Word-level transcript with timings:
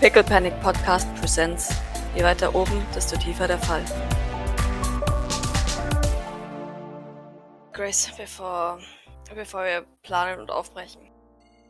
Pickle 0.00 0.22
Panic 0.22 0.54
Podcast 0.60 1.12
Presents. 1.16 1.74
Je 2.14 2.22
weiter 2.22 2.54
oben, 2.54 2.86
desto 2.94 3.16
tiefer 3.16 3.48
der 3.48 3.58
Fall. 3.58 3.84
Grace, 7.72 8.12
bevor, 8.16 8.78
bevor 9.34 9.64
wir 9.64 9.84
planen 10.04 10.40
und 10.40 10.52
aufbrechen. 10.52 11.10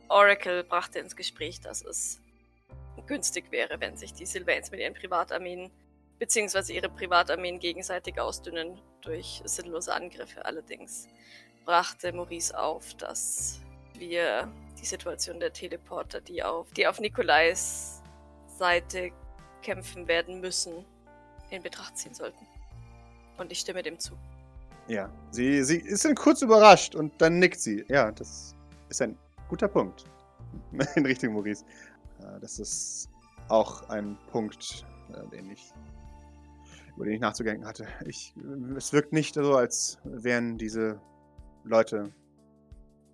Oracle 0.09 0.63
brachte 0.63 0.99
ins 0.99 1.15
Gespräch, 1.15 1.59
dass 1.59 1.83
es 1.83 2.21
günstig 3.07 3.51
wäre, 3.51 3.81
wenn 3.81 3.97
sich 3.97 4.13
die 4.13 4.27
Sylvains 4.27 4.69
mit 4.69 4.79
ihren 4.79 4.93
Privatarmeen 4.93 5.71
bzw. 6.19 6.73
ihre 6.73 6.89
Privatarmeen 6.89 7.57
gegenseitig 7.57 8.19
ausdünnen 8.21 8.79
durch 9.01 9.41
sinnlose 9.45 9.91
Angriffe. 9.91 10.45
Allerdings 10.45 11.07
brachte 11.65 12.13
Maurice 12.13 12.55
auf, 12.55 12.93
dass 12.93 13.59
wir 13.95 14.53
die 14.79 14.85
Situation 14.85 15.39
der 15.39 15.51
Teleporter, 15.51 16.21
die 16.21 16.43
auf, 16.43 16.71
die 16.73 16.85
auf 16.85 16.99
Nikolais 16.99 17.98
Seite 18.59 19.11
kämpfen 19.61 20.07
werden 20.07 20.41
müssen, 20.41 20.85
in 21.49 21.63
Betracht 21.63 21.97
ziehen 21.97 22.13
sollten. 22.13 22.45
Und 23.37 23.51
ich 23.51 23.59
stimme 23.59 23.81
dem 23.81 23.97
zu. 23.97 24.13
Ja, 24.87 25.09
sie, 25.31 25.63
sie 25.63 25.77
ist 25.77 26.03
dann 26.03 26.15
kurz 26.15 26.41
überrascht 26.41 26.93
und 26.95 27.13
dann 27.21 27.39
nickt 27.39 27.59
sie. 27.59 27.85
Ja, 27.87 28.11
das 28.11 28.55
ist 28.89 29.01
ein 29.01 29.17
guter 29.47 29.67
Punkt. 29.67 30.05
In 30.95 31.05
Richtung 31.05 31.33
Maurice. 31.33 31.63
Das 32.41 32.59
ist 32.59 33.09
auch 33.47 33.87
ein 33.89 34.17
Punkt, 34.31 34.85
äh, 35.13 35.27
den 35.29 35.51
ich, 35.51 35.71
über 36.95 37.05
den 37.05 37.13
ich 37.15 37.21
nachzudenken 37.21 37.65
hatte. 37.65 37.87
Ich, 38.05 38.33
es 38.75 38.91
wirkt 38.91 39.13
nicht 39.13 39.35
so, 39.35 39.55
als 39.55 39.99
wären 40.03 40.57
diese 40.57 40.99
Leute 41.63 42.11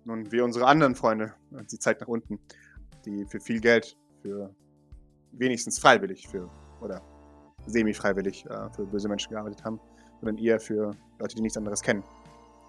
nun 0.04 0.32
wie 0.32 0.40
unsere 0.40 0.66
anderen 0.66 0.94
Freunde, 0.94 1.34
sie 1.66 1.78
zeigt 1.78 2.00
nach 2.00 2.08
unten, 2.08 2.38
die 3.04 3.26
für 3.26 3.40
viel 3.40 3.60
Geld, 3.60 3.96
für 4.22 4.54
wenigstens 5.38 5.78
freiwillig, 5.78 6.28
für 6.28 6.48
oder 6.80 7.02
semi-freiwillig 7.66 8.46
äh, 8.46 8.70
für 8.70 8.86
böse 8.86 9.08
Menschen 9.08 9.30
gearbeitet 9.30 9.64
haben, 9.64 9.80
sondern 10.20 10.38
eher 10.38 10.60
für 10.60 10.92
Leute, 11.18 11.36
die 11.36 11.42
nichts 11.42 11.56
anderes 11.56 11.82
kennen 11.82 12.04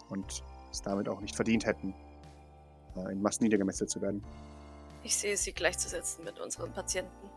und 0.10 0.44
es 0.72 0.82
damit 0.82 1.08
auch 1.08 1.22
nicht 1.22 1.36
verdient 1.36 1.66
hätten, 1.66 1.94
äh, 2.96 3.12
in 3.12 3.22
Massen 3.22 3.44
niedergemetzelt 3.44 3.90
zu 3.90 4.02
werden. 4.02 4.24
Ich 5.04 5.16
sehe 5.16 5.38
sie 5.38 5.54
gleichzusetzen 5.54 6.24
mit 6.24 6.40
unseren 6.40 6.72
Patienten. 6.72 7.30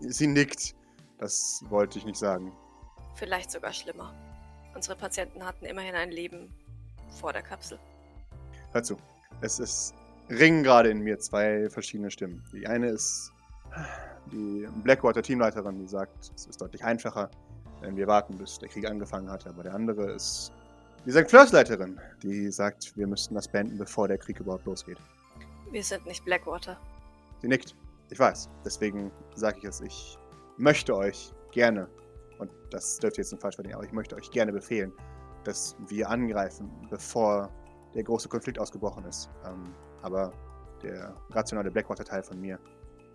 Sie 0.00 0.26
nickt. 0.26 0.74
Das 1.18 1.62
wollte 1.68 1.98
ich 1.98 2.04
nicht 2.04 2.18
sagen. 2.18 2.52
Vielleicht 3.14 3.50
sogar 3.50 3.72
schlimmer. 3.72 4.12
Unsere 4.74 4.96
Patienten 4.96 5.42
hatten 5.42 5.64
immerhin 5.64 5.94
ein 5.94 6.10
Leben 6.10 6.52
vor 7.08 7.32
der 7.32 7.42
Kapsel. 7.42 7.78
Hör 8.72 8.82
zu. 8.82 8.96
Es 9.40 9.58
ist 9.58 9.94
ringen 10.28 10.62
gerade 10.62 10.90
in 10.90 11.00
mir 11.00 11.18
zwei 11.18 11.70
verschiedene 11.70 12.10
Stimmen. 12.10 12.42
Die 12.52 12.66
eine 12.66 12.88
ist 12.88 13.32
die 14.32 14.66
Blackwater-Teamleiterin, 14.82 15.78
die 15.78 15.86
sagt, 15.86 16.32
es 16.34 16.46
ist 16.46 16.60
deutlich 16.60 16.84
einfacher, 16.84 17.30
wenn 17.80 17.96
wir 17.96 18.06
warten, 18.06 18.36
bis 18.36 18.58
der 18.58 18.68
Krieg 18.68 18.86
angefangen 18.88 19.30
hat. 19.30 19.46
Aber 19.46 19.62
der 19.62 19.74
andere 19.74 20.12
ist 20.12 20.52
die 21.04 21.12
St. 21.12 21.28
Fleurs-Leiterin, 21.30 22.00
die 22.22 22.50
sagt, 22.50 22.96
wir 22.96 23.06
müssten 23.06 23.34
das 23.34 23.46
beenden, 23.46 23.78
bevor 23.78 24.08
der 24.08 24.18
Krieg 24.18 24.40
überhaupt 24.40 24.66
losgeht. 24.66 24.98
Wir 25.70 25.82
sind 25.82 26.04
nicht 26.06 26.24
Blackwater. 26.24 26.76
Sie 27.40 27.48
nickt. 27.48 27.76
Ich 28.10 28.18
weiß. 28.18 28.48
Deswegen 28.64 29.10
sage 29.34 29.58
ich 29.58 29.64
es. 29.64 29.80
Ich 29.80 30.18
möchte 30.56 30.96
euch 30.96 31.32
gerne, 31.52 31.88
und 32.38 32.50
das 32.70 32.98
dürfte 32.98 33.20
jetzt 33.20 33.32
nicht 33.32 33.40
falsch 33.40 33.56
verstehen, 33.56 33.74
aber 33.74 33.84
ich 33.84 33.92
möchte 33.92 34.16
euch 34.16 34.30
gerne 34.30 34.52
befehlen, 34.52 34.92
dass 35.44 35.76
wir 35.88 36.08
angreifen, 36.08 36.70
bevor 36.90 37.50
der 37.94 38.02
große 38.02 38.28
Konflikt 38.28 38.58
ausgebrochen 38.58 39.04
ist. 39.04 39.30
Ähm, 39.44 39.74
aber 40.02 40.32
der 40.82 41.14
rationale 41.30 41.70
Blackwater-Teil 41.70 42.22
von 42.22 42.40
mir 42.40 42.58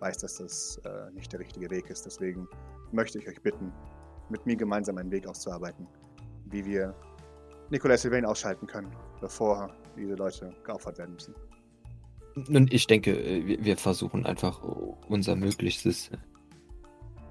weiß, 0.02 0.18
dass 0.18 0.36
das 0.36 0.80
äh, 0.84 1.10
nicht 1.14 1.32
der 1.32 1.40
richtige 1.40 1.70
Weg 1.70 1.88
ist. 1.88 2.04
Deswegen 2.04 2.48
möchte 2.90 3.18
ich 3.18 3.28
euch 3.28 3.40
bitten, 3.40 3.72
mit 4.28 4.44
mir 4.44 4.56
gemeinsam 4.56 4.98
einen 4.98 5.10
Weg 5.10 5.26
auszuarbeiten, 5.26 5.86
wie 6.46 6.64
wir 6.64 6.94
Nikolai 7.70 7.96
Sylvain 7.96 8.26
ausschalten 8.26 8.66
können, 8.66 8.94
bevor 9.20 9.74
diese 9.96 10.14
Leute 10.14 10.54
geopfert 10.64 10.98
werden 10.98 11.14
müssen. 11.14 11.34
Nun, 12.34 12.66
ich 12.70 12.86
denke, 12.86 13.12
äh, 13.12 13.64
wir 13.64 13.76
versuchen 13.76 14.26
einfach 14.26 14.62
unser 15.08 15.36
Möglichstes, 15.36 16.10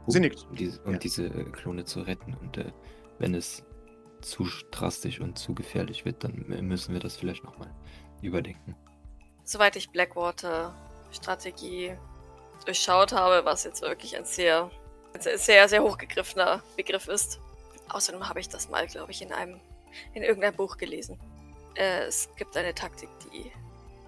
um, 0.06 0.16
nickt. 0.16 0.48
diese, 0.58 0.82
um 0.84 0.94
ja. 0.94 0.98
diese 0.98 1.30
Klone 1.30 1.86
zu 1.86 2.02
retten. 2.02 2.36
Und 2.36 2.58
äh, 2.58 2.72
wenn 3.20 3.36
es 3.36 3.64
zu 4.22 4.48
drastisch 4.70 5.20
und 5.20 5.38
zu 5.38 5.54
gefährlich 5.54 6.06
wird, 6.06 6.24
dann 6.24 6.46
müssen 6.68 6.94
wir 6.94 7.00
das 7.00 7.18
vielleicht 7.18 7.44
nochmal 7.44 7.74
überdenken. 8.22 8.76
Soweit 9.44 9.76
ich 9.76 9.90
Blackwater 9.90 10.76
Strategie 11.12 11.98
durchschaut 12.66 13.12
habe, 13.12 13.46
was 13.46 13.64
jetzt 13.64 13.82
wirklich 13.82 14.18
ein 14.18 14.26
sehr, 14.26 14.70
sehr, 15.20 15.68
sehr 15.68 15.84
hochgegriffener 15.84 16.64
Begriff 16.76 17.08
ist. 17.08 17.40
Außerdem 17.90 18.28
habe 18.28 18.40
ich 18.40 18.50
das 18.50 18.70
mal, 18.70 18.88
glaube 18.88 19.12
ich, 19.12 19.22
in 19.22 19.34
einem, 19.34 19.60
in 20.14 20.24
irgendeinem 20.24 20.56
Buch 20.56 20.78
gelesen. 20.78 21.20
Äh, 21.76 22.04
es 22.04 22.30
gibt 22.36 22.56
eine 22.56 22.74
Taktik, 22.74 23.10
die 23.32 23.52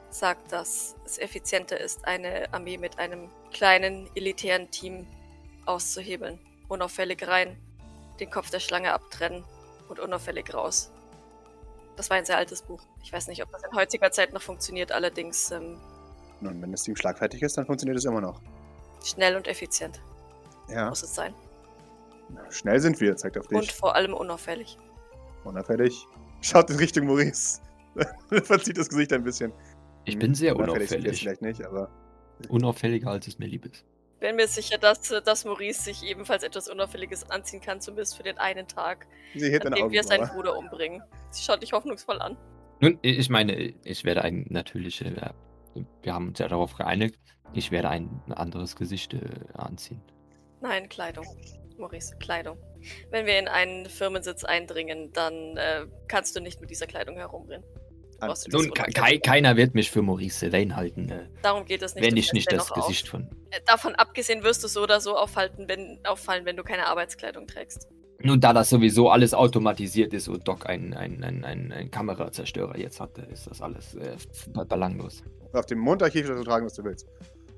sagt, 0.10 0.52
dass 0.52 0.96
es 1.06 1.18
effizienter 1.18 1.80
ist, 1.80 2.06
eine 2.06 2.54
Armee 2.54 2.78
mit 2.78 3.00
einem 3.00 3.30
kleinen, 3.52 4.10
elitären 4.16 4.70
Team 4.72 5.08
auszuhebeln. 5.66 6.40
Unauffällig 6.68 7.28
rein, 7.28 7.58
den 8.20 8.30
Kopf 8.30 8.50
der 8.50 8.60
Schlange 8.60 8.94
abtrennen 8.94 9.44
und 9.90 10.00
unauffällig 10.00 10.54
raus. 10.54 10.92
Das 11.96 12.10
war 12.10 12.18
ein 12.18 12.26
sehr 12.26 12.38
altes 12.38 12.62
Buch. 12.62 12.82
Ich 13.04 13.12
weiß 13.12 13.28
nicht, 13.28 13.44
ob 13.44 13.52
das 13.52 13.64
in 13.64 13.76
heutiger 13.76 14.12
Zeit 14.12 14.34
noch 14.34 14.42
funktioniert, 14.42 14.92
allerdings. 14.92 15.52
Ähm, 15.52 15.80
Nun, 16.44 16.62
wenn 16.62 16.72
das 16.72 16.84
Team 16.84 16.96
schlagfertig 16.96 17.42
ist, 17.42 17.58
dann 17.58 17.66
funktioniert 17.66 17.98
es 17.98 18.06
immer 18.06 18.20
noch. 18.20 18.42
Schnell 19.04 19.36
und 19.38 19.48
effizient. 19.48 20.02
Ja. 20.70 20.90
Muss 20.90 21.04
es 21.04 21.16
sein. 21.16 21.34
Schnell 22.50 22.80
sind 22.80 23.00
wir, 23.00 23.16
zeigt 23.16 23.38
auf 23.38 23.48
dich. 23.48 23.58
Und 23.58 23.72
vor 23.72 23.96
allem 23.96 24.14
unauffällig. 24.14 24.78
Unauffällig. 25.46 26.06
Schaut 26.42 26.70
in 26.70 26.78
Richtung 26.78 27.08
Maurice. 27.08 27.62
Verzieht 28.44 28.78
das 28.78 28.90
Gesicht 28.90 29.14
ein 29.14 29.24
bisschen. 29.24 29.54
Ich 30.06 30.20
bin 30.20 30.36
sehr 30.36 30.56
unauffällig. 30.56 30.92
unauffällig. 30.92 31.20
Vielleicht 31.20 31.42
nicht, 31.42 31.66
aber. 31.66 31.90
Unauffälliger, 32.50 33.12
als 33.12 33.28
es 33.28 33.40
mir 33.40 33.48
lieb 33.48 33.66
ist. 33.66 33.86
Bin 34.20 34.36
mir 34.36 34.48
sicher, 34.48 34.78
dass, 34.78 35.02
dass 35.02 35.46
Maurice 35.46 35.84
sich 35.84 36.04
ebenfalls 36.04 36.44
etwas 36.44 36.70
Unauffälliges 36.70 37.30
anziehen 37.30 37.62
kann, 37.62 37.80
zumindest 37.80 38.18
für 38.18 38.24
den 38.24 38.38
einen 38.38 38.68
Tag, 38.68 39.06
Sie 39.36 39.50
hebt 39.50 39.66
an 39.66 39.74
dem 39.74 39.92
wir 39.92 40.04
seinen 40.04 40.28
Bruder 40.28 40.58
umbringen. 40.58 41.02
Sie 41.30 41.44
schaut 41.44 41.62
dich 41.62 41.74
hoffnungsvoll 41.74 42.22
an. 42.22 42.38
Nun, 42.80 43.00
ich 43.02 43.30
meine, 43.30 43.74
ich 43.84 44.04
werde 44.04 44.24
ein 44.24 44.46
natürliches. 44.50 45.14
Äh, 45.76 45.84
wir 46.02 46.14
haben 46.14 46.30
uns 46.30 46.40
ja 46.40 46.48
darauf 46.48 46.76
geeinigt, 46.76 47.20
ich 47.54 47.72
werde 47.72 47.90
ein 47.90 48.22
anderes 48.30 48.76
Gesicht 48.76 49.14
äh, 49.14 49.20
anziehen. 49.54 50.02
Nein, 50.62 50.90
Kleidung. 50.90 51.26
Maurice, 51.78 52.16
Kleidung. 52.20 52.58
Wenn 53.10 53.26
wir 53.26 53.40
in 53.40 53.48
einen 53.48 53.88
Firmensitz 53.88 54.44
eindringen, 54.44 55.12
dann 55.14 55.58
äh, 55.58 55.86
kannst 56.08 56.36
du 56.36 56.40
nicht 56.40 56.62
mit 56.62 56.70
dieser 56.70 56.88
Kleidung 56.88 57.18
herumrennen. 57.18 57.66
Nun, 58.52 58.72
ke 58.74 59.20
keiner 59.20 59.58
wird 59.58 59.74
mich 59.74 59.92
für 59.92 60.02
Maurice 60.02 60.40
Sylvain 60.40 60.76
halten. 60.76 61.10
Äh, 61.10 61.28
Darum 61.42 61.66
geht 61.66 61.82
es 61.82 61.96
nicht. 61.96 62.06
Wenn 62.06 62.16
ich 62.16 62.32
nicht 62.32 62.52
das 62.52 62.72
Gesicht 62.72 63.06
auf. 63.06 63.12
von. 63.12 63.30
Äh, 63.50 63.60
davon 63.66 63.96
abgesehen 63.96 64.44
wirst 64.44 64.64
du 64.64 64.68
so 64.68 64.84
oder 64.84 65.02
so 65.02 65.18
aufhalten, 65.18 65.68
wenn, 65.68 66.00
auffallen, 66.06 66.46
wenn 66.46 66.56
du 66.56 66.64
keine 66.64 66.88
Arbeitskleidung 66.88 67.48
trägst. 67.48 67.88
Nun, 68.20 68.40
da 68.40 68.54
das 68.54 68.70
sowieso 68.70 69.10
alles 69.10 69.34
automatisiert 69.34 70.14
ist 70.14 70.30
und 70.30 70.48
Doc 70.48 70.70
einen 70.70 70.94
ein, 70.94 71.22
ein, 71.24 71.74
ein, 71.74 71.92
Kamerazerstörer 71.92 72.78
jetzt 72.78 73.02
hatte, 73.02 73.24
ist 73.24 73.48
das 73.48 73.62
alles 73.62 73.96
äh, 73.96 74.16
belanglos. 74.66 75.24
Auf 75.54 75.66
dem 75.68 75.80
Mondarchiv 75.80 76.28
du 76.28 76.44
tragen, 76.44 76.66
was 76.66 76.74
du 76.74 76.84
willst. 76.84 77.08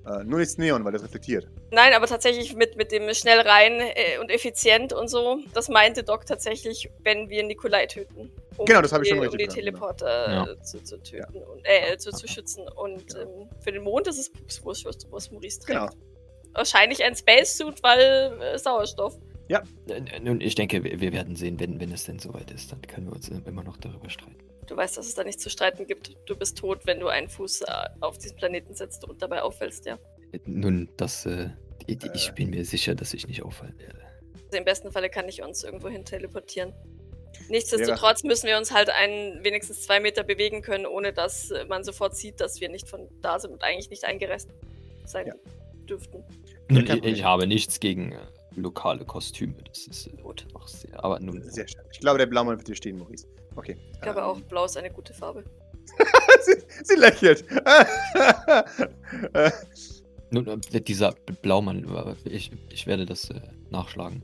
Äh, 0.05 0.23
nur 0.23 0.39
nichts 0.39 0.57
Neon, 0.57 0.85
weil 0.85 0.91
das 0.91 1.03
reflektiert. 1.03 1.47
Nein, 1.71 1.93
aber 1.93 2.05
tatsächlich 2.05 2.55
mit, 2.55 2.77
mit 2.77 2.91
dem 2.91 3.11
schnell 3.13 3.39
rein 3.39 3.79
äh, 3.79 4.19
und 4.19 4.29
effizient 4.29 4.93
und 4.93 5.07
so. 5.07 5.39
Das 5.53 5.67
meinte 5.67 6.03
Doc 6.03 6.27
tatsächlich, 6.27 6.91
wenn 6.99 7.29
wir 7.29 7.43
Nikolai 7.43 7.87
töten. 7.87 8.31
Um 8.57 8.65
genau, 8.65 8.81
das 8.81 8.93
habe 8.93 9.03
ich 9.03 9.09
schon 9.09 9.19
die, 9.19 9.25
richtig 9.25 9.47
Um 9.47 9.49
die 9.49 9.55
Teleporter 9.55 10.31
ja. 10.31 10.43
Äh, 10.43 10.61
zu, 10.61 10.83
zu, 10.83 11.01
töten 11.01 11.37
ja. 11.39 11.45
und 11.47 11.61
äh, 11.63 11.97
zu, 11.97 12.11
zu 12.11 12.27
schützen. 12.27 12.67
Und 12.75 13.07
genau. 13.07 13.41
ähm, 13.41 13.49
für 13.59 13.71
den 13.71 13.83
Mond 13.83 14.07
ist 14.07 14.19
es 14.19 14.31
Pupswurst, 14.31 14.85
was 15.09 15.31
Maurice 15.31 15.59
trägt. 15.59 15.79
Genau. 15.79 15.91
Wahrscheinlich 16.53 17.03
ein 17.03 17.15
Spacesuit, 17.15 17.81
weil 17.81 18.39
äh, 18.41 18.59
Sauerstoff. 18.59 19.17
Ja. 19.47 19.63
Nun, 20.21 20.39
ich 20.39 20.55
denke, 20.55 20.83
wir 20.83 21.13
werden 21.13 21.35
sehen, 21.35 21.59
wenn, 21.59 21.79
wenn 21.79 21.91
es 21.91 22.05
denn 22.05 22.19
soweit 22.19 22.51
ist. 22.51 22.71
Dann 22.71 22.81
können 22.83 23.07
wir 23.07 23.13
uns 23.13 23.29
immer 23.29 23.63
noch 23.63 23.77
darüber 23.77 24.09
streiten. 24.09 24.37
Du 24.67 24.75
weißt, 24.75 24.97
dass 24.97 25.07
es 25.07 25.15
da 25.15 25.23
nichts 25.23 25.43
zu 25.43 25.49
streiten 25.49 25.85
gibt. 25.85 26.15
Du 26.25 26.35
bist 26.35 26.57
tot, 26.57 26.81
wenn 26.85 26.99
du 26.99 27.07
einen 27.07 27.29
Fuß 27.29 27.61
äh, 27.61 27.65
auf 28.01 28.17
diesen 28.17 28.35
Planeten 28.35 28.73
setzt 28.73 29.07
und 29.07 29.21
dabei 29.21 29.43
auffällst, 29.43 29.85
ja. 29.85 29.97
Nun, 30.45 30.89
das, 30.97 31.25
äh, 31.25 31.49
ich 31.87 32.31
bin 32.33 32.49
mir 32.49 32.65
sicher, 32.65 32.95
dass 32.95 33.13
ich 33.13 33.27
nicht 33.27 33.43
auffallen 33.43 33.77
werde. 33.77 34.01
Also 34.45 34.57
Im 34.57 34.65
besten 34.65 34.91
Falle 34.91 35.09
kann 35.09 35.27
ich 35.29 35.41
uns 35.43 35.63
irgendwo 35.63 35.89
hin 35.89 36.03
teleportieren. 36.03 36.73
Nichtsdestotrotz 37.49 38.23
müssen 38.23 38.47
wir 38.47 38.57
uns 38.57 38.71
halt 38.71 38.89
einen, 38.89 39.43
wenigstens 39.43 39.81
zwei 39.81 39.99
Meter 39.99 40.23
bewegen 40.23 40.61
können, 40.61 40.85
ohne 40.85 41.13
dass 41.13 41.53
man 41.67 41.83
sofort 41.83 42.15
sieht, 42.15 42.39
dass 42.39 42.61
wir 42.61 42.69
nicht 42.69 42.87
von 42.87 43.07
da 43.21 43.39
sind 43.39 43.51
und 43.51 43.63
eigentlich 43.63 43.89
nicht 43.89 44.05
eingereist 44.05 44.49
sein 45.05 45.27
ja. 45.27 45.33
dürften. 45.87 46.23
Nun, 46.69 46.87
ich, 46.87 47.03
ich, 47.03 47.23
habe 47.23 47.45
nichts 47.45 47.79
gegen 47.79 48.13
äh, 48.13 48.19
lokale 48.55 49.05
Kostüme. 49.05 49.55
Das 49.67 49.85
ist 49.85 50.07
äh, 50.07 50.11
gut. 50.21 50.47
Auch 50.53 50.67
sehr, 50.67 51.03
aber 51.03 51.19
nun, 51.19 51.43
sehr 51.43 51.67
schön. 51.67 51.81
Ich 51.91 51.99
glaube, 51.99 52.17
der 52.17 52.25
Blaumann 52.25 52.57
wird 52.57 52.67
dir 52.67 52.75
stehen, 52.75 52.97
Maurice. 52.97 53.27
Okay. 53.55 53.77
Ich 53.93 54.01
glaube 54.01 54.19
ähm. 54.19 54.25
auch, 54.25 54.39
Blau 54.41 54.65
ist 54.65 54.77
eine 54.77 54.91
gute 54.91 55.13
Farbe. 55.13 55.43
sie, 56.41 56.55
sie, 56.83 56.95
lächelt. 56.95 57.45
Nun, 60.31 60.61
äh, 60.71 60.81
dieser 60.81 61.13
Blaumann, 61.41 62.15
äh, 62.25 62.29
ich, 62.29 62.51
ich 62.69 62.87
werde 62.87 63.05
das 63.05 63.29
äh, 63.29 63.39
nachschlagen. 63.69 64.23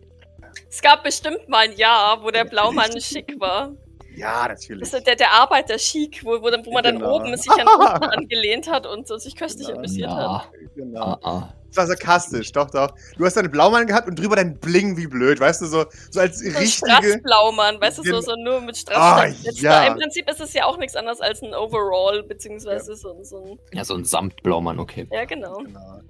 Es 0.70 0.82
gab 0.82 1.04
bestimmt 1.04 1.48
mal 1.50 1.70
ein 1.70 1.78
Jahr, 1.78 2.24
wo 2.24 2.32
der 2.32 2.46
Blaumann 2.50 3.00
schick 3.00 3.40
war. 3.40 3.74
Ja, 4.16 4.48
natürlich. 4.48 4.90
Das 4.90 4.94
ist 5.00 5.08
der, 5.08 5.16
der 5.16 5.32
Arbeiter 5.32 5.78
chic, 5.78 6.24
wo, 6.26 6.42
wo, 6.42 6.50
dann, 6.50 6.66
wo 6.66 6.72
man 6.74 6.84
dann 6.84 7.00
Genau. 7.00 7.16
oben 7.16 7.36
sich 7.38 7.50
an 7.52 7.66
unten 7.80 8.04
angelehnt 8.04 8.70
hat 8.70 8.86
und 8.86 9.08
so 9.08 9.18
sich 9.18 9.36
köstlich 9.36 9.68
Genau. 9.68 9.80
amüsiert 9.80 10.10
hat. 10.10 10.18
Ja, 10.20 10.44
Genau. 10.76 11.02
ah, 11.02 11.20
ah. 11.24 11.54
Das 11.68 11.78
war 11.78 11.88
sarkastisch, 11.88 12.52
doch, 12.52 12.70
doch. 12.70 12.94
Du 13.18 13.24
hast 13.26 13.38
deinen 13.38 13.50
Blaumann 13.50 13.88
gehabt 13.88 14.06
und 14.10 14.20
drüber 14.20 14.36
dein 14.36 14.60
Bling 14.60 14.98
wie 14.98 15.08
blöd, 15.08 15.40
weißt 15.40 15.62
du, 15.62 15.68
so, 15.68 15.86
so 16.10 16.20
als 16.20 16.40
So 16.40 16.50
ein 16.50 16.56
richtige. 16.58 16.88
Strassblaumann, 16.98 17.80
weißt 17.80 18.00
du, 18.00 18.04
so, 18.04 18.20
so 18.20 18.36
nur 18.36 18.60
mit 18.60 18.76
Ah, 18.94 19.26
Strass. 19.32 19.62
ja. 19.62 19.88
Im 19.88 19.94
Prinzip 19.98 20.30
ist 20.30 20.42
es 20.42 20.52
ja 20.54 20.66
auch 20.66 20.78
nichts 20.78 20.98
anderes 20.98 21.22
als 21.22 21.42
ein 21.42 21.54
Overall, 21.56 22.24
beziehungsweise 22.24 22.98
so, 22.98 23.14
ein- 23.14 23.24
so 23.24 23.38
ein. 23.46 23.60
Ja, 23.74 23.86
so 23.86 23.94
ein 23.96 24.04
Samtblaumann, 24.04 24.80
okay. 24.80 25.08
Ja, 25.14 25.24
genau. 25.24 25.60
Genau. 25.60 26.02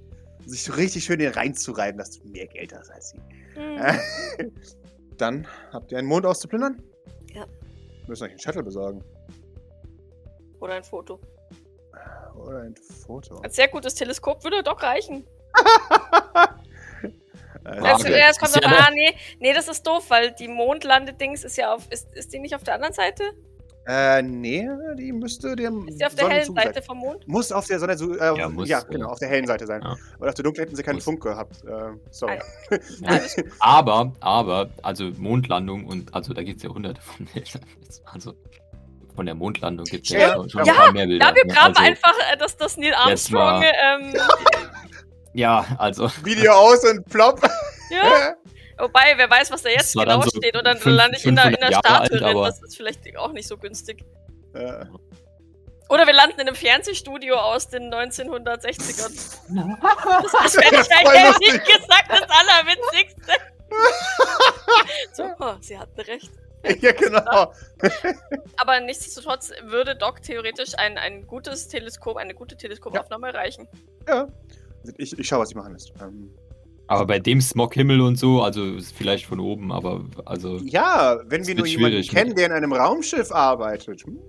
Sich 0.48 0.64
so 0.64 0.74
richtig 0.74 1.04
schön 1.04 1.20
hier 1.20 1.36
reinzureiben, 1.36 2.00
dass 2.00 2.18
du 2.20 2.28
mehr 2.28 2.48
Geld 2.48 2.74
hast 2.74 2.90
als 2.90 3.10
sie. 3.12 3.20
Hm. 3.54 3.78
Dann 5.18 5.48
habt 5.72 5.92
ihr 5.92 6.00
einen 6.00 6.08
Mond 6.08 6.26
auszuplündern? 6.26 6.82
Müssen 8.12 8.26
euch 8.26 8.32
einen 8.32 8.40
Shuttle 8.40 8.62
besorgen. 8.62 9.02
Oder 10.60 10.74
ein 10.74 10.84
Foto. 10.84 11.18
Oder 12.36 12.60
ein 12.64 12.76
Foto. 12.76 13.40
Ein 13.40 13.52
sehr 13.52 13.70
gutes 13.70 13.96
Teleskop 13.96 14.44
würde 14.44 14.64
doch 14.64 14.84
reichen. 14.84 15.26
Also, 17.64 18.08
ja, 18.08 18.30
es 18.32 18.40
kommt 18.40 18.56
an. 18.56 18.74
Ah, 18.74 18.90
nee, 18.92 19.16
nee, 19.38 19.54
das 19.54 19.68
ist 19.68 19.86
doof, 19.86 20.06
weil 20.10 20.32
die 20.32 20.48
Mondlandedings 20.48 21.44
ist 21.44 21.58
ja 21.58 21.76
auf. 21.76 21.88
Ist, 21.92 22.12
ist 22.16 22.34
die 22.34 22.40
nicht 22.40 22.56
auf 22.56 22.64
der 22.64 22.74
anderen 22.74 22.94
Seite? 22.94 23.24
Äh, 23.88 24.22
nee, 24.22 24.68
die 24.96 25.12
müsste 25.12 25.56
dem. 25.56 25.88
Ist 25.88 26.00
die 26.00 26.06
auf 26.06 26.14
der 26.14 26.26
Sonne 26.26 26.36
hellen 26.36 26.54
Seite 26.56 26.82
vom 26.84 26.98
Mond? 27.00 27.28
Muss 27.28 27.52
auf 27.52 27.66
der 27.66 27.80
Sonne, 27.80 27.98
zu- 27.98 28.14
äh, 28.18 28.38
Ja, 28.38 28.48
muss, 28.48 28.70
ja, 28.70 28.80
äh, 28.80 28.86
genau, 28.92 29.08
auf 29.10 29.18
der 29.20 29.30
hellen 29.30 29.48
Seite 29.48 29.66
sein. 29.66 29.82
ja. 29.84 29.96
Weil 30.20 30.30
auf 30.30 30.36
der 30.36 30.44
dunklen 30.44 30.66
hätten 30.66 30.76
sie 30.76 30.84
keinen 30.84 30.96
Muss. 30.96 31.04
Funk 31.04 31.24
gehabt. 31.24 31.64
Äh, 31.66 31.98
sorry. 32.12 32.40
Ja. 33.02 33.20
Aber, 33.60 34.14
aber, 34.20 34.70
also 34.84 35.06
Mondlandung 35.18 35.86
und, 35.86 36.14
also 36.14 36.34
da 36.34 36.44
gibt 36.44 36.58
es 36.58 36.64
ja 36.64 36.70
hunderte 36.70 37.02
von 37.02 37.26
Bildern. 37.26 37.62
Also 38.06 38.34
von 39.16 39.26
der 39.26 39.36
Mondlandung 39.36 39.86
gibt 39.86 40.06
es 40.06 40.12
ja, 40.14 40.20
Ja, 40.20 40.34
schon, 40.36 40.50
schon 40.50 40.66
ja, 40.66 40.74
ein 40.74 40.78
paar 40.80 40.92
mehr 40.94 41.08
Bilder. 41.08 41.28
Ja, 41.30 41.36
wir 41.36 41.46
ne? 41.46 41.54
graben 41.54 41.76
also, 41.76 41.82
einfach 41.82 42.14
äh, 42.32 42.38
das, 42.38 42.58
das 42.58 42.78
Neil 42.78 42.94
Armstrong. 42.94 43.64
Ähm, 43.64 44.14
Ja, 45.34 45.66
also, 45.78 46.10
Video 46.24 46.52
aus 46.54 46.84
und 46.84 47.06
plopp. 47.06 47.42
ja. 47.90 48.36
Wobei, 48.82 49.14
wer 49.16 49.30
weiß, 49.30 49.52
was 49.52 49.62
da 49.62 49.70
jetzt 49.70 49.94
genau 49.94 50.22
so 50.24 50.30
steht. 50.30 50.56
Oder 50.56 50.64
dann 50.64 50.78
fünf- 50.78 50.96
lande 50.98 51.18
ich 51.18 51.26
in 51.26 51.36
der, 51.36 51.46
in 51.46 51.52
der 51.52 51.68
500 51.68 51.86
Jahre 51.86 52.00
alt, 52.02 52.08
Statue 52.08 52.20
drin. 52.28 52.38
aber- 52.38 52.48
Das 52.48 52.62
ist 52.64 52.76
vielleicht 52.78 53.18
auch 53.18 53.32
nicht 53.32 53.48
so 53.48 53.58
günstig. 53.58 54.04
Äh, 54.54 54.86
Oder 55.90 56.06
wir 56.08 56.14
landen 56.14 56.40
in 56.40 56.48
einem 56.48 56.56
Fernsehstudio 56.56 57.36
aus 57.36 57.70
den 57.70 57.94
1960ern. 57.94 59.14
Das 59.14 59.42
Das 60.44 60.56
wäre 60.58 60.72
wär 60.72 60.82
ich 60.82 60.88
voll 61.06 61.16
ehrlich 61.16 61.38
lustig. 61.40 61.64
gesagt 61.66 62.10
das 62.10 62.24
Allerwitzigste. 62.30 63.34
so, 65.14 65.24
oh, 65.40 65.54
sie 65.62 65.78
hatten 65.78 66.02
recht. 66.02 66.32
ja, 66.82 66.92
genau. 66.92 67.54
Aber 68.58 68.80
nichtsdestotrotz 68.82 69.52
würde 69.64 69.96
Doc 69.96 70.22
theoretisch 70.22 70.78
ein, 70.78 70.98
ein 70.98 71.26
gutes 71.28 71.68
Teleskop, 71.68 72.18
eine 72.18 72.34
gute 72.36 72.56
Teleskopaufnahme 72.58 73.34
reichen. 73.34 73.68
Ja. 74.08 74.28
Ich, 74.98 75.18
ich 75.18 75.28
schau, 75.28 75.40
was 75.40 75.50
ich 75.52 75.56
machen 75.56 75.74
lässt. 75.74 75.92
Ähm, 76.02 76.34
aber 76.92 77.06
bei 77.06 77.20
dem 77.20 77.40
Smoghimmel 77.40 78.02
und 78.02 78.18
so, 78.18 78.42
also 78.42 78.78
vielleicht 78.94 79.26
von 79.26 79.40
oben, 79.40 79.72
aber 79.72 80.04
also, 80.26 80.58
ja, 80.58 81.22
wenn 81.24 81.48
wir 81.48 81.56
nur 81.56 81.66
jemanden 81.66 82.04
schwierig, 82.04 82.10
kennen, 82.10 82.32
ne? 82.32 82.36
der 82.36 82.46
in 82.48 82.52
einem 82.52 82.74
Raumschiff 82.74 83.32
arbeitet. 83.32 84.04
Hm. 84.04 84.20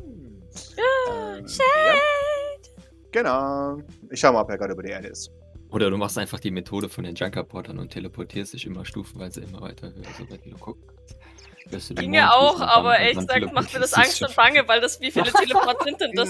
Ja, 0.76 1.38
äh, 1.38 1.40
ja, 1.40 1.94
genau. 3.10 3.78
Ich 4.10 4.20
schau 4.20 4.32
mal, 4.32 4.42
ob 4.42 4.50
er 4.50 4.58
gerade 4.58 4.74
über 4.74 4.84
der 4.84 4.92
Erde 4.92 5.08
ist. 5.08 5.32
oder 5.70 5.90
du 5.90 5.96
machst 5.96 6.16
einfach 6.18 6.38
die 6.38 6.52
Methode 6.52 6.88
von 6.88 7.02
den 7.02 7.16
Junkerportern 7.16 7.80
und 7.80 7.90
teleportierst 7.90 8.52
dich 8.54 8.64
immer 8.64 8.84
stufenweise 8.84 9.40
immer 9.40 9.60
weiter 9.62 9.88
höher, 9.88 10.04
so 10.16 10.30
wenn 10.30 10.40
du 10.44 10.52
den 10.52 11.96
Ginge 11.96 12.32
auch, 12.32 12.60
aber 12.60 12.96
ehrlich 12.98 13.26
gesagt 13.26 13.52
macht 13.52 13.74
mir 13.74 13.80
das 13.80 13.94
Angst 13.94 14.22
und 14.22 14.36
Bange, 14.36 14.62
weil 14.68 14.80
das, 14.80 15.00
wie 15.00 15.10
viele 15.10 15.32
Teleport 15.32 15.82
sind 15.82 16.00
denn 16.00 16.12
das? 16.14 16.28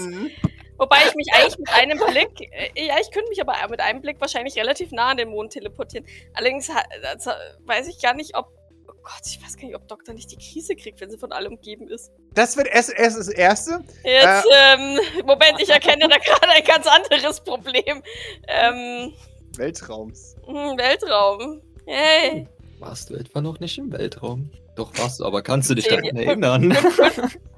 Wobei 0.77 0.97
ich 1.07 1.15
mich 1.15 1.27
eigentlich 1.33 1.57
mit 1.57 1.69
einem 1.69 1.99
Blick, 1.99 2.51
äh, 2.51 2.87
ja, 2.87 2.95
ich 2.99 3.11
könnte 3.11 3.29
mich 3.29 3.41
aber 3.41 3.55
mit 3.69 3.79
einem 3.79 4.01
Blick 4.01 4.19
wahrscheinlich 4.19 4.55
relativ 4.57 4.91
nah 4.91 5.09
an 5.09 5.17
den 5.17 5.29
Mond 5.29 5.53
teleportieren. 5.53 6.05
Allerdings 6.33 6.69
also, 6.69 7.31
weiß 7.65 7.87
ich 7.87 8.01
gar 8.01 8.13
nicht, 8.13 8.35
ob, 8.35 8.47
oh 8.87 8.93
Gott, 9.03 9.21
ich 9.25 9.41
weiß 9.41 9.55
gar 9.57 9.65
nicht, 9.65 9.75
ob 9.75 9.87
Doktor 9.87 10.13
nicht 10.13 10.31
die 10.31 10.37
Krise 10.37 10.75
kriegt, 10.75 10.99
wenn 11.01 11.11
sie 11.11 11.17
von 11.17 11.31
allem 11.31 11.53
umgeben 11.53 11.87
ist. 11.87 12.11
Das 12.33 12.57
wird 12.57 12.67
erst, 12.67 12.91
erst 12.93 13.17
das 13.17 13.27
Erste. 13.29 13.83
Jetzt, 14.03 14.47
ähm, 14.53 14.99
Moment, 15.25 15.61
ich 15.61 15.69
erkenne 15.69 16.07
da 16.07 16.17
gerade 16.17 16.49
ein 16.49 16.63
ganz 16.63 16.87
anderes 16.87 17.39
Problem. 17.41 18.01
Ähm, 18.47 19.13
Weltraums. 19.57 20.35
hm, 20.45 20.77
Weltraum. 20.77 21.61
Hey. 21.85 22.47
Warst 22.79 23.09
du 23.09 23.15
etwa 23.15 23.41
noch 23.41 23.59
nicht 23.59 23.77
im 23.77 23.91
Weltraum? 23.91 24.49
Doch 24.75 24.91
du, 24.91 25.25
aber 25.25 25.41
kannst 25.43 25.69
du 25.69 25.75
dich 25.75 25.87
daran 25.87 26.05
erinnern? 26.05 26.75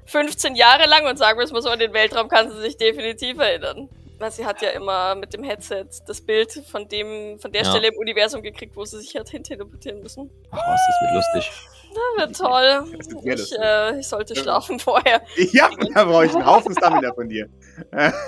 15 0.06 0.54
Jahre 0.56 0.86
lang 0.86 1.06
und 1.06 1.16
sagen 1.16 1.38
wir 1.38 1.44
es 1.44 1.52
mal 1.52 1.62
so, 1.62 1.70
an 1.70 1.78
den 1.78 1.92
Weltraum 1.92 2.28
kann 2.28 2.50
sie 2.50 2.60
sich 2.60 2.76
definitiv 2.76 3.38
erinnern. 3.38 3.88
Weil 4.18 4.30
sie 4.32 4.46
hat 4.46 4.62
ja 4.62 4.70
immer 4.70 5.14
mit 5.14 5.34
dem 5.34 5.42
Headset 5.42 5.84
das 6.06 6.20
Bild 6.22 6.62
von 6.70 6.88
dem, 6.88 7.38
von 7.38 7.52
der 7.52 7.62
Ja. 7.62 7.70
Stelle 7.70 7.88
im 7.88 7.96
Universum 7.98 8.42
gekriegt, 8.42 8.74
wo 8.74 8.84
sie 8.84 8.98
sich 9.00 9.14
hat 9.16 9.28
hinteleportieren 9.28 10.02
müssen. 10.02 10.30
Ach 10.50 10.58
was, 10.66 10.80
das 10.86 11.00
wird 11.02 11.14
lustig. 11.14 11.52
Das 12.18 12.26
wird 12.26 12.36
toll. 12.36 12.84
Ich, 13.00 13.10
lustig. 13.38 13.58
äh, 13.58 13.98
ich 14.00 14.06
sollte 14.06 14.36
schlafen 14.36 14.78
vorher. 14.78 15.22
Ja, 15.52 15.70
da 15.94 16.04
brauche 16.04 16.26
ich 16.26 16.34
einen 16.34 16.44
Haufen 16.44 16.74
Stamina 16.76 17.14
von 17.14 17.26
dir. 17.26 17.48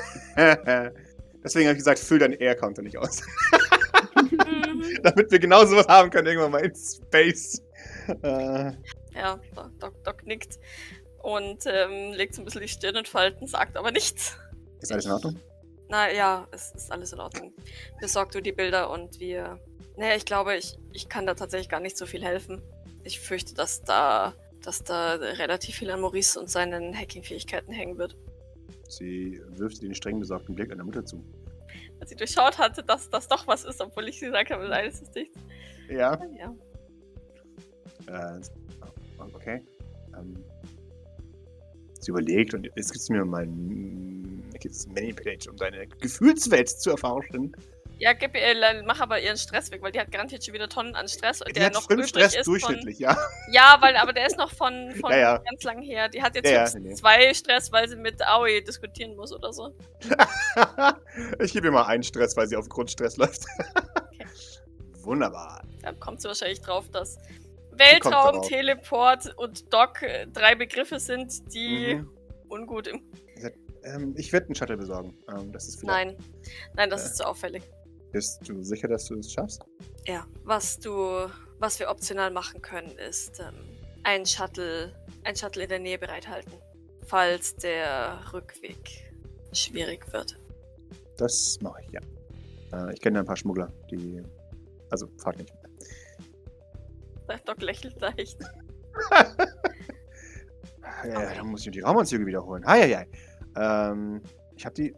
Deswegen 1.44 1.66
habe 1.66 1.72
ich 1.72 1.78
gesagt, 1.78 1.98
füll 1.98 2.18
deinen 2.18 2.32
Air-Counter 2.40 2.80
nicht 2.80 2.96
aus. 2.96 3.20
Mhm. 4.30 4.98
Damit 5.02 5.30
wir 5.30 5.38
genau 5.38 5.66
sowas 5.66 5.86
haben 5.86 6.08
können, 6.08 6.28
irgendwann 6.28 6.52
mal 6.52 6.64
in 6.64 6.74
Space. 6.74 7.62
Äh, 8.08 8.72
ja, 9.14 9.38
Doc, 9.80 10.02
Doc 10.04 10.26
nickt 10.26 10.58
und 11.22 11.64
ähm, 11.66 12.12
legt 12.12 12.34
so 12.34 12.42
ein 12.42 12.44
bisschen 12.44 12.62
die 12.62 12.68
Stirn 12.68 12.96
in 12.96 13.04
Falten, 13.04 13.46
sagt 13.46 13.76
aber 13.76 13.90
nichts. 13.90 14.36
ist 14.80 14.92
alles 14.92 15.04
in 15.06 15.12
Ordnung? 15.12 15.36
Na 15.88 16.10
ja, 16.12 16.46
es 16.52 16.72
ist 16.72 16.92
alles 16.92 17.12
in 17.12 17.20
Ordnung. 17.20 17.52
Besorg 18.00 18.30
du 18.32 18.40
die 18.40 18.52
Bilder 18.52 18.90
und 18.90 19.20
wir. 19.20 19.58
Naja, 19.96 20.14
ich 20.16 20.24
glaube, 20.24 20.56
ich, 20.56 20.78
ich 20.92 21.08
kann 21.08 21.26
da 21.26 21.34
tatsächlich 21.34 21.68
gar 21.68 21.80
nicht 21.80 21.96
so 21.96 22.06
viel 22.06 22.22
helfen. 22.22 22.62
Ich 23.04 23.20
fürchte, 23.20 23.54
dass 23.54 23.82
da, 23.82 24.34
dass 24.62 24.84
da 24.84 25.14
relativ 25.14 25.76
viel 25.76 25.90
an 25.90 26.00
Maurice 26.00 26.38
und 26.38 26.48
seinen 26.50 26.94
Hacking-Fähigkeiten 26.96 27.72
hängen 27.72 27.98
wird. 27.98 28.16
Sie 28.88 29.40
wirft 29.48 29.82
den 29.82 29.94
streng 29.94 30.20
besorgten 30.20 30.54
Blick 30.54 30.70
einer 30.70 30.84
Mutter 30.84 31.04
zu. 31.04 31.24
Als 32.00 32.10
sie 32.10 32.16
durchschaut 32.16 32.58
hatte, 32.58 32.82
dass 32.82 33.10
das 33.10 33.26
doch 33.26 33.46
was 33.46 33.64
ist, 33.64 33.80
obwohl 33.80 34.08
ich 34.08 34.20
gesagt 34.20 34.50
habe, 34.50 34.68
nein, 34.68 34.86
es 34.86 35.00
ist 35.00 35.14
nichts. 35.14 35.36
Ja, 35.88 36.20
Ja. 36.38 36.54
Äh, 38.08 38.40
okay. 39.34 39.62
Ähm, 40.16 40.44
sie 42.00 42.10
überlegt 42.10 42.54
und 42.54 42.64
jetzt 42.64 42.92
gibt 42.92 43.02
es 43.02 43.08
mir 43.08 43.24
mal 43.24 43.42
ein 43.42 44.44
gibt's 44.60 44.86
Manipulate, 44.88 45.50
um 45.50 45.56
deine 45.56 45.86
Gefühlswelt 45.86 46.68
zu 46.68 46.90
erforschen. 46.90 47.54
Ja, 48.00 48.12
gib 48.12 48.36
ihr, 48.36 48.42
äh, 48.42 48.82
mach 48.84 49.00
aber 49.00 49.20
ihren 49.20 49.36
Stress 49.36 49.72
weg, 49.72 49.82
weil 49.82 49.90
die 49.90 49.98
hat 49.98 50.12
garantiert 50.12 50.44
schon 50.44 50.54
wieder 50.54 50.68
Tonnen 50.68 50.94
an 50.94 51.08
Stress, 51.08 51.40
Die 51.40 51.52
der 51.52 51.66
hat 51.66 51.74
noch 51.74 51.82
fünf 51.82 51.92
übrig 51.92 52.08
Stress 52.08 52.36
ist. 52.36 52.44
Von, 52.44 52.52
durchschnittlich, 52.52 53.00
ja. 53.00 53.16
ja, 53.50 53.76
weil, 53.80 53.96
aber 53.96 54.12
der 54.12 54.26
ist 54.26 54.38
noch 54.38 54.52
von, 54.52 54.92
von 55.00 55.10
Ja, 55.10 55.18
ja. 55.18 55.38
ganz 55.38 55.64
lang 55.64 55.82
her. 55.82 56.08
Die 56.08 56.22
hat 56.22 56.36
jetzt 56.36 56.48
Ja, 56.48 56.80
nee, 56.80 56.94
zwei 56.94 57.34
Stress, 57.34 57.72
weil 57.72 57.88
sie 57.88 57.96
mit 57.96 58.22
Aoi 58.22 58.60
diskutieren 58.60 59.16
muss 59.16 59.32
oder 59.32 59.52
so. 59.52 59.74
ich 61.42 61.52
gebe 61.52 61.66
ihr 61.66 61.72
mal 61.72 61.86
einen 61.86 62.04
Stress, 62.04 62.36
weil 62.36 62.46
sie 62.46 62.56
auf 62.56 62.68
Grundstress 62.68 63.16
läuft. 63.16 63.46
Wunderbar. 65.02 65.64
Da 65.82 65.92
kommt 65.92 66.20
sie 66.20 66.28
wahrscheinlich 66.28 66.60
drauf, 66.60 66.88
dass 66.92 67.18
Weltraum. 67.78 68.42
Teleport 68.42 69.34
und 69.36 69.72
Doc 69.72 70.02
äh, 70.02 70.26
drei 70.26 70.54
Begriffe 70.54 70.98
sind, 71.00 71.52
die 71.54 71.96
Mhm. 71.96 72.10
ungut 72.48 72.86
im. 72.88 73.02
Ähm, 73.84 74.14
ich 74.16 74.32
werde 74.32 74.46
einen 74.46 74.54
Shuttle 74.54 74.76
besorgen. 74.76 75.14
Ähm, 75.30 75.52
das 75.52 75.68
ist. 75.68 75.82
Nein. 75.84 76.16
Nein, 76.74 76.90
das 76.90 77.02
Äh. 77.02 77.06
ist 77.06 77.16
zu 77.18 77.26
auffällig. 77.26 77.62
Bist 78.12 78.40
du 78.48 78.62
sicher, 78.62 78.88
dass 78.88 79.04
du 79.06 79.18
es 79.18 79.32
schaffst? 79.32 79.62
Ja. 80.06 80.26
Was 80.44 80.78
du. 80.78 81.28
Was 81.60 81.78
wir 81.80 81.88
optional 81.90 82.30
machen 82.30 82.62
können, 82.62 82.90
ist 82.98 83.40
ähm, 83.40 83.54
ein 84.04 84.24
Shuttle. 84.26 84.92
Ein 85.24 85.34
Shuttle 85.36 85.64
in 85.64 85.68
der 85.68 85.78
Nähe 85.80 85.98
bereithalten. 85.98 86.52
Falls 87.06 87.56
der 87.56 88.20
Rückweg 88.32 89.12
schwierig 89.52 90.12
wird. 90.12 90.38
Das 91.16 91.58
mache 91.60 91.80
ich, 91.82 91.92
ja. 91.92 92.00
Äh, 92.88 92.94
ich 92.94 93.00
kenne 93.00 93.18
ein 93.20 93.24
paar 93.24 93.36
Schmuggler, 93.36 93.72
die. 93.90 94.22
Also, 94.90 95.08
frag 95.18 95.36
nicht. 95.38 95.52
Der 97.28 97.38
Doc 97.38 97.62
lächelt 97.62 98.00
leicht. 98.00 98.38
Ja, 101.06 101.34
dann 101.34 101.48
muss 101.48 101.66
ich 101.66 101.72
die 101.72 101.80
Raumanzüge 101.80 102.26
wiederholen. 102.26 102.66
Heieiei. 102.66 103.06
Ähm, 103.56 104.22
ich 104.56 104.64
habe 104.64 104.74
die 104.74 104.94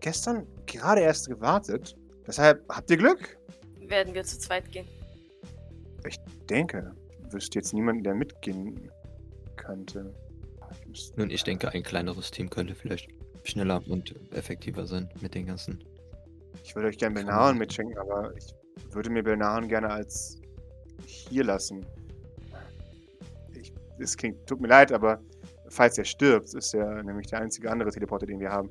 gestern 0.00 0.46
gerade 0.66 1.00
erst 1.00 1.28
gewartet. 1.28 1.96
Deshalb 2.26 2.62
habt 2.68 2.90
ihr 2.90 2.96
Glück. 2.96 3.38
Werden 3.80 4.14
wir 4.14 4.24
zu 4.24 4.38
zweit 4.38 4.70
gehen. 4.70 4.86
Denke, 6.48 6.94
wüsste 7.30 7.58
jetzt 7.58 7.74
niemanden, 7.74 8.02
der 8.04 8.14
mitgehen 8.14 8.90
könnte. 9.56 10.14
Ich 10.92 11.12
Nun, 11.16 11.30
ich 11.30 11.44
denke, 11.44 11.70
ein 11.70 11.82
kleineres 11.82 12.30
Team 12.30 12.48
könnte 12.48 12.74
vielleicht 12.74 13.08
schneller 13.44 13.82
und 13.88 14.14
effektiver 14.32 14.86
sein 14.86 15.08
mit 15.20 15.34
den 15.34 15.46
ganzen 15.46 15.84
Ich 16.62 16.74
würde 16.74 16.88
euch 16.88 16.98
gerne 16.98 17.14
Belnahan 17.14 17.58
mitschenken, 17.58 17.98
aber 17.98 18.32
ich 18.36 18.54
würde 18.94 19.10
mir 19.10 19.22
Belnahan 19.22 19.68
gerne 19.68 19.90
als 19.90 20.39
hier 21.10 21.44
lassen. 21.44 21.84
Ich, 23.54 23.72
es 23.98 24.16
klingt, 24.16 24.46
tut 24.46 24.60
mir 24.60 24.68
leid, 24.68 24.92
aber 24.92 25.20
falls 25.68 25.98
er 25.98 26.04
stirbt, 26.04 26.54
ist 26.54 26.74
er 26.74 27.02
nämlich 27.02 27.28
der 27.28 27.40
einzige 27.40 27.70
andere 27.70 27.90
Teleporter, 27.90 28.26
den 28.26 28.40
wir 28.40 28.50
haben. 28.50 28.70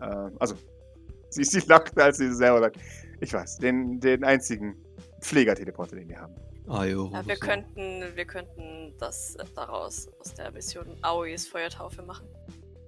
Äh, 0.00 0.30
also, 0.38 0.54
sie 1.30 1.42
ist 1.42 1.54
die 1.54 1.60
Lockte, 1.68 2.02
als 2.02 2.18
sie 2.18 2.32
selber 2.32 2.60
sagt. 2.60 2.78
Ich 3.20 3.32
weiß, 3.32 3.58
den, 3.58 3.98
den 4.00 4.24
einzigen 4.24 4.76
Pfleger-Teleporter, 5.20 5.96
den 5.96 6.08
wir 6.08 6.20
haben. 6.20 6.34
Ayo, 6.68 7.10
Ja, 7.12 7.26
wir 7.26 7.36
könnten, 7.36 8.04
wir 8.14 8.24
könnten 8.24 8.92
das 8.98 9.36
daraus 9.54 10.08
aus 10.18 10.34
der 10.34 10.50
Mission 10.50 10.96
Aois 11.02 11.46
Feuertaufe 11.50 12.02
machen. 12.02 12.28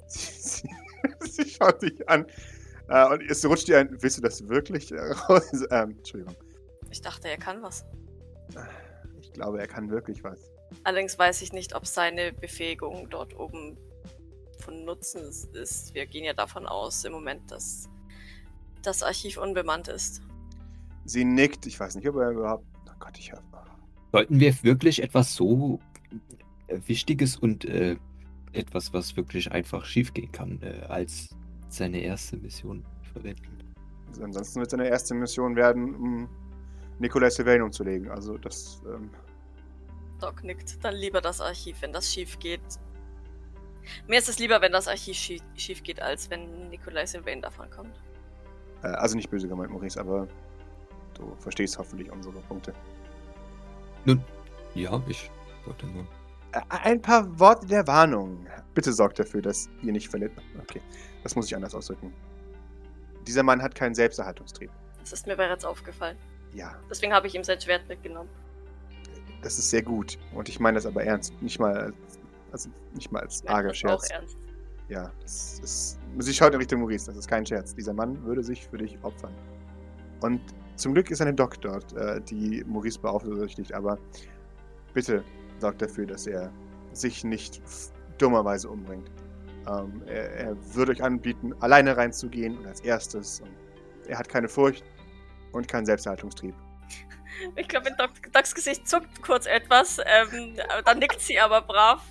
Sie, 0.08 0.68
sie, 1.20 1.30
sie 1.30 1.48
schaut 1.48 1.80
dich 1.82 2.08
an. 2.08 2.26
Äh, 2.88 3.06
und 3.08 3.30
es 3.30 3.44
rutscht 3.44 3.68
ihr 3.68 3.78
ein. 3.78 3.96
Willst 4.02 4.18
du 4.18 4.22
das 4.22 4.46
wirklich 4.48 4.90
äh, 4.92 4.98
raus? 4.98 5.50
Ähm, 5.70 5.90
Entschuldigung. 5.90 6.34
Ich 6.90 7.00
dachte, 7.00 7.28
er 7.28 7.36
kann 7.36 7.62
was. 7.62 7.84
Ich 9.20 9.32
glaube, 9.32 9.60
er 9.60 9.66
kann 9.66 9.90
wirklich 9.90 10.22
was. 10.24 10.50
Allerdings 10.84 11.18
weiß 11.18 11.42
ich 11.42 11.52
nicht, 11.52 11.74
ob 11.74 11.86
seine 11.86 12.32
Befähigung 12.32 13.08
dort 13.10 13.38
oben 13.38 13.76
von 14.58 14.84
Nutzen 14.84 15.22
ist. 15.54 15.94
Wir 15.94 16.06
gehen 16.06 16.24
ja 16.24 16.34
davon 16.34 16.66
aus 16.66 17.04
im 17.04 17.12
Moment, 17.12 17.50
dass 17.50 17.88
das 18.82 19.02
Archiv 19.02 19.38
unbemannt 19.38 19.88
ist. 19.88 20.22
Sie 21.04 21.24
nickt. 21.24 21.66
Ich 21.66 21.78
weiß 21.78 21.94
nicht, 21.96 22.08
ob 22.08 22.16
er 22.16 22.30
überhaupt. 22.30 22.66
Oh 22.86 22.92
Gott, 22.98 23.18
ich 23.18 23.32
hab. 23.32 23.42
Sollten 24.12 24.40
wir 24.40 24.62
wirklich 24.62 25.02
etwas 25.02 25.34
so 25.34 25.80
äh, 26.66 26.78
Wichtiges 26.86 27.36
und 27.36 27.64
äh, 27.64 27.96
etwas, 28.52 28.92
was 28.92 29.16
wirklich 29.16 29.52
einfach 29.52 29.84
schiefgehen 29.84 30.32
kann, 30.32 30.60
äh, 30.62 30.84
als 30.88 31.28
seine 31.68 32.00
erste 32.00 32.36
Mission 32.36 32.84
verwenden? 33.12 33.74
Also 34.08 34.24
ansonsten 34.24 34.60
wird 34.60 34.70
seine 34.70 34.88
erste 34.88 35.14
Mission 35.14 35.56
werden, 35.56 35.94
um 35.94 36.28
Nikolai 36.98 37.30
Sylvain 37.30 37.62
umzulegen. 37.62 38.10
Also 38.10 38.38
das. 38.38 38.82
Ähm, 38.86 39.10
Doc 40.20 40.42
nickt. 40.42 40.82
Dann 40.84 40.94
lieber 40.94 41.20
das 41.20 41.40
Archiv, 41.40 41.80
wenn 41.82 41.92
das 41.92 42.12
schief 42.12 42.38
geht. 42.38 42.60
Mir 44.06 44.18
ist 44.18 44.28
es 44.28 44.38
lieber, 44.38 44.60
wenn 44.60 44.72
das 44.72 44.88
Archiv 44.88 45.16
schief, 45.16 45.42
schief 45.56 45.82
geht, 45.82 46.00
als 46.02 46.28
wenn 46.28 46.68
Nikolai 46.68 47.06
Sylvain 47.06 47.40
davon 47.40 47.70
kommt. 47.70 47.94
äh, 48.82 48.88
also 48.88 49.16
nicht 49.16 49.30
böse 49.30 49.48
gemeint, 49.48 49.70
Maurice, 49.70 49.98
aber 50.00 50.26
du 51.14 51.34
verstehst 51.38 51.78
hoffentlich 51.78 52.10
unsere 52.10 52.38
Punkte. 52.40 52.72
Nun, 54.04 54.22
ja, 54.74 55.02
ich 55.08 55.30
wollte 55.64 55.86
nur. 55.86 56.04
Ä- 56.52 56.62
Ein 56.68 57.00
paar 57.00 57.38
Worte 57.38 57.66
der 57.66 57.86
Warnung. 57.86 58.46
Bitte 58.74 58.92
sorgt 58.92 59.18
dafür, 59.18 59.40
dass 59.42 59.68
ihr 59.82 59.92
nicht 59.92 60.08
verletzt. 60.08 60.38
Okay, 60.60 60.80
das 61.22 61.34
muss 61.36 61.46
ich 61.46 61.54
anders 61.56 61.74
ausdrücken. 61.74 62.12
Dieser 63.26 63.42
Mann 63.42 63.62
hat 63.62 63.74
keinen 63.74 63.94
Selbsterhaltungstrieb. 63.94 64.70
Das 65.00 65.12
ist 65.12 65.26
mir 65.26 65.36
bereits 65.36 65.64
aufgefallen. 65.64 66.16
Ja, 66.54 66.74
Deswegen 66.90 67.12
habe 67.12 67.26
ich 67.26 67.34
ihm 67.34 67.44
sein 67.44 67.60
Schwert 67.60 67.86
mitgenommen. 67.88 68.28
das 69.42 69.58
ist 69.58 69.70
sehr 69.70 69.82
gut. 69.82 70.18
Und 70.34 70.48
ich 70.48 70.58
meine 70.60 70.76
das 70.76 70.86
aber 70.86 71.04
ernst. 71.04 71.32
Nicht 71.42 71.58
mal 71.60 71.76
als, 71.76 71.94
also 72.52 72.70
nicht 72.94 73.12
mal 73.12 73.20
als 73.22 73.46
arger 73.46 73.68
das 73.68 73.78
Scherz. 73.78 74.04
Auch 74.04 74.10
ernst. 74.14 74.36
Ja, 74.88 75.12
das 75.22 75.60
ist. 75.60 75.98
Sie 76.18 76.32
schaut 76.32 76.52
in 76.54 76.58
Richtung 76.58 76.80
Maurice, 76.80 77.06
das 77.06 77.16
ist 77.18 77.28
kein 77.28 77.44
Scherz. 77.44 77.74
Dieser 77.74 77.92
Mann 77.92 78.22
würde 78.24 78.42
sich 78.42 78.66
für 78.66 78.78
dich 78.78 78.98
opfern. 79.02 79.34
Und 80.20 80.40
zum 80.76 80.94
Glück 80.94 81.10
ist 81.10 81.20
eine 81.20 81.34
Doc 81.34 81.60
dort, 81.60 81.92
äh, 81.96 82.20
die 82.22 82.64
Maurice 82.66 82.98
beaufsichtigt, 82.98 83.72
aber 83.74 83.98
bitte 84.94 85.22
sorgt 85.58 85.82
dafür, 85.82 86.06
dass 86.06 86.26
er 86.26 86.50
sich 86.92 87.22
nicht 87.22 87.60
dummerweise 88.16 88.68
umbringt. 88.70 89.10
Ähm, 89.68 90.02
er, 90.06 90.30
er 90.32 90.74
würde 90.74 90.92
euch 90.92 91.02
anbieten, 91.02 91.52
alleine 91.60 91.96
reinzugehen 91.96 92.56
und 92.58 92.66
als 92.66 92.80
erstes. 92.80 93.40
Und 93.42 93.50
er 94.08 94.18
hat 94.18 94.28
keine 94.28 94.48
Furcht 94.48 94.82
und 95.52 95.68
keinen 95.68 95.86
Selbsterhaltungstrieb. 95.86 96.54
Ich 97.56 97.68
glaube, 97.68 97.88
in 97.88 97.96
Doc, 97.96 98.10
Docs 98.32 98.54
Gesicht 98.54 98.88
zuckt 98.88 99.22
kurz 99.22 99.46
etwas. 99.46 99.98
Ähm, 100.04 100.56
dann 100.84 100.98
nickt 100.98 101.20
sie 101.20 101.38
aber 101.38 101.62
brav. 101.62 102.02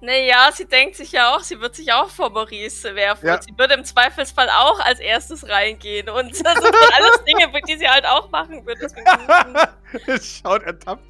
Naja, 0.00 0.50
sie 0.52 0.66
denkt 0.66 0.94
sich 0.96 1.12
ja 1.12 1.34
auch, 1.34 1.40
sie 1.40 1.58
wird 1.60 1.74
sich 1.74 1.90
auch 1.92 2.10
vor 2.10 2.30
Maurice 2.30 2.94
werfen. 2.94 3.26
Ja. 3.26 3.36
Und 3.36 3.44
sie 3.44 3.58
würde 3.58 3.74
im 3.74 3.84
Zweifelsfall 3.84 4.48
auch 4.50 4.78
als 4.80 5.00
erstes 5.00 5.48
reingehen. 5.48 6.08
Und 6.08 6.30
das 6.44 6.54
sind 6.54 6.76
alles 6.94 7.24
Dinge, 7.26 7.50
die 7.66 7.78
sie 7.78 7.88
halt 7.88 8.04
auch 8.04 8.30
machen 8.30 8.64
wird. 8.66 8.78
Deswegen, 8.82 10.22
Schaut 10.22 10.62
ertappt. 10.62 11.04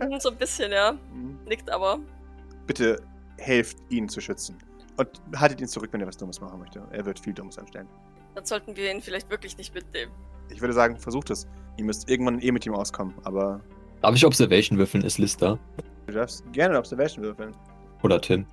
mhm, 0.00 0.20
so 0.20 0.30
ein 0.30 0.36
bisschen, 0.36 0.70
ja. 0.70 0.92
Mhm. 0.92 1.40
Nickt 1.44 1.68
aber. 1.70 1.98
Bitte 2.66 3.02
helft 3.38 3.78
ihn 3.90 4.08
zu 4.08 4.20
schützen. 4.20 4.58
Und 4.96 5.08
haltet 5.36 5.60
ihn 5.60 5.66
zurück, 5.66 5.90
wenn 5.92 6.00
er 6.00 6.06
was 6.06 6.16
Dummes 6.16 6.40
machen 6.40 6.60
möchte. 6.60 6.86
Er 6.92 7.04
wird 7.04 7.18
viel 7.18 7.34
Dummes 7.34 7.58
anstellen. 7.58 7.88
Dann 8.36 8.44
sollten 8.44 8.76
wir 8.76 8.92
ihn 8.92 9.02
vielleicht 9.02 9.28
wirklich 9.28 9.58
nicht 9.58 9.74
mitnehmen. 9.74 10.12
Ich 10.50 10.60
würde 10.60 10.74
sagen, 10.74 10.98
versucht 10.98 11.30
es. 11.30 11.46
Ihr 11.76 11.84
müsst 11.84 12.08
irgendwann 12.08 12.40
eh 12.40 12.52
mit 12.52 12.66
ihm 12.66 12.74
auskommen, 12.74 13.14
aber 13.24 13.60
Darf 14.04 14.14
ich 14.14 14.26
Observation 14.26 14.78
würfeln? 14.78 15.02
Ist 15.02 15.16
Lister? 15.16 15.58
du 16.06 16.12
darfst 16.12 16.44
gerne 16.52 16.78
Observation 16.78 17.24
würfeln. 17.24 17.56
Oder 18.02 18.20
Tim? 18.20 18.46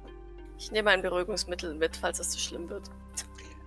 Ich 0.57 0.71
nehme 0.71 0.91
ein 0.91 1.01
Beruhigungsmittel 1.01 1.75
mit, 1.75 1.97
falls 1.97 2.19
es 2.19 2.29
zu 2.29 2.39
schlimm 2.39 2.69
wird. 2.69 2.83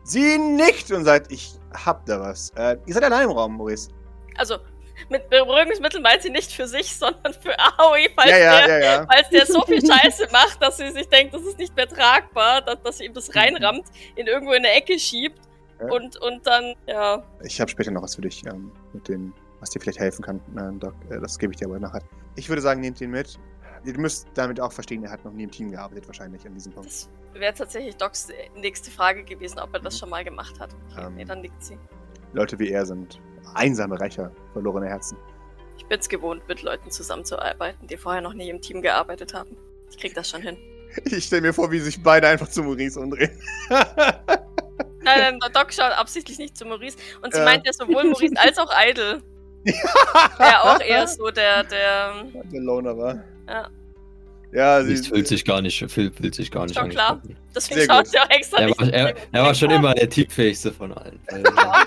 Sie 0.02 0.38
nickt 0.38 0.90
und 0.93 1.04
sagt, 1.04 1.31
ich 1.31 1.52
hab 1.75 2.07
da 2.07 2.21
was. 2.21 2.50
Äh, 2.57 2.78
ihr 2.87 2.95
seid 2.95 3.04
allein 3.04 3.25
im 3.25 3.33
Raum, 3.33 3.59
Maurice. 3.59 3.90
Also, 4.38 4.57
mit 5.11 5.28
Beruhigungsmittel 5.28 6.00
meint 6.00 6.23
sie 6.23 6.31
nicht 6.31 6.52
für 6.52 6.66
sich, 6.66 6.90
sondern 6.97 7.35
für 7.35 7.54
Aoi, 7.59 8.09
falls 8.16 8.31
ja, 8.31 8.38
ja, 8.38 8.66
der 8.66 8.78
ja, 8.78 8.85
ja. 8.85 9.07
Falls 9.07 9.28
der 9.28 9.45
so 9.45 9.61
viel 9.66 9.85
Scheiße 9.87 10.28
macht, 10.33 10.62
dass 10.62 10.78
sie 10.78 10.90
sich 10.90 11.09
denkt, 11.09 11.35
das 11.35 11.43
ist 11.43 11.59
nicht 11.59 11.76
mehr 11.76 11.87
tragbar, 11.87 12.62
dass, 12.62 12.81
dass 12.83 12.97
sie 12.97 13.04
ihm 13.04 13.12
das 13.12 13.35
reinrammt, 13.35 13.85
ihn 14.16 14.26
irgendwo 14.26 14.52
in 14.52 14.64
eine 14.64 14.73
Ecke 14.73 14.99
schiebt 14.99 15.40
Ja. 15.87 15.93
und, 15.93 16.17
und 16.21 16.47
dann, 16.47 16.75
ja, 16.87 17.23
Ich 17.43 17.61
habe 17.61 17.71
später 17.71 17.91
noch 17.91 18.03
was 18.03 18.14
für 18.17 18.23
dich, 18.23 18.45
ähm, 18.47 18.71
mit 18.93 19.09
dem, 19.09 19.33
was 19.61 19.71
dir 19.71 19.81
vielleicht 19.81 19.99
helfen 20.00 20.23
kann, 20.25 20.41
äh, 20.57 20.79
Doc. 20.79 20.95
Äh, 21.11 21.21
das 21.21 21.38
gebe 21.38 21.53
ich 21.53 21.59
dir 21.59 21.67
aber 21.69 21.79
nachher. 21.79 22.03
Ich 22.37 22.49
würde 22.49 22.62
sagen, 22.62 22.81
nehmt 22.81 23.00
ihn 23.00 23.11
mit. 23.11 23.38
Ihr 23.85 23.99
müsst 23.99 24.26
damit 24.35 24.59
auch 24.61 24.73
verstehen, 24.73 25.05
er 25.05 25.11
hat 25.11 25.25
noch 25.26 25.33
nie 25.33 25.43
im 25.45 25.50
Team 25.50 25.71
gearbeitet, 25.71 26.07
wahrscheinlich 26.07 26.47
an 26.47 26.55
diesem 26.55 26.73
Punkt. 26.73 26.88
das 26.88 27.09
wäre 27.35 27.53
tatsächlich 27.53 27.97
Docs 27.97 28.29
nächste 28.57 28.91
Frage 28.91 29.25
gewesen, 29.25 29.59
ob 29.59 29.75
er 29.75 29.81
das 29.81 29.99
schon 29.99 30.09
mal 30.09 30.25
gemacht 30.25 30.59
hat. 30.59 30.75
Okay, 30.93 31.07
Ähm. 31.07 31.14
nee, 31.17 31.25
dann 31.25 31.41
nickt 31.43 31.62
sie. 31.62 31.76
Leute 32.33 32.59
wie 32.59 32.71
er 32.71 32.87
sind 32.87 33.21
einsame 33.55 34.00
Rächer, 34.00 34.31
verlorene 34.55 34.88
Herzen. 34.88 35.19
Ich 35.76 35.85
bin's 35.87 36.09
gewohnt, 36.09 36.43
mit 36.49 36.62
Leuten 36.62 36.91
zusammenzuarbeiten, 36.91 37.87
die 37.87 37.97
vorher 37.99 38.23
noch 38.23 38.33
nie 38.33 38.49
im 38.49 38.61
Team 38.61 38.81
gearbeitet 38.81 39.35
haben. 39.35 39.55
Ich 39.91 39.99
krieg 39.99 40.14
das 40.14 40.31
schon 40.31 40.41
hin. 40.43 40.57
Ich 41.07 41.25
stelle 41.25 41.43
mir 41.43 41.53
vor, 41.53 41.73
wie 41.73 41.81
sich 41.81 42.00
beide 42.00 42.29
einfach 42.29 42.47
zu 42.49 42.62
Maurice 42.62 43.00
umdrehen. 43.00 43.37
Nein, 45.05 45.39
nein, 45.39 45.53
Doc 45.53 45.73
schaut 45.73 45.93
absichtlich 45.93 46.39
nicht 46.39 46.57
zu 46.57 46.65
Maurice. 46.65 46.97
Und 47.23 47.33
sie 47.33 47.39
Ja. 47.41 47.45
meint 47.45 47.67
ja 47.67 47.73
sowohl 47.73 48.05
Maurice 48.05 48.35
als 48.37 48.59
auch 48.59 48.71
Idle. 48.77 49.23
Der 50.39 50.65
auch 50.65 50.81
eher 50.81 51.07
so 51.09 51.31
der, 51.31 51.65
der, 51.65 52.25
Der 52.53 52.61
Loner 52.61 52.97
war. 52.97 53.25
Ja. 53.49 53.69
Ja, 54.55 54.85
Sie 54.85 54.97
sie, 54.97 55.09
fühlt 55.09 55.27
sich 55.27 55.45
gar 55.45 55.61
nicht, 55.61 55.85
fühlt, 55.91 56.15
fühlt 56.15 56.33
sich 56.35 56.49
gar 56.49 56.65
nicht 56.65 56.79
Schon 56.79 56.89
klar. 56.89 57.21
deswegen 57.57 57.81
Sehr 57.81 57.89
schaut 57.93 58.07
sie 58.07 58.19
auch 58.21 58.31
extra 58.31 58.59
Er 58.59 58.67
nicht. 58.67 58.81
war, 58.81 58.89
er, 58.93 59.15
er 59.33 59.43
war 59.43 59.53
schon 59.53 59.71
immer 59.71 59.95
der 59.95 60.09
teamfähigste 60.09 60.71
von 60.73 60.93
allen. 60.93 61.19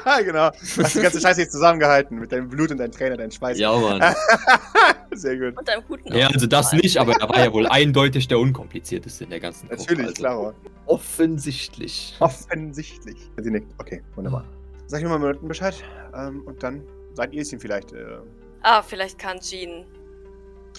Also, 0.06 0.26
genau. 0.26 0.50
Du 0.76 0.84
hast 0.84 0.96
die 0.96 1.02
ganze 1.02 1.22
Scheiße 1.22 1.42
jetzt 1.42 1.52
zusammengehalten 1.54 2.20
mit 2.20 2.32
deinem 2.32 2.50
Blut 2.50 2.72
und 2.72 2.78
deinem 2.78 2.92
Trainer, 2.92 3.16
deinem 3.16 3.32
Schweiß. 3.32 3.58
ja, 3.58 3.72
Mann. 3.78 4.02
Sehr 5.12 5.38
gut. 5.38 5.58
Und 5.58 5.70
einem 5.70 5.84
guten 5.88 6.14
Ja, 6.14 6.28
also 6.28 6.46
das 6.46 6.74
nicht, 6.74 6.98
aber 6.98 7.14
er 7.14 7.30
war 7.30 7.40
ja 7.40 7.54
wohl 7.54 7.68
eindeutig 7.68 8.28
der 8.28 8.40
unkomplizierteste 8.40 9.24
in 9.24 9.30
der 9.30 9.40
ganzen 9.40 9.68
Gruppe. 9.70 9.82
Natürlich, 9.84 10.06
also 10.08 10.14
klar. 10.22 10.54
Offensichtlich. 10.86 12.16
Offensichtlich. 12.20 13.18
Sie 13.38 13.50
nickt. 13.50 13.74
Okay, 13.80 14.02
wunderbar. 14.16 14.44
Sag 14.88 15.02
ich 15.02 15.08
mal 15.08 15.18
Minuten 15.20 15.48
Bescheid. 15.48 15.76
Ähm, 16.16 16.42
und 16.46 16.62
dann 16.64 16.84
sagt 17.14 17.34
ihr 17.34 17.42
es 17.42 17.52
ihm 17.54 17.60
vielleicht. 17.60 17.94
Äh, 17.94 18.18
Ah, 18.64 18.82
vielleicht 18.82 19.18
kann 19.20 19.40
Jean 19.40 19.86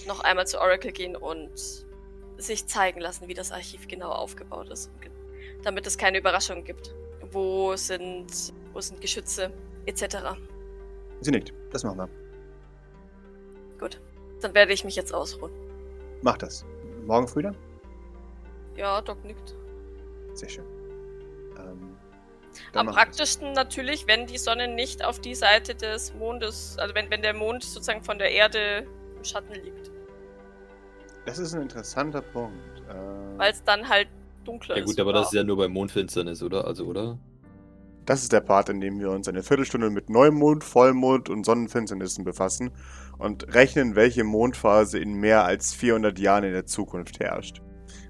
noch 0.07 0.21
einmal 0.21 0.47
zu 0.47 0.59
Oracle 0.59 0.91
gehen 0.91 1.15
und 1.15 1.51
sich 2.37 2.67
zeigen 2.67 2.99
lassen, 2.99 3.27
wie 3.27 3.33
das 3.33 3.51
Archiv 3.51 3.87
genau 3.87 4.11
aufgebaut 4.11 4.69
ist. 4.69 4.91
Damit 5.63 5.85
es 5.87 5.97
keine 5.97 6.19
Überraschungen 6.19 6.63
gibt. 6.63 6.95
Wo 7.31 7.75
sind, 7.75 8.53
wo 8.73 8.81
sind 8.81 9.01
Geschütze, 9.01 9.51
etc. 9.85 10.17
sie 11.21 11.31
nickt. 11.31 11.53
Das 11.71 11.83
machen 11.83 11.97
wir. 11.97 12.09
Gut. 13.77 13.99
Dann 14.41 14.53
werde 14.53 14.73
ich 14.73 14.83
mich 14.83 14.95
jetzt 14.95 15.13
ausruhen. 15.13 15.51
Macht 16.21 16.43
das. 16.43 16.65
Morgen 17.05 17.27
früh 17.27 17.41
dann? 17.43 17.55
Ja, 18.75 19.01
Doc 19.01 19.23
nickt. 19.25 19.55
Sehr 20.33 20.49
schön. 20.49 20.65
Ähm, 21.57 21.97
Am 22.73 22.87
praktischsten 22.87 23.51
natürlich, 23.53 24.07
wenn 24.07 24.25
die 24.25 24.37
Sonne 24.37 24.67
nicht 24.67 25.03
auf 25.03 25.19
die 25.19 25.35
Seite 25.35 25.75
des 25.75 26.13
Mondes, 26.13 26.77
also 26.79 26.95
wenn, 26.95 27.09
wenn 27.09 27.21
der 27.21 27.33
Mond 27.33 27.63
sozusagen 27.63 28.03
von 28.03 28.17
der 28.17 28.31
Erde 28.31 28.87
im 29.19 29.25
Schatten 29.25 29.53
liegt. 29.53 29.91
Das 31.25 31.37
ist 31.37 31.53
ein 31.53 31.61
interessanter 31.61 32.21
Punkt. 32.21 32.81
Äh, 32.89 33.37
Weil 33.37 33.51
es 33.51 33.63
dann 33.63 33.87
halt 33.87 34.07
dunkler 34.45 34.77
Ja 34.77 34.83
ist. 34.83 34.87
gut, 34.87 34.99
aber 34.99 35.13
das 35.13 35.27
ist 35.27 35.33
ja 35.33 35.43
nur 35.43 35.57
bei 35.57 35.67
Mondfinsternis, 35.67 36.41
oder? 36.41 36.65
Also, 36.65 36.85
oder? 36.85 37.19
Das 38.05 38.23
ist 38.23 38.31
der 38.31 38.41
Part, 38.41 38.69
in 38.69 38.81
dem 38.81 38.99
wir 38.99 39.11
uns 39.11 39.27
eine 39.27 39.43
Viertelstunde 39.43 39.91
mit 39.91 40.09
Neumond, 40.09 40.63
Vollmond 40.63 41.29
und 41.29 41.45
Sonnenfinsternissen 41.45 42.23
befassen 42.23 42.71
und 43.19 43.53
rechnen, 43.53 43.95
welche 43.95 44.23
Mondphase 44.23 44.97
in 44.97 45.13
mehr 45.13 45.45
als 45.45 45.75
400 45.75 46.17
Jahren 46.17 46.43
in 46.45 46.53
der 46.53 46.65
Zukunft 46.65 47.19
herrscht. 47.19 47.61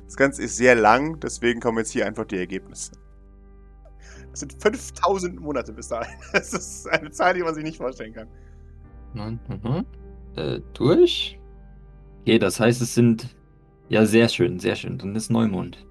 Das 0.06 0.16
Ganze 0.16 0.44
ist 0.44 0.56
sehr 0.56 0.76
lang, 0.76 1.20
deswegen 1.20 1.60
kommen 1.60 1.80
jetzt 1.80 1.92
hier 1.92 2.06
einfach 2.06 2.26
die 2.26 2.38
Ergebnisse. 2.38 2.94
Es 4.32 4.40
sind 4.40 4.56
5000 4.62 5.40
Monate 5.42 5.74
bis 5.74 5.90
dahin. 5.90 6.18
Das 6.32 6.54
ist 6.54 6.88
eine 6.88 7.12
Zahl, 7.12 7.34
die 7.34 7.44
man 7.44 7.54
sich 7.54 7.64
nicht 7.64 7.78
vorstellen 7.78 8.14
kann. 8.14 8.28
Nein, 9.14 9.40
mhm. 9.50 9.86
Äh, 10.36 10.60
durch. 10.74 11.40
Okay, 12.22 12.40
das 12.40 12.60
heißt, 12.60 12.82
es 12.82 12.94
sind. 12.96 13.36
Ja, 13.90 14.06
sehr 14.06 14.30
schön, 14.30 14.60
sehr 14.60 14.76
schön. 14.76 14.98
Dann 15.00 15.16
ist 15.16 15.32
Neumond. 15.32 15.86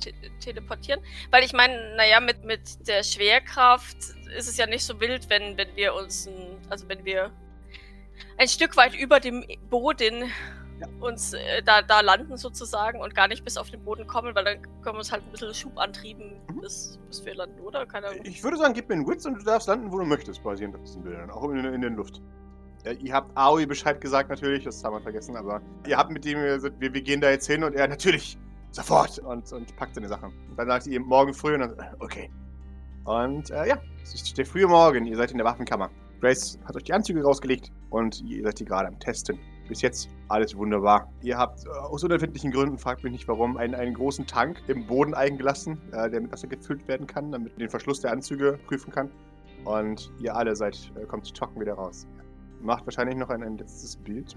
te 0.00 0.12
teleportieren? 0.40 1.00
Weil 1.30 1.44
ich 1.44 1.52
meine, 1.52 1.94
naja, 1.96 2.20
mit, 2.20 2.44
mit 2.44 2.86
der 2.86 3.02
Schwerkraft 3.02 3.96
ist 4.36 4.48
es 4.48 4.56
ja 4.56 4.66
nicht 4.66 4.84
so 4.84 5.00
wild, 5.00 5.28
wenn, 5.28 5.56
wenn 5.56 5.74
wir 5.76 5.94
uns, 5.94 6.26
ein, 6.26 6.56
also 6.70 6.88
wenn 6.88 7.04
wir 7.04 7.30
ein 8.38 8.48
Stück 8.48 8.76
weit 8.76 8.94
über 8.94 9.20
dem 9.20 9.44
Boden 9.68 10.30
Ja. 10.80 10.86
uns 11.00 11.32
äh, 11.32 11.62
da, 11.64 11.80
da 11.82 12.00
landen 12.00 12.36
sozusagen 12.36 13.00
und 13.00 13.14
gar 13.14 13.28
nicht 13.28 13.44
bis 13.44 13.56
auf 13.56 13.70
den 13.70 13.82
Boden 13.82 14.06
kommen, 14.06 14.34
weil 14.34 14.44
dann 14.44 14.62
können 14.82 14.96
wir 14.96 14.98
uns 14.98 15.10
halt 15.10 15.22
ein 15.24 15.30
bisschen 15.30 15.54
Schubantrieben, 15.54 16.32
Mhm. 16.52 16.60
bis, 16.60 16.98
bis 17.08 17.24
wir 17.24 17.34
landen, 17.34 17.58
oder? 17.60 17.86
Keine 17.86 18.08
Ahnung. 18.08 18.20
Ich 18.24 18.42
würde 18.44 18.56
sagen, 18.58 18.74
gib 18.74 18.88
mir 18.88 18.96
einen 18.96 19.08
Witz 19.08 19.24
und 19.24 19.38
du 19.38 19.44
darfst 19.44 19.68
landen, 19.68 19.90
wo 19.90 19.98
du 19.98 20.04
möchtest, 20.04 20.42
basierend 20.42 20.74
auf 20.76 20.82
diesen 20.82 21.02
Bildern. 21.02 21.30
Auch 21.30 21.48
in, 21.50 21.64
in 21.64 21.80
der 21.80 21.90
Luft. 21.90 22.20
Ja, 22.84 22.92
ihr 22.92 23.12
habt 23.14 23.36
Aoi 23.36 23.66
Bescheid 23.66 24.00
gesagt, 24.00 24.28
natürlich, 24.30 24.64
das 24.64 24.84
haben 24.84 24.94
wir 24.94 25.00
vergessen, 25.00 25.36
aber 25.36 25.60
ihr 25.86 25.96
habt 25.96 26.10
mit 26.10 26.24
dem, 26.24 26.40
gesagt, 26.40 26.78
wir, 26.78 26.92
wir 26.92 27.02
gehen 27.02 27.20
da 27.20 27.30
jetzt 27.30 27.46
hin 27.46 27.64
und 27.64 27.74
er, 27.74 27.88
natürlich, 27.88 28.38
sofort, 28.70 29.18
und, 29.20 29.50
und 29.52 29.74
packt 29.76 29.94
seine 29.94 30.08
Sachen. 30.08 30.32
Und 30.50 30.56
dann 30.56 30.68
sagt 30.68 30.86
ihr 30.86 31.00
morgen 31.00 31.32
früh 31.34 31.54
und 31.54 31.60
dann, 31.60 31.78
äh, 31.78 31.84
okay. 32.00 32.30
Und 33.04 33.50
äh, 33.50 33.68
ja, 33.68 33.78
es 34.02 34.14
ist 34.14 34.36
der 34.36 34.44
frühe 34.46 34.66
Morgen, 34.66 35.06
ihr 35.06 35.16
seid 35.16 35.30
in 35.30 35.38
der 35.38 35.46
Waffenkammer. 35.46 35.90
Grace 36.20 36.58
hat 36.64 36.76
euch 36.76 36.84
die 36.84 36.92
Anzüge 36.92 37.22
rausgelegt 37.22 37.70
und 37.90 38.20
ihr 38.22 38.42
seid 38.44 38.58
hier 38.58 38.66
gerade 38.66 38.88
am 38.88 38.98
Testen. 38.98 39.38
Bis 39.68 39.82
jetzt 39.82 40.08
alles 40.28 40.56
wunderbar. 40.56 41.10
Ihr 41.22 41.38
habt 41.38 41.64
äh, 41.66 41.68
aus 41.68 42.02
unerfindlichen 42.04 42.50
Gründen, 42.50 42.78
fragt 42.78 43.04
mich 43.04 43.12
nicht 43.12 43.28
warum, 43.28 43.56
einen, 43.56 43.74
einen 43.74 43.94
großen 43.94 44.26
Tank 44.26 44.62
im 44.66 44.86
Boden 44.86 45.14
eingelassen, 45.14 45.80
äh, 45.92 46.10
der 46.10 46.20
mit 46.20 46.32
Wasser 46.32 46.48
gefüllt 46.48 46.86
werden 46.88 47.06
kann, 47.06 47.32
damit 47.32 47.52
man 47.52 47.58
den 47.60 47.70
Verschluss 47.70 48.00
der 48.00 48.12
Anzüge 48.12 48.58
prüfen 48.66 48.92
kann. 48.92 49.10
Und 49.64 50.12
ihr 50.18 50.34
alle 50.34 50.54
seid, 50.56 50.92
äh, 51.00 51.06
kommt 51.06 51.32
trocken 51.34 51.60
wieder 51.60 51.74
raus. 51.74 52.06
Macht 52.60 52.86
wahrscheinlich 52.86 53.16
noch 53.16 53.30
ein, 53.30 53.42
ein 53.42 53.58
letztes 53.58 53.96
Bild. 53.96 54.34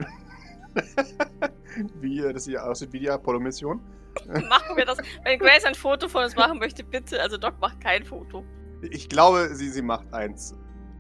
wie 2.02 2.20
äh, 2.20 2.34
das 2.34 2.46
hier 2.46 2.64
aussieht 2.66 2.94
wie 2.94 3.00
die 3.00 3.10
Apollo-Mission. 3.10 3.80
Machen 4.28 4.76
wir 4.76 4.86
das. 4.86 4.98
Wenn 5.24 5.40
Grace 5.40 5.66
ein 5.66 5.76
Foto 5.76 6.08
von 6.08 6.24
uns 6.24 6.36
machen 6.36 6.60
möchte, 6.60 6.84
bitte. 6.84 7.22
Also 7.22 7.38
Doc 7.38 7.60
macht 7.60 7.80
kein 7.80 8.04
Foto. 8.04 8.44
Ich 8.82 9.08
glaube, 9.08 9.50
sie, 9.54 9.70
sie 9.70 9.82
macht 9.82 10.12
eins. 10.14 10.56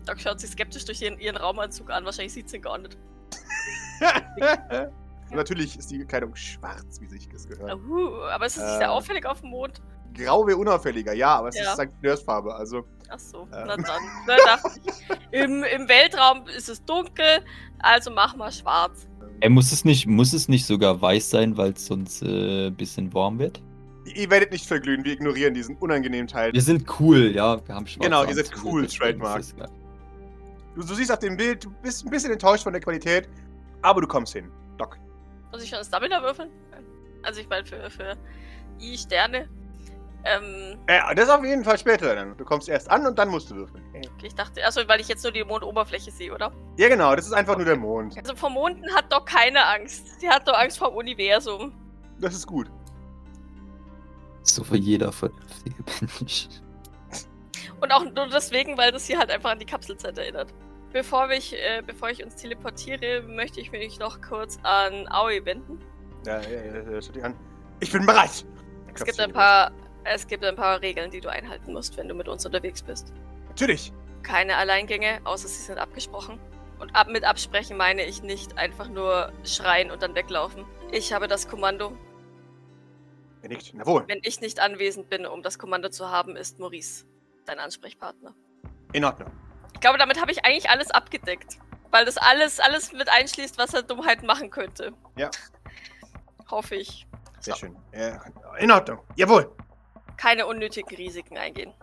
Doc 0.05 0.19
schaut 0.19 0.39
sich 0.39 0.51
skeptisch 0.51 0.85
durch 0.85 1.01
ihren, 1.01 1.19
ihren 1.19 1.37
Raumanzug 1.37 1.89
an. 1.89 2.05
Wahrscheinlich 2.05 2.33
sieht 2.33 2.49
sie 2.49 2.57
ihn 2.57 2.61
gar 2.61 2.77
nicht. 2.77 2.97
Natürlich 5.31 5.77
ist 5.77 5.91
die 5.91 5.99
Kleidung 6.05 6.35
schwarz, 6.35 6.99
wie 7.01 7.07
sich 7.07 7.29
das 7.29 7.47
gehört. 7.47 7.79
Uh, 7.87 8.23
aber 8.31 8.45
ist 8.47 8.57
es 8.57 8.63
nicht 8.63 8.77
sehr 8.77 8.87
Ähm. 8.87 8.93
auffällig 8.93 9.25
auf 9.25 9.41
dem 9.41 9.51
Mond? 9.51 9.81
Grau 10.15 10.45
wäre 10.47 10.57
unauffälliger, 10.57 11.13
ja, 11.13 11.35
aber 11.35 11.49
es 11.49 11.55
Ja. 11.57 11.73
ist 11.73 11.79
St. 11.79 11.89
Nörsfarbe, 12.01 12.53
also 12.55 12.83
Ach 13.09 13.19
so, 13.19 13.41
Ähm. 13.43 13.47
na 13.51 13.77
dann. 13.77 14.01
Na, 14.27 14.35
dachte 14.45 14.79
ich. 14.83 15.39
Im, 15.39 15.63
Im 15.63 15.87
Weltraum 15.87 16.47
ist 16.47 16.67
es 16.69 16.83
dunkel, 16.83 17.43
also 17.79 18.09
mach 18.11 18.35
mal 18.35 18.51
schwarz. 18.51 19.07
Ey, 19.41 19.49
muss 19.49 19.71
es 19.71 19.85
nicht, 19.85 20.07
muss 20.07 20.33
es 20.33 20.47
nicht 20.49 20.65
sogar 20.65 20.99
weiß 20.99 21.29
sein, 21.29 21.55
weil 21.57 21.71
es 21.73 21.85
sonst 21.85 22.21
äh, 22.23 22.67
ein 22.67 22.75
bisschen 22.75 23.13
warm 23.13 23.39
wird? 23.39 23.61
ihr 24.15 24.27
werdet 24.31 24.51
nicht 24.51 24.65
verglühen, 24.65 25.03
wir 25.05 25.13
ignorieren 25.13 25.53
diesen 25.53 25.75
unangenehmen 25.77 26.27
Teil. 26.27 26.51
Wir 26.51 26.61
sind 26.63 26.83
cool, 26.99 27.31
ja. 27.35 27.59
Wir 27.67 27.75
haben 27.75 27.85
schwarze 27.85 28.09
Genau, 28.09 28.23
ihr 28.25 28.33
seid 28.33 28.49
cool, 28.63 28.87
Trademark. 28.87 29.43
Du, 30.73 30.81
du 30.81 30.93
siehst 30.95 31.11
auf 31.11 31.19
dem 31.19 31.37
Bild, 31.37 31.65
du 31.65 31.69
bist 31.83 32.03
ein 32.05 32.09
bisschen 32.09 32.31
enttäuscht 32.31 32.63
von 32.63 32.73
der 32.73 32.81
Qualität, 32.81 33.29
aber 33.81 34.01
du 34.01 34.07
kommst 34.07 34.33
hin. 34.33 34.51
Doc. 34.77 34.97
Muss 35.51 35.63
ich 35.63 35.69
schon 35.69 35.79
das 35.79 35.87
Stamina 35.87 36.21
würfeln? 36.21 36.49
Also 37.23 37.41
ich 37.41 37.49
meine 37.49 37.65
für, 37.65 37.89
für 37.89 38.15
I-Sterne. 38.79 39.49
Ähm, 40.25 40.77
Ja, 40.89 41.13
das 41.13 41.29
auf 41.29 41.43
jeden 41.45 41.63
Fall 41.63 41.77
später 41.77 42.13
dann. 42.13 42.35
Du 42.37 42.43
kommst 42.43 42.67
erst 42.67 42.89
an 42.89 43.05
und 43.05 43.17
dann 43.17 43.29
musst 43.29 43.49
du 43.51 43.55
würfeln. 43.55 43.83
okay, 43.95 44.27
ich 44.27 44.35
dachte, 44.35 44.65
achso, 44.65 44.81
weil 44.87 44.99
ich 44.99 45.07
jetzt 45.07 45.23
nur 45.23 45.31
die 45.31 45.43
Mondoberfläche 45.43 46.11
sehe, 46.11 46.33
oder? 46.33 46.51
Ja, 46.77 46.89
genau, 46.89 47.15
das 47.15 47.25
ist 47.25 47.33
einfach 47.33 47.55
nur 47.55 47.65
der 47.65 47.77
Mond. 47.77 48.17
Also 48.17 48.35
vor 48.35 48.49
Monden 48.49 48.93
hat 48.93 49.11
Doc 49.11 49.25
keine 49.27 49.65
Angst. 49.65 50.19
Sie 50.19 50.29
hat 50.29 50.45
nur 50.45 50.57
Angst 50.59 50.77
vor 50.77 50.89
dem 50.89 50.97
Universum. 50.97 51.73
Das 52.19 52.33
ist 52.33 52.45
gut. 52.47 52.69
So 54.43 54.63
für 54.63 54.77
jeder 54.77 55.11
vernünftige 55.11 55.83
Mensch. 56.19 56.47
Und 57.81 57.91
auch 57.93 58.03
nur 58.03 58.27
deswegen, 58.27 58.77
weil 58.77 58.91
das 58.91 59.05
hier 59.05 59.17
halt 59.19 59.29
einfach 59.31 59.51
an 59.51 59.59
die 59.59 59.65
Kapselzeit 59.65 60.17
erinnert. 60.17 60.53
Bevor 60.91 61.29
ich, 61.29 61.53
äh, 61.53 61.83
bevor 61.85 62.09
ich 62.09 62.23
uns 62.23 62.35
teleportiere, 62.35 63.21
möchte 63.21 63.61
ich 63.61 63.71
mich 63.71 63.99
noch 63.99 64.21
kurz 64.21 64.57
an 64.63 65.07
Aoi 65.09 65.45
wenden. 65.45 65.79
Ja, 66.25 66.41
ja, 66.41 66.91
ja, 66.91 67.01
schau 67.01 67.11
dich 67.11 67.23
an. 67.23 67.35
Ich 67.79 67.91
bin 67.91 68.05
bereit. 68.05 68.45
Es 68.93 69.03
gibt 69.05 69.19
ein 69.19 69.31
paar, 69.31 69.71
es 70.03 70.27
gibt 70.27 70.43
ein 70.43 70.55
paar 70.55 70.81
Regeln, 70.81 71.11
die 71.11 71.21
du 71.21 71.29
einhalten 71.29 71.73
musst, 71.73 71.95
wenn 71.97 72.07
du 72.07 72.15
mit 72.15 72.27
uns 72.27 72.45
unterwegs 72.45 72.81
bist. 72.81 73.13
Natürlich. 73.47 73.93
Keine 74.23 74.57
Alleingänge, 74.57 75.21
außer 75.23 75.47
sie 75.47 75.61
sind 75.61 75.77
abgesprochen. 75.77 76.39
Und 76.79 76.95
ab 76.95 77.07
mit 77.09 77.23
absprechen 77.23 77.77
meine 77.77 78.03
ich 78.05 78.23
nicht 78.23 78.57
einfach 78.57 78.89
nur 78.89 79.31
schreien 79.43 79.91
und 79.91 80.01
dann 80.01 80.15
weglaufen. 80.15 80.65
Ich 80.91 81.13
habe 81.13 81.27
das 81.27 81.47
Kommando. 81.47 81.95
Er 83.41 83.49
nickt. 83.49 83.71
Na 83.73 83.85
wohl. 83.85 84.05
Wenn 84.07 84.19
ich 84.23 84.41
nicht 84.41 84.59
anwesend 84.59 85.09
bin, 85.09 85.25
um 85.25 85.43
das 85.43 85.59
Kommando 85.59 85.89
zu 85.89 86.09
haben, 86.09 86.35
ist 86.35 86.59
Maurice 86.59 87.05
dein 87.45 87.59
Ansprechpartner. 87.59 88.33
In 88.93 89.05
Ordnung. 89.05 89.31
Ich 89.79 89.81
glaube, 89.81 89.97
damit 89.97 90.19
habe 90.19 90.29
ich 90.29 90.43
eigentlich 90.43 90.69
alles 90.69 90.91
abgedeckt. 90.91 91.57
Weil 91.89 92.03
das 92.03 92.17
alles, 92.17 92.59
alles 92.59 92.91
mit 92.91 93.07
einschließt, 93.07 93.57
was 93.57 93.73
er 93.73 93.81
Dummheit 93.81 94.23
machen 94.23 94.49
könnte. 94.49 94.91
Ja. 95.15 95.31
Hoffe 96.51 96.75
ich. 96.75 97.07
Sehr 97.39 97.53
So. 97.53 97.61
schön. 97.61 97.77
Äh, 97.93 98.11
in 98.59 98.69
Ordnung. 98.71 98.99
Jawohl. 99.15 99.55
Keine 100.17 100.45
unnötigen 100.47 100.93
Risiken 100.97 101.37
eingehen. 101.37 101.73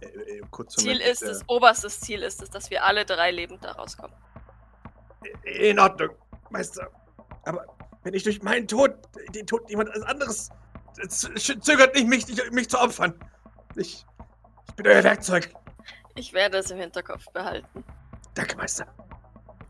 Äh, 0.00 0.06
äh, 0.06 0.42
Ziel 0.68 0.92
Moment, 0.92 1.00
ist 1.10 1.22
es, 1.22 1.42
oberstes 1.48 1.98
Ziel 1.98 2.22
ist 2.22 2.40
es, 2.40 2.50
dass 2.50 2.70
wir 2.70 2.84
alle 2.84 3.04
drei 3.04 3.32
lebend 3.32 3.64
da 3.64 3.72
rauskommen. 3.72 4.14
Äh, 5.42 5.70
in 5.70 5.80
Ordnung, 5.80 6.10
Meister. 6.50 6.88
Aber 7.44 7.66
wenn 8.04 8.14
ich 8.14 8.22
durch 8.22 8.40
meinen 8.42 8.68
Tod, 8.68 8.94
den 9.34 9.44
Tod 9.44 9.68
jemand 9.68 9.90
anderes, 10.04 10.50
z- 11.08 11.64
zögert 11.64 11.96
nicht, 11.96 12.06
mich, 12.06 12.28
mich, 12.28 12.50
mich 12.52 12.70
zu 12.70 12.78
opfern. 12.80 13.12
Ich, 13.74 14.06
ich 14.68 14.74
bin 14.76 14.86
euer 14.86 15.02
Werkzeug. 15.02 15.52
Ich 16.18 16.32
werde 16.32 16.58
es 16.58 16.70
im 16.72 16.78
Hinterkopf 16.78 17.30
behalten. 17.30 17.84
Danke, 18.34 18.56
Meister. 18.56 18.86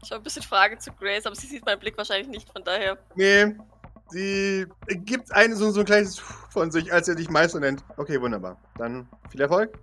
Ich 0.03 0.11
habe 0.11 0.21
ein 0.21 0.25
bisschen 0.25 0.43
Fragen 0.43 0.81
zu 0.81 0.91
Grace, 0.93 1.27
aber 1.27 1.37
sie 1.37 1.47
sieht 1.47 1.65
meinen 1.67 1.79
Blick 1.79 1.97
wahrscheinlich 1.99 2.29
nicht, 2.29 2.51
von 2.51 2.65
daher. 2.65 2.97
Nee, 3.17 3.55
sie 4.09 4.67
gibt 4.87 5.31
einen 5.33 5.55
so, 5.57 5.71
so 5.71 5.81
ein 5.81 5.87
kleines 5.87 6.19
von 6.19 6.71
sich, 6.71 6.91
als 6.93 7.07
er 7.09 7.17
dich 7.17 7.29
Meister 7.29 7.61
nennt. 7.61 7.85
Okay, 7.99 8.19
wunderbar. 8.21 8.57
Dann 8.79 9.07
viel 9.31 9.43
Erfolg. 9.43 9.79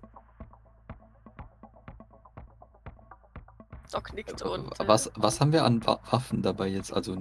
Doc 3.91 4.13
nickt 4.13 4.41
und. 4.41 4.80
äh, 4.80 4.88
was, 4.88 5.12
was 5.15 5.39
haben 5.39 5.54
wir 5.54 5.63
an 5.63 5.86
Wa 5.86 5.99
Waffen 6.10 6.41
dabei 6.41 6.67
jetzt? 6.67 6.91
Also, 6.91 7.13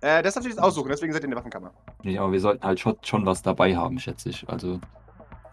Äh, 0.00 0.22
das 0.22 0.34
darfst 0.34 0.46
du 0.46 0.50
jetzt 0.50 0.62
aussuchen, 0.62 0.88
deswegen 0.88 1.12
seid 1.12 1.22
ihr 1.22 1.24
in 1.24 1.30
der 1.30 1.38
Waffenkammer. 1.38 1.72
nee, 2.04 2.16
aber 2.16 2.30
wir 2.30 2.40
sollten 2.40 2.64
halt 2.64 2.78
schon, 2.78 2.96
schon 3.02 3.26
was 3.26 3.42
dabei 3.42 3.76
haben, 3.76 3.98
schätze 3.98 4.28
ich. 4.28 4.48
Also, 4.48 4.80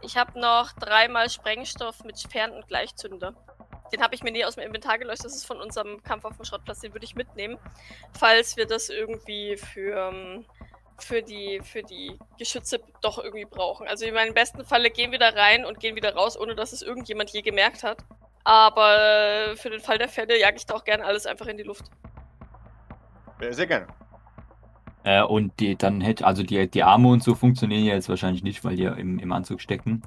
Ich 0.02 0.18
habe 0.18 0.40
noch 0.40 0.74
dreimal 0.74 1.30
Sprengstoff 1.30 2.04
mit 2.04 2.20
Fern- 2.20 2.52
und 2.52 2.68
Gleichzünder. 2.68 3.34
Den 3.92 4.02
habe 4.02 4.16
ich 4.16 4.24
mir 4.24 4.32
nie 4.32 4.46
aus 4.46 4.56
dem 4.56 4.64
Inventar 4.64 4.98
gelöscht. 4.98 5.24
Das 5.24 5.36
ist 5.36 5.46
von 5.46 5.62
unserem 5.62 6.04
Kampf 6.04 6.26
auf 6.26 6.36
dem 6.36 6.46
Schrottplatz. 6.46 6.80
Den 6.80 6.94
würde 6.94 7.06
ich 7.06 7.16
mitnehmen, 7.16 7.58
falls 8.18 8.58
wir 8.58 8.66
das 8.66 8.90
irgendwie 8.90 9.58
für, 9.58 10.10
ähm, 10.10 10.46
für, 10.98 11.22
die, 11.22 11.62
für 11.64 11.84
die 11.84 12.18
Geschütze 12.38 12.82
doch 13.02 13.18
irgendwie 13.18 13.46
brauchen. 13.46 13.88
Also 13.88 14.06
in 14.06 14.14
meinem 14.14 14.34
besten 14.34 14.66
Falle 14.66 14.90
gehen 14.90 15.12
wir 15.12 15.20
da 15.20 15.30
rein 15.30 15.66
und 15.66 15.80
gehen 15.80 15.96
wieder 15.96 16.14
raus, 16.16 16.38
ohne 16.38 16.56
dass 16.56 16.74
es 16.74 16.82
irgendjemand 16.82 17.30
je 17.32 17.42
gemerkt 17.42 17.84
hat. 17.84 18.04
Aber 18.44 19.56
für 19.56 19.70
den 19.70 19.80
Fall 19.80 19.98
der 19.98 20.10
Fälle 20.10 20.40
jage 20.40 20.58
ich 20.58 20.66
da 20.66 20.76
auch 20.76 20.84
gerne 20.84 21.06
alles 21.06 21.26
einfach 21.26 21.48
in 21.48 21.58
die 21.58 21.64
Luft. 21.64 21.86
Sehr 23.50 23.68
gerne. 23.68 23.88
Äh, 25.06 25.22
und 25.22 25.60
die, 25.60 25.76
dann 25.76 26.02
hätte, 26.02 26.26
also 26.26 26.41
die, 26.41 26.70
die 26.70 26.84
Arme 26.84 27.10
und 27.10 27.24
so 27.24 27.36
funktionieren 27.36 27.86
ja 27.86 27.94
jetzt 27.94 28.10
wahrscheinlich 28.10 28.44
nicht, 28.44 28.63
weil 28.65 28.76
die 28.76 28.84
ja 28.84 28.94
im, 28.94 29.20
im 29.20 29.32
Anzug 29.32 29.62
stecken. 29.62 30.02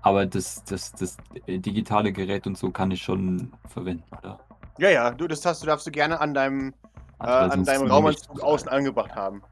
Aber 0.00 0.24
das, 0.24 0.64
das, 0.64 0.92
das 0.92 1.18
digitale 1.46 2.12
Gerät 2.12 2.46
und 2.46 2.56
so 2.56 2.70
kann 2.70 2.90
ich 2.90 3.02
schon 3.02 3.52
verwenden, 3.68 4.04
oder? 4.18 4.40
Ja, 4.78 4.88
ja, 4.90 5.10
du, 5.10 5.26
das 5.28 5.44
hast 5.44 5.62
du, 5.62 5.66
darfst 5.66 5.86
du 5.86 5.90
gerne 5.90 6.20
an 6.20 6.32
deinem, 6.32 6.72
äh, 7.20 7.26
Also, 7.26 7.50
weil 7.50 7.58
an 7.58 7.64
deinem 7.64 7.90
Raumanzug 7.90 8.40
außen 8.40 8.68
angebracht 8.68 9.14
haben. 9.14 9.42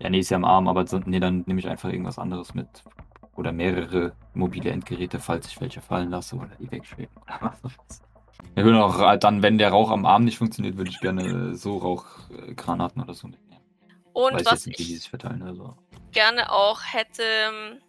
Ja, 0.00 0.08
nee, 0.08 0.20
ist 0.20 0.30
ja 0.30 0.36
am 0.36 0.44
Arm, 0.44 0.66
aber 0.66 0.84
nee, 1.04 1.20
dann 1.20 1.44
nehme 1.46 1.60
ich 1.60 1.68
einfach 1.68 1.90
irgendwas 1.90 2.18
anderes 2.18 2.54
mit. 2.54 2.68
Oder 3.36 3.52
mehrere 3.52 4.12
mobile 4.34 4.70
Endgeräte, 4.70 5.20
falls 5.20 5.46
ich 5.46 5.60
welche 5.60 5.80
fallen 5.80 6.10
lasse 6.10 6.36
oder 6.36 6.50
die 6.58 6.70
wegschweben. 6.70 7.14
oder 7.22 7.52
was 7.62 8.02
Ich 8.56 8.64
würde 8.64 8.84
auch 8.84 9.00
äh, 9.00 9.18
dann, 9.18 9.42
wenn 9.42 9.58
der 9.58 9.70
Rauch 9.70 9.90
am 9.90 10.06
Arm 10.06 10.24
nicht 10.24 10.38
funktioniert, 10.38 10.76
würde 10.76 10.90
ich 10.90 11.00
gerne 11.00 11.54
so 11.54 11.78
Rauchgranaten 11.78 13.02
oder 13.02 13.14
so 13.14 13.28
mitnehmen. 13.28 13.62
Und 14.12 14.34
Weiß 14.34 14.46
was 14.46 14.66
nicht, 14.66 14.80
ich 14.80 15.08
verteilen. 15.08 15.42
Also. 15.42 15.76
gerne 16.12 16.50
auch 16.50 16.80
hätte, 16.82 17.22
ähm, 17.22 17.80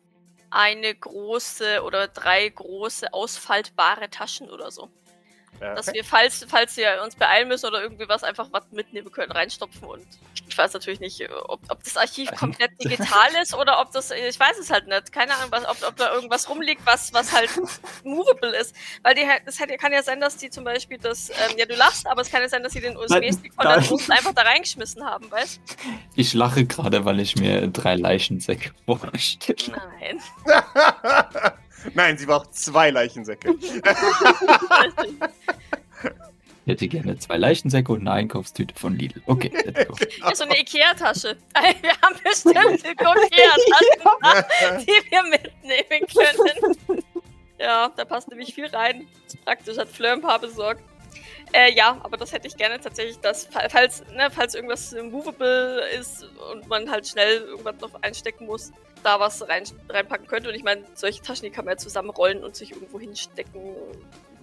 eine 0.51 0.93
große 0.93 1.82
oder 1.84 2.08
drei 2.08 2.49
große 2.49 3.13
ausfaltbare 3.13 4.10
Taschen 4.10 4.49
oder 4.49 4.69
so. 4.69 4.89
Dass 5.62 5.93
wir, 5.93 6.04
falls, 6.04 6.45
falls 6.50 6.76
wir 6.76 7.02
uns 7.04 7.15
beeilen 7.15 7.47
müssen 7.47 7.67
oder 7.67 7.84
irgendwie 7.84 8.10
was, 8.10 8.24
einfach 8.24 8.47
was 8.52 8.63
mitnehmen 8.71 9.12
können, 9.12 9.32
reinstopfen. 9.32 9.88
Und 9.88 10.06
ich 10.50 10.58
weiß 10.58 10.74
natürlich 10.74 11.00
nicht, 11.00 11.21
ob, 11.45 11.62
ob 11.69 11.84
das 11.84 11.97
Archiv 11.97 12.32
komplett 12.32 12.71
digital 12.84 13.30
ist 13.41 13.54
oder 13.54 13.80
ob 13.80 13.91
das, 13.91 14.10
ich 14.10 14.39
weiß 14.39 14.58
es 14.60 14.71
halt 14.71 14.88
nicht. 14.88 15.12
Keine 15.12 15.36
Ahnung, 15.36 15.52
was, 15.52 15.65
ob, 15.65 15.88
ob 15.88 15.95
da 15.97 16.13
irgendwas 16.13 16.50
rumliegt, 16.50 16.82
was, 16.86 17.13
was 17.13 17.32
halt 17.32 17.50
movable 18.04 18.56
ist. 18.58 18.76
Weil 19.04 19.13
die, 19.13 19.26
es 19.45 19.60
hätte, 19.60 19.78
kann 19.78 19.93
ja 19.93 20.02
sein, 20.02 20.19
dass 20.19 20.38
die 20.38 20.50
zum 20.50 20.63
Beispiel 20.63 20.97
das, 20.97 21.30
ähm, 21.30 21.58
ja 21.58 21.65
du 21.65 21.76
lachst, 21.76 22.08
aber 22.08 22.21
es 22.21 22.32
kann 22.32 22.41
ja 22.41 22.50
sein, 22.50 22.63
dass 22.63 22.74
sie 22.74 22.82
den 22.82 22.97
USB-Stick 22.97 23.54
von 23.54 23.65
da 23.65 23.76
unten 23.76 24.12
einfach 24.12 24.34
da 24.34 24.41
reingeschmissen 24.41 25.06
haben, 25.06 25.30
weißt 25.30 25.62
Ich 26.15 26.34
lache 26.34 26.65
gerade, 26.65 27.06
weil 27.06 27.19
ich 27.19 27.36
mir 27.36 27.67
drei 27.67 27.95
Leichensäcke 27.95 28.71
vorstelle. 28.86 29.80
Nein. 30.00 30.21
Nein, 31.94 32.17
sie 32.17 32.26
braucht 32.26 32.56
zwei 32.56 32.89
Leichensäcke. 32.91 33.56
Ich 36.65 36.74
hätte 36.74 36.88
gerne 36.88 37.17
zwei 37.17 37.38
Leichensäcke 37.38 37.91
und 37.91 38.02
eine 38.02 38.12
Einkaufstüte 38.12 38.76
von 38.76 38.96
Lidl. 38.96 39.20
Okay, 39.26 39.52
let's 39.65 39.88
go. 39.88 39.96
Ja, 40.20 40.36
so 40.36 40.44
eine 40.44 40.60
Ikea-Tasche. 40.60 41.36
Wir 41.82 41.94
haben 42.02 42.15
bestimmt 42.24 42.86
Ikea-Taschen, 42.86 44.86
die 44.88 45.12
wir 45.12 45.24
mitnehmen 45.24 46.06
können. 46.08 47.04
Ja, 47.60 47.91
da 47.96 48.06
passt 48.06 48.30
nämlich 48.30 48.54
viel 48.54 48.67
rein. 48.67 49.08
Praktisch, 49.44 49.78
hat 49.78 49.89
Fleur 49.89 50.13
ein 50.13 50.22
paar 50.22 50.38
besorgt. 50.39 50.84
Äh, 51.54 51.74
ja, 51.74 52.00
aber 52.04 52.16
das 52.18 52.32
hätte 52.32 52.48
ich 52.48 52.56
gerne 52.56 52.80
tatsächlich, 52.80 53.20
dass, 53.20 53.46
fa- 53.46 53.68
falls, 53.70 54.04
ne, 54.14 54.30
falls 54.32 54.56
irgendwas 54.56 54.96
movable 55.10 55.82
ist 56.00 56.24
und 56.52 56.68
man 56.68 56.90
halt 56.90 57.06
schnell 57.08 57.42
irgendwas 57.42 57.80
noch 57.82 58.02
einstecken 58.02 58.46
muss, 58.46 58.72
da 59.04 59.20
was 59.20 59.48
rein, 59.50 59.64
reinpacken 59.90 60.28
könnte. 60.28 60.48
Und 60.50 60.56
ich 60.56 60.64
meine, 60.64 60.84
solche 60.94 61.22
Taschen, 61.22 61.44
die 61.44 61.52
kann 61.52 61.66
man 61.66 61.74
ja 61.74 61.78
zusammenrollen 61.78 62.44
und 62.44 62.56
sich 62.56 62.72
irgendwo 62.72 63.00
hinstecken, 63.00 63.76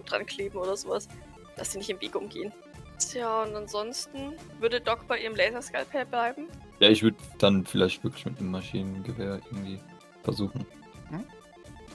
dran 0.04 0.26
kleben 0.26 0.58
oder 0.58 0.76
sowas, 0.76 1.08
dass 1.56 1.72
sie 1.72 1.78
nicht 1.78 1.90
im 1.90 2.00
Weg 2.00 2.14
umgehen. 2.14 2.52
Tja, 2.98 3.42
und 3.42 3.54
ansonsten 3.54 4.34
würde 4.58 4.80
Doc 4.80 5.06
bei 5.06 5.18
ihrem 5.20 5.36
Laserskalpell 5.36 6.04
bleiben. 6.04 6.48
Ja, 6.80 6.88
ich 6.88 7.02
würde 7.02 7.16
dann 7.38 7.64
vielleicht 7.64 8.02
wirklich 8.04 8.24
mit 8.26 8.38
einem 8.38 8.50
Maschinengewehr 8.50 9.40
irgendwie 9.50 9.80
versuchen. 10.24 10.66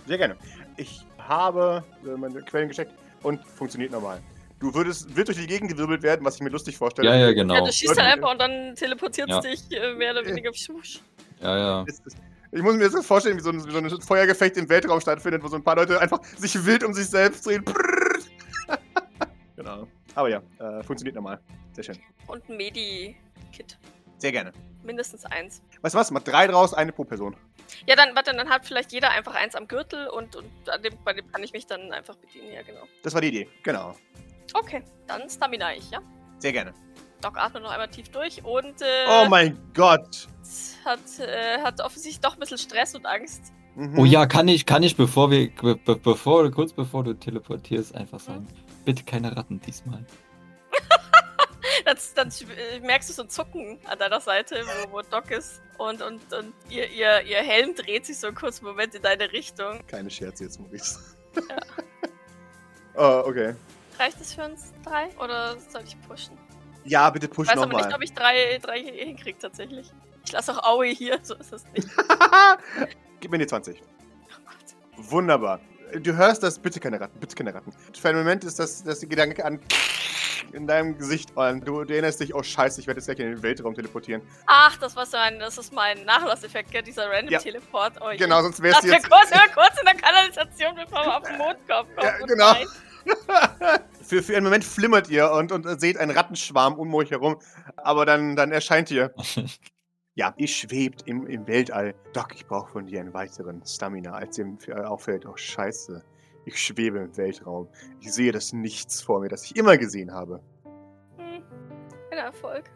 Sehr 0.06 0.18
gerne. 0.18 0.36
Ich 0.76 1.02
habe 1.18 1.84
meine 2.04 2.42
Quellen 2.42 2.68
gecheckt 2.68 2.94
und 3.22 3.46
funktioniert 3.46 3.92
normal. 3.92 4.22
Du 4.64 4.74
würdest, 4.74 5.14
wird 5.14 5.28
durch 5.28 5.38
die 5.38 5.46
Gegend 5.46 5.70
gewirbelt 5.70 6.04
werden, 6.04 6.24
was 6.26 6.36
ich 6.36 6.42
mir 6.42 6.48
lustig 6.50 6.78
vorstelle. 6.78 7.10
Ja, 7.10 7.16
ja, 7.18 7.34
genau. 7.34 7.54
Ja, 7.54 7.66
du 7.66 7.70
schießt 7.70 7.98
halt 7.98 8.14
einfach 8.14 8.32
und 8.32 8.40
dann 8.40 8.74
teleportiert 8.76 9.30
es 9.30 9.36
Ja. 9.36 9.42
dich 9.42 9.62
äh, 9.72 9.94
mehr 9.94 10.14
oder 10.14 10.26
weniger. 10.26 10.54
Schusch. 10.54 11.02
Ja, 11.42 11.58
ja. 11.58 11.86
Ich 12.54 12.62
muss 12.62 12.76
mir 12.76 12.86
das 12.86 12.94
so 12.94 13.02
vorstellen, 13.02 13.36
wie 13.36 13.42
so, 13.42 13.50
ein, 13.50 13.66
wie 13.68 13.72
so 13.90 13.98
ein 13.98 14.02
Feuergefecht 14.02 14.56
im 14.56 14.70
Weltraum 14.70 15.02
stattfindet, 15.02 15.44
wo 15.44 15.50
so 15.50 15.58
ein 15.58 15.64
paar 15.66 15.76
Leute 15.76 16.00
einfach 16.00 16.24
sich 16.38 16.66
wild 16.66 16.86
um 16.86 16.94
sich 16.94 17.08
selbst 17.08 17.46
drehen. 17.46 17.66
Genau. 19.56 19.88
Aber 20.16 20.30
ja, 20.30 20.42
äh, 20.60 20.84
funktioniert 20.84 21.16
normal. 21.16 21.40
Sehr 21.74 21.84
schön. 21.84 21.98
Und 22.28 22.48
ein 22.50 22.58
Medi-Kit. 22.58 23.78
Sehr 24.18 24.32
gerne. 24.32 24.52
Mindestens 24.84 25.26
eins. 25.26 25.62
Weißt 25.82 25.96
du 25.96 26.00
was? 26.00 26.12
Macht 26.12 26.28
drei 26.28 26.48
draus, 26.48 26.74
eine 26.74 26.92
pro 26.92 27.04
Person. 27.04 27.36
Ja, 27.86 27.96
dann, 27.96 28.16
warte, 28.16 28.36
dann 28.36 28.50
hat 28.50 28.66
vielleicht 28.66 28.92
jeder 28.92 29.12
einfach 29.12 29.36
eins 29.36 29.56
am 29.56 29.68
Gürtel 29.68 30.08
und, 30.08 30.36
und 30.36 30.70
an 30.70 30.82
dem, 30.82 30.94
bei 31.04 31.14
dem 31.14 31.32
kann 31.32 31.44
ich 31.44 31.54
mich 31.54 31.66
dann 31.68 31.92
einfach 31.92 32.16
bedienen. 32.16 32.52
Ja, 32.54 32.62
genau. 32.64 32.82
Das 33.04 33.14
war 33.14 33.22
die 33.22 33.28
Idee. 33.28 33.50
Genau. 33.64 33.96
Okay, 34.54 34.84
dann 35.08 35.30
Stamina 35.30 35.74
ich, 35.76 35.90
ja? 35.92 36.00
Sehr 36.40 36.52
gerne. 36.52 36.74
Doc 37.22 37.38
atmet 37.38 37.64
noch 37.64 37.72
einmal 37.72 37.88
tief 37.90 38.10
durch 38.10 38.44
und 38.44 38.82
äh, 38.82 39.06
Oh 39.08 39.26
mein 39.30 39.58
Gott. 39.74 40.28
hat, 40.84 41.00
äh, 41.20 41.60
hat 41.62 41.80
offensichtlich 41.82 42.20
doch 42.20 42.34
ein 42.34 42.40
bisschen 42.40 42.58
Stress 42.58 42.96
und 42.96 43.06
Angst. 43.06 43.54
Mhm. 43.76 43.98
Oh 43.98 44.06
ja, 44.06 44.26
kann 44.26 44.48
ich, 44.48 44.66
kann 44.66 44.84
ich, 44.84 44.96
bevor 44.98 45.32
wir, 45.32 45.50
be 45.56 45.76
be- 45.78 45.96
bevor, 45.96 46.52
kurz 46.52 46.74
bevor 46.74 47.04
du 47.04 47.14
teleportierst, 47.14 47.96
einfach 47.96 48.20
sagen, 48.20 48.48
bitte 48.86 49.04
keine 49.04 49.36
Ratten 49.36 49.60
diesmal. 49.62 50.06
Dann, 51.86 51.98
dann 52.16 52.30
äh, 52.30 52.80
merkst 52.82 53.10
du 53.10 53.14
so 53.14 53.24
ein 53.24 53.30
Zucken 53.30 53.80
an 53.86 53.98
deiner 53.98 54.20
Seite, 54.22 54.64
wo, 54.86 54.92
wo 54.98 55.02
Doc 55.02 55.32
ist. 55.32 55.62
Und, 55.78 56.02
und, 56.02 56.22
und 56.34 56.54
ihr, 56.70 56.90
ihr, 56.90 57.22
ihr 57.24 57.38
Helm 57.40 57.74
dreht 57.76 58.06
sich 58.06 58.20
so 58.20 58.28
einen 58.28 58.36
kurzen 58.36 58.66
Moment 58.66 58.94
in 58.96 59.02
deine 59.02 59.32
Richtung. 59.34 59.80
Keine 59.88 60.10
Scherze 60.10 60.44
jetzt, 60.46 60.60
Maurice. 60.60 61.00
oh, 62.96 63.24
okay. 63.26 63.56
Reicht 64.00 64.20
es 64.22 64.34
für 64.34 64.44
uns 64.46 64.74
drei? 64.84 65.10
Oder 65.20 65.58
soll 65.70 65.84
ich 65.86 66.00
pushen? 66.08 66.38
Ja, 66.86 67.10
bitte 67.10 67.28
push 67.28 67.48
Ich 67.48 67.56
weiß 67.56 67.62
aber 67.64 67.68
nicht, 67.74 67.82
nochmal. 67.84 67.96
ob 67.96 68.04
ich 68.04 68.14
drei, 68.14 68.58
drei 68.62 68.80
hier 68.82 69.06
hinkriege 69.06 69.38
tatsächlich. 69.40 69.92
Ich 70.26 70.32
lasse 70.32 70.54
auch 70.54 70.64
Aoi 70.64 70.94
hier, 70.96 71.20
so 71.24 71.36
ist 71.36 71.54
es 71.54 71.64
nicht. 71.74 71.88
Gib 73.20 73.32
mir 73.32 73.38
die 73.38 73.48
20. 73.48 73.82
Oh 73.82 73.86
Gott. 74.46 75.06
Wunderbar. 75.12 75.60
Du 76.02 76.16
hörst 76.16 76.42
das, 76.44 76.58
bitte 76.60 76.80
keine 76.80 77.00
Ratten, 77.00 77.20
bitte 77.20 77.36
keine 77.36 77.54
Ratten. 77.54 77.72
Für 77.98 78.10
einen 78.10 78.18
Moment 78.18 78.44
ist 78.44 78.58
das, 78.60 78.84
das 78.84 79.00
die 79.00 79.08
Gedanke 79.08 79.46
an 79.46 79.60
in 80.52 80.66
deinem 80.68 80.98
Gesicht 80.98 81.36
und 81.38 81.66
du, 81.68 81.84
du 81.84 81.94
erinnerst 81.94 82.20
dich, 82.20 82.34
oh 82.36 82.42
scheiße, 82.44 82.82
ich 82.82 82.88
werde 82.88 83.00
jetzt 83.00 83.06
gleich 83.06 83.20
in 83.20 83.28
den 83.28 83.44
Weltraum 83.44 83.76
teleportieren. 83.76 84.22
Ach, 84.48 84.76
das 84.78 84.96
war 84.96 85.06
so 85.06 85.18
ein, 85.18 85.40
das 85.40 85.58
ist 85.58 85.72
mein 85.72 86.04
Nachlasseffekt, 86.06 86.72
gell? 86.72 86.82
dieser 86.84 87.10
Random 87.10 87.30
Ja. 87.32 87.40
Teleport. 87.40 87.94
Oh. 88.02 88.10
Genau, 88.18 88.42
sonst 88.42 88.62
wärst 88.62 88.84
du 88.84 88.88
jetzt... 88.88 89.10
kurz, 89.10 89.30
hör 89.32 89.48
kurz 89.54 89.80
in 89.80 89.86
der 89.86 89.96
Kanalisation, 89.96 90.76
bevor 90.76 91.06
wir 91.06 91.18
auf 91.18 91.24
den 91.24 91.38
Mond 91.38 91.58
kommen. 91.70 91.90
Ja, 92.02 92.14
Oh, 92.22 92.26
genau. 92.26 92.54
nein. 92.54 92.68
Für, 94.02 94.24
für 94.24 94.36
einen 94.36 94.46
Moment 94.46 94.64
flimmert 94.64 95.10
ihr 95.10 95.32
und, 95.32 95.52
und 95.52 95.80
seht 95.80 95.98
einen 95.98 96.12
Rattenschwarm 96.12 96.76
um 96.76 96.94
euch 96.94 97.12
herum, 97.12 97.38
aber 97.78 98.06
dann, 98.06 98.36
dann 98.36 98.52
erscheint 98.52 98.92
ihr. 98.92 99.14
Ja, 100.16 100.32
ihr 100.38 100.48
schwebt 100.48 101.08
im, 101.08 101.26
im 101.26 101.48
Weltall. 101.48 101.96
Doc, 102.14 102.36
ich 102.36 102.46
brauche 102.46 102.72
von 102.72 102.86
dir 102.86 103.00
einen 103.00 103.16
weiteren 103.16 103.66
Stamina, 103.66 104.12
als 104.12 104.38
äh, 104.38 104.72
auffällt, 104.72 105.26
oh 105.26 105.36
scheiße, 105.36 106.04
ich 106.46 106.62
schwebe 106.62 107.00
im 107.00 107.18
Weltraum. 107.18 107.68
Ich 108.00 108.14
sehe 108.14 108.32
das 108.32 108.54
Nichts 108.54 109.02
vor 109.02 109.22
mir, 109.22 109.30
das 109.30 109.44
ich 109.46 109.56
immer 109.56 109.76
gesehen 109.76 110.12
habe. 110.14 110.40
Hm. 111.18 111.44
Ein 112.12 112.18
Erfolg. 112.20 112.70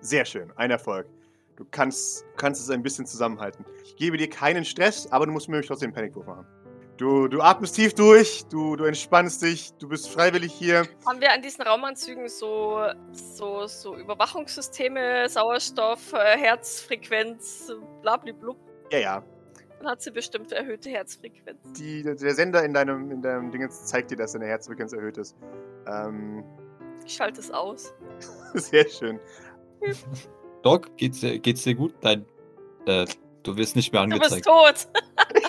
Sehr 0.00 0.24
schön, 0.24 0.50
ein 0.56 0.70
Erfolg. 0.70 1.06
Du 1.56 1.66
kannst, 1.70 2.24
kannst 2.38 2.62
es 2.62 2.70
ein 2.70 2.82
bisschen 2.82 3.04
zusammenhalten. 3.04 3.66
Ich 3.84 3.96
gebe 3.96 4.16
dir 4.16 4.30
keinen 4.30 4.64
Stress, 4.64 5.06
aber 5.12 5.26
du 5.26 5.32
musst 5.32 5.50
mir 5.50 5.60
trotzdem 5.60 5.88
einen 5.88 5.94
Panikwurf 5.94 6.26
machen. 6.26 6.46
Du, 7.02 7.26
du 7.26 7.40
atmest 7.40 7.74
tief 7.74 7.94
durch, 7.94 8.44
du, 8.48 8.76
du 8.76 8.84
entspannst 8.84 9.42
dich, 9.42 9.72
du 9.80 9.88
bist 9.88 10.08
freiwillig 10.08 10.52
hier. 10.52 10.86
Haben 11.04 11.20
wir 11.20 11.32
an 11.32 11.42
diesen 11.42 11.62
Raumanzügen 11.62 12.28
so, 12.28 12.78
so, 13.10 13.66
so 13.66 13.96
Überwachungssysteme, 13.96 15.28
Sauerstoff, 15.28 16.12
äh, 16.12 16.38
Herzfrequenz, 16.38 17.72
blablablub? 18.02 18.56
Ja, 18.92 18.98
ja. 19.00 19.24
Dann 19.80 19.90
hat 19.90 20.00
sie 20.00 20.12
bestimmt 20.12 20.52
erhöhte 20.52 20.90
Herzfrequenz. 20.90 21.58
Die, 21.76 22.04
der 22.04 22.34
Sender 22.36 22.64
in 22.64 22.72
deinem, 22.72 23.10
in 23.10 23.20
deinem 23.20 23.50
Dingens 23.50 23.84
zeigt 23.84 24.12
dir, 24.12 24.16
dass 24.16 24.34
deine 24.34 24.46
Herzfrequenz 24.46 24.92
erhöht 24.92 25.18
ist. 25.18 25.34
Ähm, 25.88 26.44
Ich 27.04 27.14
schalte 27.14 27.40
es 27.40 27.50
aus. 27.50 27.92
sehr 28.54 28.88
schön. 28.88 29.18
Doc, 30.62 30.96
geht's 30.96 31.18
dir, 31.18 31.36
geht's 31.40 31.64
dir 31.64 31.74
gut? 31.74 31.94
Nein, 32.02 32.24
äh, 32.86 33.06
du 33.42 33.56
wirst 33.56 33.74
nicht 33.74 33.92
mehr 33.92 34.06
Du 34.06 34.20
bist 34.20 34.32
angezeigt. 34.34 34.46
tot. 34.46 34.86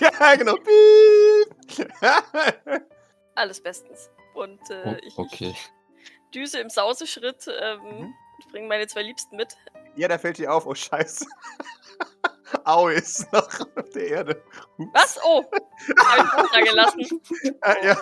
ja, 0.00 0.34
genau. 0.34 0.54
Piep. 0.54 1.33
Alles 3.34 3.60
bestens. 3.62 4.10
Und 4.34 4.60
äh, 4.70 4.82
Oh, 4.86 4.96
ich, 5.02 5.18
okay. 5.18 5.50
ich 5.54 5.70
düse 6.34 6.58
im 6.60 6.68
Sauseschritt 6.70 7.46
ähm, 7.60 7.80
Mhm. 7.80 8.14
und 8.38 8.52
bringe 8.52 8.68
meine 8.68 8.86
zwei 8.86 9.02
Liebsten 9.02 9.36
mit. 9.36 9.56
ja, 9.96 10.08
da 10.08 10.18
fällt 10.18 10.38
dir 10.38 10.52
auf, 10.52 10.66
oh 10.66 10.74
scheiße. 10.74 11.26
Au 12.64 12.88
ist 12.88 13.30
noch 13.32 13.48
auf 13.76 13.90
der 13.94 14.06
Erde. 14.08 14.42
Ups. 14.78 14.90
Was? 14.94 15.20
Oh! 15.24 15.44
Hab 15.98 16.44
ich 16.44 16.50
da 16.52 16.60
gelassen. 16.60 17.20
Ah, 17.60 17.74
ja. 17.82 17.96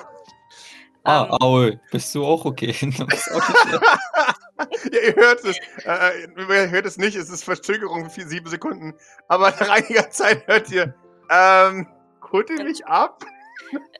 Ah, 1.04 1.24
Ähm, 1.24 1.36
Aue, 1.40 1.80
bist 1.90 2.14
du 2.14 2.24
auch 2.24 2.44
okay? 2.44 2.70
Auch 3.32 3.48
ja, 4.92 5.00
ihr 5.00 5.14
hört 5.16 5.42
es. 5.44 5.56
Äh, 5.84 6.22
ihr 6.26 6.70
hört 6.70 6.86
es 6.86 6.96
nicht, 6.96 7.16
es 7.16 7.28
ist 7.28 7.42
Verzögerung 7.44 8.08
für 8.08 8.22
sieben 8.26 8.48
Sekunden. 8.48 8.94
Aber 9.28 9.50
nach 9.50 9.68
einiger 9.70 10.08
Zeit 10.10 10.46
hört 10.46 10.70
ihr, 10.70 10.94
ähm, 11.30 11.88
holt 12.30 12.48
ihr 12.50 12.62
mich 12.62 12.86
ab? 12.86 13.24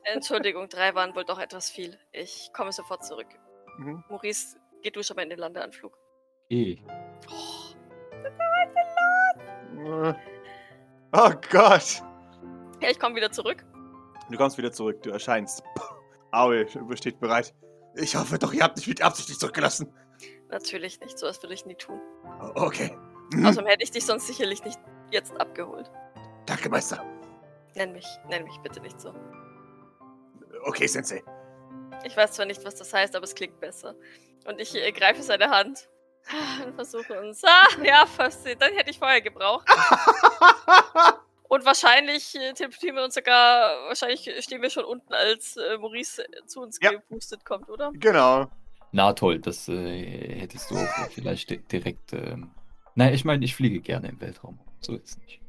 Entschuldigung, 0.05 0.69
drei 0.69 0.95
waren 0.95 1.15
wohl 1.15 1.25
doch 1.25 1.38
etwas 1.38 1.71
viel. 1.71 1.99
Ich 2.12 2.51
komme 2.53 2.73
sofort 2.73 3.05
zurück. 3.05 3.29
Mhm. 3.79 4.05
Maurice, 4.09 4.57
geh 4.83 4.91
du 4.91 5.03
schon 5.03 5.17
mal 5.17 5.23
in 5.23 5.31
den 5.31 5.38
Landeanflug. 5.38 5.97
Okay. 6.51 6.83
Oh. 9.85 10.12
Oh 11.15 11.31
Gott. 11.51 12.03
ja, 12.81 12.88
ich 12.91 12.99
komme 12.99 13.17
wieder 13.17 13.31
zurück. 13.33 13.65
Du 14.31 14.37
kommst 14.38 14.57
wieder 14.59 14.73
zurück, 14.73 15.03
du 15.03 15.11
erscheinst. 15.11 15.62
Aue 16.31 16.67
steht 16.97 17.21
bereit. 17.21 17.55
Ich 17.97 18.17
hoffe 18.17 18.38
doch, 18.38 18.53
ihr 18.55 18.62
habt 18.62 18.77
mich 18.77 18.87
mit 18.87 19.03
Absicht 19.03 19.29
nicht 19.29 19.41
zurückgelassen. 19.41 19.93
Natürlich 20.49 21.01
nicht, 21.01 21.19
sowas 21.19 21.43
würde 21.43 21.55
ich 21.55 21.67
nie 21.67 21.75
tun. 21.75 22.01
O- 22.41 22.53
Okay. 22.67 22.97
Mhm. 23.35 23.47
Außerdem 23.47 23.69
hätte 23.69 23.83
ich 23.85 23.91
dich 23.91 24.05
sonst 24.07 24.27
sicherlich 24.27 24.65
nicht 24.65 24.79
jetzt 25.11 25.38
abgeholt. 25.41 25.91
Danke, 26.47 26.69
Meister. 26.69 27.05
Nenn 27.75 27.93
mich, 27.93 28.07
nenn 28.29 28.45
mich 28.45 28.59
bitte 28.62 28.81
nicht 28.81 29.01
so. 29.01 29.15
Okay, 30.64 30.87
Sensei. 30.87 31.22
Ich 32.05 32.16
weiß 32.16 32.33
zwar 32.33 32.46
nicht, 32.46 32.64
was 32.64 32.75
das 32.75 32.92
heißt, 32.92 33.14
aber 33.14 33.25
es 33.25 33.35
klingt 33.35 33.59
besser. 33.61 33.94
Und 34.46 34.61
ich 34.61 34.75
äh, 34.75 34.90
greife 34.92 35.22
seine 35.22 35.51
Hand 35.51 35.88
und 36.64 36.75
versuche 36.75 37.20
uns. 37.20 37.42
Ah, 37.44 37.66
ja, 37.85 38.07
fast. 38.07 38.46
Dann 38.46 38.72
hätte 38.75 38.90
ich 38.90 38.98
vorher 38.98 39.20
gebraucht. 39.20 39.66
Und 41.48 41.66
wahrscheinlich 41.66 42.35
äh, 42.35 42.55
teleportieren 42.55 42.96
wir 42.96 43.05
uns 43.05 43.12
sogar. 43.14 43.87
Wahrscheinlich 43.88 44.31
stehen 44.42 44.62
wir 44.62 44.70
schon 44.70 44.85
unten, 44.87 45.12
als 45.12 45.59
äh, 45.59 45.77
Maurice 45.77 46.22
äh, 46.25 46.46
zu 46.46 46.62
uns 46.62 46.79
Ja. 46.81 46.92
gepustet 46.92 47.44
kommt, 47.44 47.68
oder? 47.68 47.90
genau. 47.94 48.51
Na 48.90 49.12
toll, 49.12 49.38
das 49.38 49.68
äh, 49.68 50.40
hättest 50.40 50.70
du 50.70 50.77
auch 50.79 51.11
vielleicht 51.11 51.51
di- 51.51 51.59
direkt. 51.59 52.14
Ähm... 52.14 52.55
Nein, 52.94 53.12
ich 53.12 53.27
meine, 53.27 53.44
ich 53.44 53.55
fliege 53.55 53.81
gerne 53.81 54.09
im 54.09 54.18
Weltraum. 54.22 54.59
So 54.81 54.94
ist 54.94 55.05
es 55.11 55.18
nicht. 55.18 55.40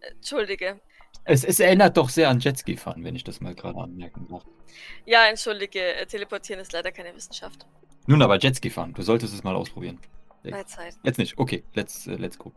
Entschuldige. 0.00 0.80
Es, 1.24 1.44
es 1.44 1.60
erinnert 1.60 1.96
doch 1.96 2.08
sehr 2.08 2.28
an 2.28 2.40
Jetski-Fahren, 2.40 3.04
wenn 3.04 3.14
ich 3.14 3.24
das 3.24 3.40
mal 3.40 3.54
gerade 3.54 3.78
anmerken 3.78 4.26
darf. 4.28 4.44
Ja, 5.04 5.26
entschuldige. 5.26 5.80
äh, 5.96 6.06
Teleportieren 6.06 6.60
ist 6.60 6.72
leider 6.72 6.92
keine 6.92 7.14
Wissenschaft. 7.14 7.66
Nun 8.06 8.22
aber 8.22 8.38
Jetski-Fahren, 8.38 8.94
du 8.94 9.02
solltest 9.02 9.34
es 9.34 9.44
mal 9.44 9.54
ausprobieren. 9.54 9.98
Bei 10.42 10.64
Zeit. 10.64 10.96
Jetzt 11.02 11.18
nicht, 11.18 11.36
okay, 11.38 11.62
let's, 11.74 12.06
äh, 12.06 12.14
let's 12.14 12.38
go. 12.38 12.52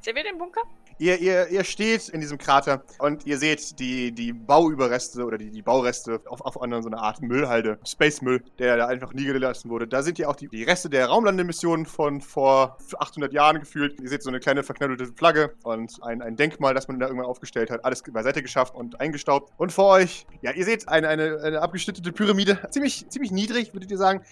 Sehen 0.00 0.14
wir 0.14 0.22
den 0.22 0.38
Bunker? 0.38 0.62
Ihr, 0.98 1.18
ihr, 1.20 1.48
ihr 1.48 1.64
steht 1.64 2.08
in 2.08 2.20
diesem 2.20 2.38
Krater 2.38 2.84
und 2.98 3.26
ihr 3.26 3.38
seht 3.38 3.78
die, 3.80 4.12
die 4.12 4.32
Bauüberreste 4.32 5.24
oder 5.24 5.38
die, 5.38 5.50
die 5.50 5.62
Baureste 5.62 6.20
auf, 6.26 6.40
auf 6.40 6.60
einer 6.62 6.82
so 6.82 6.88
eine 6.88 6.98
Art 6.98 7.20
Müllhalde, 7.20 7.78
Space-Müll, 7.84 8.42
der 8.58 8.76
da 8.76 8.86
einfach 8.86 9.12
niedergelassen 9.12 9.70
wurde. 9.70 9.88
Da 9.88 10.02
sind 10.02 10.18
ja 10.18 10.28
auch 10.28 10.36
die, 10.36 10.48
die 10.48 10.62
Reste 10.62 10.88
der 10.88 11.06
Raumlandemission 11.06 11.86
von 11.86 12.20
vor 12.20 12.78
800 12.98 13.32
Jahren 13.32 13.58
gefühlt. 13.58 14.00
Ihr 14.00 14.08
seht 14.08 14.22
so 14.22 14.28
eine 14.28 14.38
kleine 14.38 14.62
verknödelte 14.62 15.06
Flagge 15.14 15.54
und 15.64 16.00
ein, 16.02 16.22
ein 16.22 16.36
Denkmal, 16.36 16.74
das 16.74 16.86
man 16.86 17.00
da 17.00 17.06
irgendwann 17.06 17.26
aufgestellt 17.26 17.70
hat. 17.70 17.84
Alles 17.84 18.02
beiseite 18.02 18.42
geschafft 18.42 18.74
und 18.74 19.00
eingestaubt. 19.00 19.52
Und 19.56 19.72
vor 19.72 19.90
euch, 19.94 20.26
ja, 20.42 20.52
ihr 20.52 20.64
seht 20.64 20.88
eine, 20.88 21.08
eine, 21.08 21.40
eine 21.42 21.60
abgeschnittene 21.60 22.12
Pyramide. 22.12 22.58
Ziemlich, 22.70 23.08
ziemlich 23.08 23.32
niedrig, 23.32 23.72
würdet 23.74 23.90
ihr 23.90 23.98
sagen. 23.98 24.22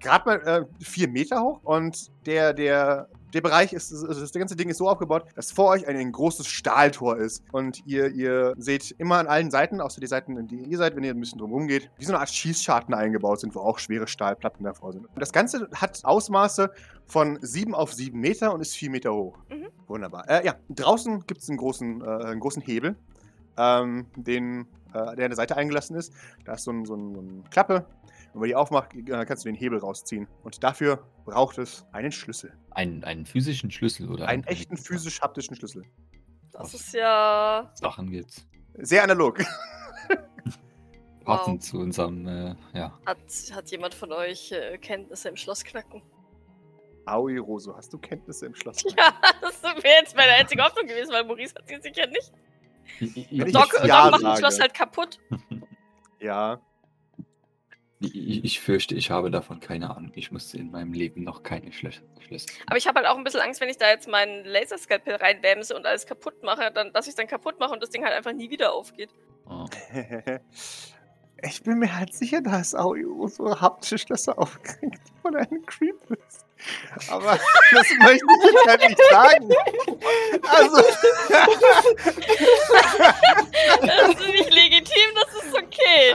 Gerade 0.00 0.24
mal 0.24 0.40
äh, 0.46 0.84
vier 0.84 1.08
Meter 1.08 1.42
hoch. 1.42 1.60
Und 1.62 2.10
der, 2.26 2.54
der 2.54 3.08
der 3.32 3.40
Bereich 3.40 3.72
ist, 3.72 3.92
also 3.92 4.20
das 4.20 4.32
ganze 4.32 4.56
Ding 4.56 4.68
ist 4.68 4.78
so 4.78 4.88
aufgebaut, 4.88 5.26
dass 5.34 5.52
vor 5.52 5.68
euch 5.70 5.86
ein, 5.86 5.96
ein 5.96 6.12
großes 6.12 6.46
Stahltor 6.46 7.16
ist. 7.16 7.42
Und 7.52 7.86
ihr, 7.86 8.08
ihr 8.08 8.54
seht 8.58 8.90
immer 8.98 9.18
an 9.18 9.26
allen 9.26 9.50
Seiten, 9.50 9.80
außer 9.80 10.00
die 10.00 10.06
Seiten, 10.06 10.36
in 10.36 10.48
denen 10.48 10.64
ihr 10.64 10.78
seid, 10.78 10.96
wenn 10.96 11.04
ihr 11.04 11.12
ein 11.12 11.20
bisschen 11.20 11.38
drum 11.38 11.66
geht, 11.66 11.90
wie 11.98 12.04
so 12.04 12.12
eine 12.12 12.20
Art 12.20 12.30
Schießscharten 12.30 12.94
eingebaut 12.94 13.40
sind, 13.40 13.54
wo 13.54 13.60
auch 13.60 13.78
schwere 13.78 14.06
Stahlplatten 14.06 14.64
davor 14.64 14.92
sind. 14.92 15.06
Und 15.06 15.20
das 15.20 15.32
Ganze 15.32 15.68
hat 15.74 16.04
Ausmaße 16.04 16.70
von 17.06 17.38
7 17.40 17.74
auf 17.74 17.92
7 17.92 18.18
Meter 18.18 18.52
und 18.52 18.60
ist 18.60 18.76
4 18.76 18.90
Meter 18.90 19.14
hoch. 19.14 19.38
Mhm. 19.48 19.68
Wunderbar. 19.86 20.28
Äh, 20.28 20.46
ja, 20.46 20.56
draußen 20.68 21.26
gibt 21.26 21.42
es 21.42 21.48
einen 21.48 21.58
großen, 21.58 22.02
äh, 22.02 22.04
einen 22.04 22.40
großen 22.40 22.62
Hebel, 22.62 22.96
ähm, 23.56 24.06
den, 24.16 24.66
äh, 24.92 24.92
der 24.92 25.08
an 25.08 25.16
der 25.16 25.36
Seite 25.36 25.56
eingelassen 25.56 25.96
ist. 25.96 26.12
Da 26.44 26.54
ist 26.54 26.64
so, 26.64 26.70
ein, 26.70 26.84
so, 26.84 26.94
ein, 26.94 27.14
so 27.14 27.20
eine 27.20 27.42
Klappe. 27.50 27.86
Wenn 28.32 28.40
man 28.40 28.48
die 28.48 28.54
aufmacht, 28.54 28.94
äh, 28.94 29.24
kannst 29.24 29.44
du 29.44 29.48
den 29.48 29.56
Hebel 29.56 29.78
rausziehen. 29.78 30.28
Und 30.42 30.62
dafür 30.62 31.04
braucht 31.24 31.58
es 31.58 31.84
einen 31.92 32.12
Schlüssel. 32.12 32.56
Einen, 32.70 33.02
einen 33.04 33.26
physischen 33.26 33.70
Schlüssel 33.70 34.10
oder 34.10 34.28
Einen 34.28 34.44
echten 34.44 34.76
physisch-haptischen 34.76 35.56
Schlüssel. 35.56 35.84
Das 36.52 36.74
ist 36.74 36.94
ja. 36.94 37.70
Sachen 37.74 38.12
jetzt. 38.12 38.46
Sehr 38.74 39.02
analog. 39.02 39.40
Passend 41.24 41.62
zu 41.62 41.78
unserem, 41.78 42.26
äh, 42.26 42.54
ja. 42.72 42.98
Hat, 43.06 43.18
hat 43.52 43.70
jemand 43.70 43.94
von 43.94 44.12
euch 44.12 44.52
äh, 44.52 44.78
Kenntnisse 44.78 45.28
im 45.28 45.36
Schloss 45.36 45.62
knacken? 45.64 46.02
Aoi 47.06 47.38
Roso, 47.38 47.76
hast 47.76 47.92
du 47.92 47.98
Kenntnisse 47.98 48.46
im 48.46 48.54
Schloss? 48.54 48.82
Ja, 48.96 49.12
das 49.40 49.62
wäre 49.62 49.94
jetzt 50.00 50.16
meine 50.16 50.32
einzige 50.32 50.62
Hoffnung 50.62 50.86
gewesen, 50.86 51.12
weil 51.12 51.24
Maurice 51.24 51.54
hat 51.54 51.68
sie 51.68 51.80
sicher 51.80 52.06
nicht. 52.06 52.32
Wenn 52.98 53.46
ich 53.46 53.52
Doc, 53.52 53.72
jetzt 53.72 53.74
Doc 53.74 53.84
Ja 53.84 54.10
macht 54.10 54.22
das. 54.22 54.38
Schloss 54.38 54.60
halt 54.60 54.74
kaputt. 54.74 55.18
Ja. 56.22 56.60
Ich, 58.00 58.44
ich 58.44 58.60
fürchte, 58.60 58.94
ich 58.94 59.10
habe 59.10 59.30
davon 59.30 59.60
keine 59.60 59.94
Ahnung. 59.94 60.12
Ich 60.14 60.30
musste 60.30 60.56
in 60.56 60.70
meinem 60.70 60.94
Leben 60.94 61.22
noch 61.22 61.42
keine 61.42 61.70
Schlösser. 61.72 62.00
Aber 62.66 62.78
ich 62.78 62.86
habe 62.86 63.00
halt 63.00 63.08
auch 63.08 63.18
ein 63.18 63.24
bisschen 63.24 63.40
Angst, 63.40 63.60
wenn 63.60 63.68
ich 63.68 63.76
da 63.76 63.90
jetzt 63.90 64.08
meinen 64.08 64.44
Laserskalpell 64.44 65.16
reinwämse 65.16 65.76
und 65.76 65.84
alles 65.84 66.06
kaputt 66.06 66.42
mache, 66.42 66.70
dann, 66.72 66.92
dass 66.92 67.06
ich 67.06 67.10
es 67.10 67.16
dann 67.16 67.26
kaputt 67.26 67.60
mache 67.60 67.72
und 67.72 67.82
das 67.82 67.90
Ding 67.90 68.04
halt 68.04 68.14
einfach 68.14 68.32
nie 68.32 68.48
wieder 68.50 68.72
aufgeht. 68.72 69.10
Oh. 69.46 69.66
Ich 71.42 71.62
bin 71.62 71.78
mir 71.78 71.96
halt 71.96 72.12
sicher, 72.12 72.42
dass 72.42 72.74
Aoi 72.74 73.02
Roso 73.02 73.58
haptische 73.58 73.96
Schlösser 73.96 74.38
aufkriegt 74.38 75.00
von 75.22 75.34
einem 75.36 75.64
Creepless. 75.64 76.44
Aber 77.08 77.38
das 77.72 77.86
möchte 78.02 78.26
ich 78.26 78.52
jetzt 78.52 78.66
halt 78.66 78.80
nicht 78.82 79.00
sagen. 79.10 79.48
Also. 80.48 80.82
Das 83.80 84.08
ist 84.10 84.20
nicht 84.20 84.54
legitim, 84.54 84.79
das 85.14 85.44
ist 85.44 85.54
okay. 85.54 86.14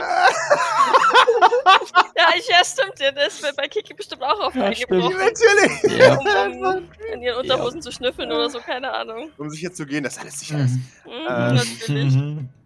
Ja, 2.16 2.28
ich, 2.36 2.48
ja 2.48 2.64
stimmt. 2.64 2.98
Ja, 2.98 3.10
das 3.12 3.42
wird 3.42 3.56
bei 3.56 3.68
Kiki 3.68 3.92
bestimmt 3.94 4.22
auch 4.22 4.40
auf 4.40 4.54
Ja, 4.54 4.64
eingebrochen. 4.64 5.16
Natürlich. 5.18 5.98
Ja. 5.98 6.14
Um, 6.16 6.62
um 6.64 6.88
in 7.12 7.22
ihren 7.22 7.38
Unterhosen 7.40 7.82
zu 7.82 7.92
schnüffeln 7.92 8.30
oder 8.32 8.48
so, 8.48 8.58
keine 8.60 8.92
Ahnung. 8.92 9.30
Um 9.36 9.50
sicher 9.50 9.72
zu 9.72 9.84
gehen, 9.86 10.02
dass 10.04 10.18
alles 10.18 10.38
sicher 10.40 10.58
ist. 10.64 10.76
Mhm, 11.04 11.10
Ähm, 11.28 11.54
natürlich. 11.54 12.14
Mhm. 12.14 12.48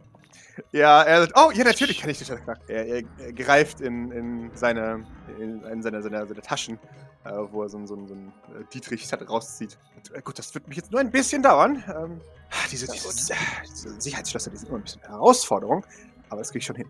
Ja, 0.72 1.02
er 1.02 1.22
sagt, 1.22 1.32
oh, 1.36 1.50
ja, 1.52 1.64
natürlich 1.64 2.00
kann 2.00 2.10
ich 2.10 2.18
das 2.18 2.28
knacken. 2.28 2.62
Er, 2.68 2.86
er, 2.86 3.02
er 3.18 3.32
greift 3.32 3.80
in, 3.80 4.10
in 4.12 4.50
seine, 4.54 5.06
in, 5.38 5.62
in 5.64 5.82
seine, 5.82 6.02
seine, 6.02 6.26
seine 6.26 6.42
Taschen, 6.42 6.78
äh, 7.24 7.30
wo 7.50 7.62
er 7.62 7.70
so, 7.70 7.78
ein- 7.78 7.86
so, 7.86 7.94
ein- 7.94 8.06
so 8.06 8.14
ein 8.14 8.32
äh, 8.54 8.64
Dietrich 8.72 9.08
rauszieht. 9.26 9.78
Äh, 10.12 10.20
gut, 10.20 10.38
das 10.38 10.52
wird 10.54 10.68
mich 10.68 10.76
jetzt 10.76 10.90
nur 10.92 11.00
ein 11.00 11.10
bisschen 11.10 11.42
dauern. 11.42 11.82
Ähm, 11.88 12.20
diese, 12.70 12.86
Na 12.86 12.92
diese, 12.92 13.08
gut. 13.08 13.16
diese, 13.16 13.34
diese 13.68 14.00
Sicherheitsschlösser, 14.00 14.50
die 14.50 14.56
sind 14.56 14.68
immer 14.68 14.78
ein 14.78 14.82
bisschen 14.82 15.02
eine 15.02 15.12
Herausforderung. 15.14 15.84
Aber 16.28 16.38
das 16.38 16.50
kriege 16.50 16.60
ich 16.60 16.66
schon 16.66 16.76
hin. 16.76 16.88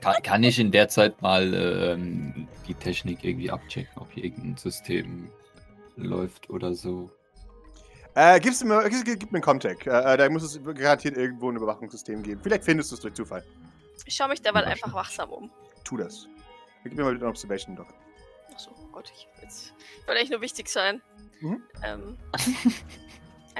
Kann, 0.00 0.22
kann 0.22 0.42
ich 0.42 0.58
in 0.58 0.70
der 0.70 0.88
Zeit 0.88 1.20
mal 1.20 1.52
ähm, 1.54 2.48
die 2.66 2.74
Technik 2.74 3.24
irgendwie 3.24 3.50
abchecken, 3.50 3.90
ob 4.00 4.12
hier 4.12 4.24
irgendein 4.24 4.56
System 4.56 5.30
läuft 5.96 6.48
oder 6.50 6.74
so? 6.74 7.10
Äh, 8.14 8.40
gib's 8.40 8.62
mir, 8.62 8.88
gib, 8.88 9.04
gib 9.04 9.32
mir 9.32 9.36
einen 9.36 9.42
Comtech. 9.42 9.86
Äh, 9.86 10.14
äh, 10.14 10.16
da 10.16 10.28
muss 10.28 10.42
es 10.42 10.60
garantiert 10.62 11.16
irgendwo 11.16 11.50
ein 11.50 11.56
Überwachungssystem 11.56 12.22
geben. 12.22 12.40
Vielleicht 12.42 12.64
findest 12.64 12.90
du 12.90 12.96
es 12.96 13.00
durch 13.00 13.14
Zufall. 13.14 13.44
Ich 14.04 14.14
schaue 14.14 14.28
mich 14.28 14.42
derweil 14.42 14.64
einfach 14.64 14.92
wachsam 14.92 15.30
um. 15.30 15.50
Tu 15.84 15.96
das. 15.96 16.26
Gib 16.82 16.94
mir 16.94 17.04
mal 17.04 17.12
bitte 17.12 17.24
eine 17.24 17.30
Observation 17.30 17.76
doch. 17.76 17.86
Achso, 18.52 18.70
oh 18.76 18.86
Gott, 18.92 19.12
ich 19.14 19.28
jetzt. 19.42 19.74
Wollte 20.06 20.20
eigentlich 20.20 20.30
nur 20.30 20.40
wichtig 20.40 20.68
sein. 20.68 21.00
Mhm. 21.40 21.62
Ähm, 21.84 22.16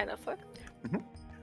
ein 0.01 0.09
Erfolg. 0.09 0.39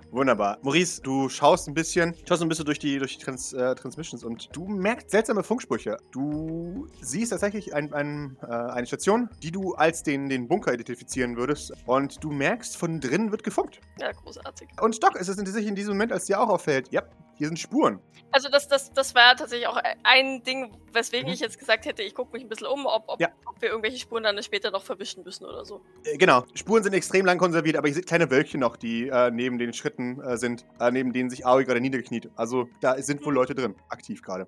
Wunderbar. 0.09 0.57
Maurice, 0.61 1.01
du 1.01 1.27
schaust 1.27 1.67
ein 1.67 1.73
bisschen, 1.73 2.15
schaust 2.27 2.41
ein 2.41 2.47
bisschen 2.47 2.65
durch 2.65 2.79
die, 2.79 2.97
durch 2.97 3.17
die 3.17 3.23
Trans, 3.23 3.51
äh, 3.51 3.75
Transmissions 3.75 4.23
und 4.23 4.49
du 4.55 4.65
merkst 4.65 5.11
seltsame 5.11 5.43
Funksprüche. 5.43 5.97
Du 6.11 6.87
siehst 7.01 7.31
tatsächlich 7.31 7.75
ein, 7.75 7.93
ein, 7.93 8.37
äh, 8.41 8.45
eine 8.45 8.87
Station, 8.87 9.29
die 9.43 9.51
du 9.51 9.73
als 9.73 10.03
den, 10.03 10.29
den 10.29 10.47
Bunker 10.47 10.73
identifizieren 10.73 11.35
würdest. 11.35 11.73
Und 11.85 12.23
du 12.23 12.31
merkst, 12.31 12.77
von 12.77 13.01
drinnen 13.01 13.31
wird 13.31 13.43
gefunkt. 13.43 13.81
Ja, 13.99 14.11
großartig. 14.13 14.69
Und 14.81 15.03
Doc, 15.03 15.15
ist 15.17 15.27
es 15.27 15.35
tatsächlich 15.35 15.67
in 15.67 15.75
diesem 15.75 15.93
Moment, 15.93 16.13
als 16.13 16.25
dir 16.25 16.39
auch 16.39 16.49
auffällt, 16.49 16.89
ja, 16.91 17.03
hier 17.37 17.47
sind 17.47 17.57
Spuren. 17.57 17.99
Also 18.31 18.49
das, 18.49 18.67
das, 18.67 18.91
das 18.91 19.15
war 19.15 19.35
tatsächlich 19.35 19.67
auch 19.67 19.79
ein 20.03 20.43
Ding, 20.43 20.75
weswegen 20.91 21.27
Mhm. 21.27 21.33
ich 21.33 21.39
jetzt 21.39 21.57
gesagt 21.57 21.85
hätte, 21.85 22.03
ich 22.03 22.13
gucke 22.13 22.33
mich 22.33 22.43
ein 22.43 22.49
bisschen 22.49 22.67
um, 22.67 22.85
ob, 22.85 23.05
ob, 23.07 23.21
Ja. 23.21 23.29
ob 23.45 23.61
wir 23.61 23.69
irgendwelche 23.69 23.97
Spuren 23.99 24.23
dann 24.23 24.41
später 24.43 24.69
noch 24.71 24.83
verwischen 24.83 25.23
müssen 25.23 25.45
oder 25.45 25.63
so. 25.65 25.81
Äh, 26.03 26.17
genau, 26.17 26.43
Spuren 26.53 26.83
sind 26.83 26.93
extrem 26.93 27.25
lang 27.25 27.37
konserviert, 27.37 27.77
aber 27.77 27.87
ihr 27.87 27.93
seht 27.93 28.07
kleine 28.07 28.29
Wölkchen 28.29 28.59
noch, 28.59 28.75
die 28.75 29.07
äh, 29.07 29.31
neben 29.31 29.57
den 29.57 29.71
Schritten 29.73 30.19
äh, 30.21 30.37
sind, 30.37 30.65
äh, 30.79 30.91
neben 30.91 31.13
denen 31.13 31.29
sich 31.29 31.45
Aoi 31.45 31.63
gerade 31.63 31.79
niedergekniet. 31.81 32.29
Also 32.35 32.67
da 32.81 33.01
sind 33.01 33.25
wohl 33.25 33.33
Leute 33.33 33.55
drin, 33.55 33.75
aktiv 33.89 34.21
gerade. 34.21 34.47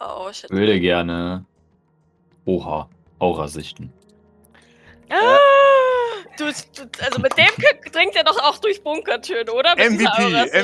Oh, 0.00 0.32
shit. 0.32 0.50
Würde 0.50 0.80
gerne. 0.80 1.44
Oha, 2.44 2.88
Aura 3.20 3.46
sichten. 3.46 3.92
Ah, 5.08 5.38
du, 6.38 6.44
du, 6.46 7.04
also 7.04 7.20
mit 7.20 7.36
dem 7.36 7.46
dringt 7.92 8.14
er 8.16 8.24
doch 8.24 8.38
auch 8.42 8.58
durch 8.58 8.82
Bunkertüren, 8.82 9.48
oder? 9.48 9.74
Mit 9.76 9.92
MVP. 10.00 10.62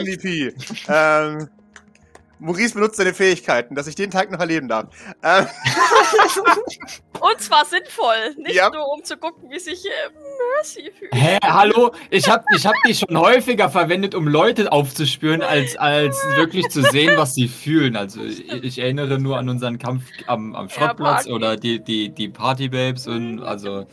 MVP. 0.50 0.54
ähm, 0.88 1.48
Maurice 2.40 2.74
benutzt 2.74 2.96
seine 2.96 3.12
Fähigkeiten, 3.14 3.74
dass 3.74 3.88
ich 3.88 3.96
den 3.96 4.12
Tag 4.12 4.31
noch 4.31 4.38
erleben 4.38 4.68
darf. 4.68 4.87
Ähm, 5.24 5.46
Und 7.20 7.40
zwar 7.40 7.64
sinnvoll, 7.64 8.35
nicht 8.37 8.54
Ja. 8.54 8.70
nur 8.70 8.92
um 8.92 9.02
zu 9.02 9.16
gucken, 9.16 9.50
wie 9.50 9.59
sich 9.59 9.85
äh, 9.85 9.88
Mercy 10.57 10.92
fühlt. 10.96 11.12
Hä, 11.12 11.38
hallo? 11.42 11.90
Ich 12.11 12.28
hab, 12.31 12.44
ich 12.54 12.64
hab 12.64 12.74
die 12.87 12.94
schon 12.94 13.18
häufiger 13.18 13.68
verwendet, 13.68 14.14
um 14.14 14.28
Leute 14.28 14.70
aufzuspüren, 14.70 15.42
als, 15.42 15.76
als 15.76 16.16
wirklich 16.37 16.68
zu 16.68 16.83
sehen, 16.83 17.16
was 17.16 17.35
sie 17.35 17.48
fühlen. 17.48 17.96
Also 17.96 18.22
ich, 18.22 18.48
ich 18.52 18.78
erinnere 18.78 19.18
nur 19.18 19.37
an 19.37 19.48
unseren 19.48 19.78
Kampf 19.78 20.04
am, 20.28 20.54
am 20.54 20.68
Schrottplatz 20.68 21.24
Party. 21.24 21.33
oder 21.33 21.57
die, 21.57 21.81
die, 21.83 22.11
die 22.11 22.28
Partybabes 22.28 23.09
und 23.09 23.42
also. 23.42 23.87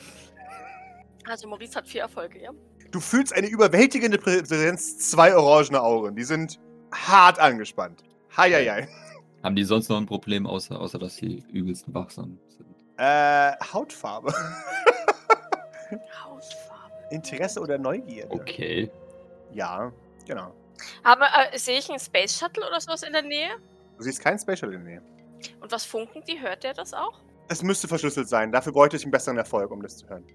Also 1.27 1.47
Maurice 1.47 1.75
hat 1.75 1.87
vier 1.87 2.01
Erfolge, 2.01 2.41
ja? 2.41 2.51
du 2.95 3.01
fühlst 3.01 3.33
eine 3.33 3.47
überwältigende 3.47 4.17
Präsenz, 4.17 5.09
zwei 5.09 5.35
orangene 5.35 5.81
Augen. 5.81 6.15
Die 6.15 6.23
sind 6.23 6.59
hart 6.93 7.39
angespannt. 7.39 8.03
Heieiei. 8.35 8.87
Haben 9.43 9.55
die 9.55 9.65
sonst 9.65 9.89
noch 9.89 9.97
ein 9.97 10.05
Problem, 10.05 10.47
außer, 10.47 10.79
außer 10.79 10.97
dass 10.97 11.17
sie 11.17 11.43
übelst 11.51 11.93
wachsam 11.93 12.39
sind? 12.47 12.65
Äh, 12.97 13.51
Hautfarbe. 13.73 14.33
Hautfarbe. 16.23 16.93
Interesse 17.11 17.59
oder 17.59 17.77
Neugierde? 17.77 18.31
Okay. 18.31 18.89
Ja, 19.51 19.91
genau. 20.25 20.55
Aber 21.03 21.27
äh, 21.51 21.57
sehe 21.57 21.77
ich 21.77 21.89
einen 21.89 21.99
Space 21.99 22.39
Shuttle 22.39 22.65
oder 22.65 22.79
sowas 22.79 23.03
in 23.03 23.11
der 23.11 23.21
Nähe? 23.21 23.49
Du 23.97 24.03
siehst 24.03 24.21
kein 24.21 24.39
Special 24.39 24.73
in 24.73 24.85
der 24.85 24.99
Nähe. 24.99 25.01
Und 25.59 25.71
was 25.71 25.83
funken 25.85 26.23
die? 26.27 26.41
Hört 26.41 26.63
der 26.63 26.73
das 26.73 26.93
auch? 26.93 27.19
Es 27.49 27.61
müsste 27.61 27.87
verschlüsselt 27.89 28.29
sein. 28.29 28.51
Dafür 28.53 28.71
bräuchte 28.71 28.95
ich 28.95 29.03
einen 29.03 29.11
besseren 29.11 29.37
Erfolg, 29.37 29.69
um 29.69 29.81
das 29.81 29.97
zu 29.97 30.07
hören. 30.07 30.25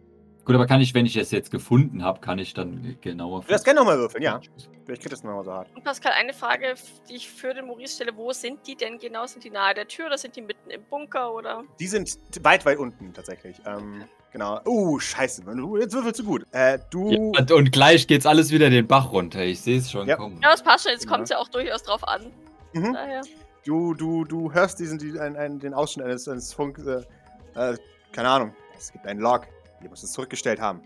Gut, 0.45 0.55
aber 0.55 0.67
kann 0.67 0.81
ich, 0.81 0.95
wenn 0.95 1.07
ich 1.07 1.17
es 1.17 1.31
jetzt 1.31 1.51
gefunden 1.51 2.03
habe, 2.03 2.21
kann 2.21 2.39
ich 2.39 2.55
dann 2.55 2.97
genauer. 3.01 3.43
Du 3.43 3.49
darfst 3.49 3.65
gerne 3.65 3.81
nochmal 3.81 3.99
würfeln, 3.99 4.23
ja. 4.23 4.41
Vielleicht 4.85 5.03
kriegt 5.03 5.13
das 5.13 5.23
nochmal 5.23 5.45
so 5.45 5.53
hart. 5.53 5.69
Und 5.77 5.85
Pascal, 5.85 6.13
eine 6.13 6.33
Frage, 6.33 6.75
die 7.09 7.17
ich 7.17 7.31
für 7.31 7.55
den 7.55 7.67
Maurice 7.67 7.95
stelle. 7.97 8.17
Wo 8.17 8.33
sind 8.33 8.67
die 8.67 8.75
denn 8.75 8.99
genau? 8.99 9.27
Sind 9.27 9.45
die 9.45 9.51
nahe 9.51 9.75
der 9.75 9.87
Tür 9.87 10.07
oder 10.07 10.19
sind 10.19 10.35
die 10.35 10.41
mitten 10.43 10.71
im 10.71 10.83
Bunker 10.85 11.33
oder? 11.33 11.63
Die 11.79 11.87
sind 11.87 12.19
weit, 12.43 12.65
weit 12.65 12.79
unten 12.79 13.13
tatsächlich. 13.13 13.61
Ähm, 13.67 14.05
genau. 14.33 14.61
Uh, 14.67 14.99
scheiße. 14.99 15.43
Du, 15.45 15.77
jetzt 15.77 15.95
würfelst 15.95 16.21
du 16.21 16.25
gut. 16.25 16.45
Äh, 16.53 16.79
du. 16.91 17.11
Ja, 17.11 17.19
und, 17.19 17.53
und 17.53 17.71
gleich 17.71 18.07
geht's 18.07 18.27
alles 18.27 18.51
wieder 18.51 18.71
den 18.71 18.87
Bach 18.89 19.13
runter. 19.13 19.43
Ich 19.45 19.61
sehe 19.61 19.79
es 19.79 19.91
schon 19.91 20.09
Ja. 20.09 20.17
kommen. 20.17 20.41
Ja, 20.43 20.51
das 20.51 20.63
passt 20.63 20.85
schon. 20.85 20.93
Jetzt 20.93 21.05
Ja. 21.05 21.11
kommt 21.11 21.25
es 21.25 21.31
ja 21.31 21.39
auch 21.39 21.49
durchaus 21.49 21.83
drauf 21.83 22.03
an. 22.09 22.33
Mhm. 22.73 22.93
Daher. 22.95 23.21
Du, 23.67 23.95
du, 23.95 24.25
du 24.25 24.53
hörst 24.53 24.81
diesen, 24.81 24.99
die, 24.99 25.21
ein, 25.21 25.37
ein, 25.37 25.59
den 25.61 25.75
Ausschnitt 25.75 26.07
eines, 26.07 26.27
eines 26.27 26.53
Funk. 26.55 26.79
Äh, 26.79 27.03
äh, 27.73 27.77
keine 28.11 28.29
Ahnung. 28.29 28.55
Es 28.77 28.91
gibt 28.91 29.07
einen 29.07 29.21
Log. 29.21 29.43
Ihr 29.83 29.91
müsst 29.91 30.05
es 30.05 30.13
zurückgestellt 30.13 30.61
haben. 30.61 30.83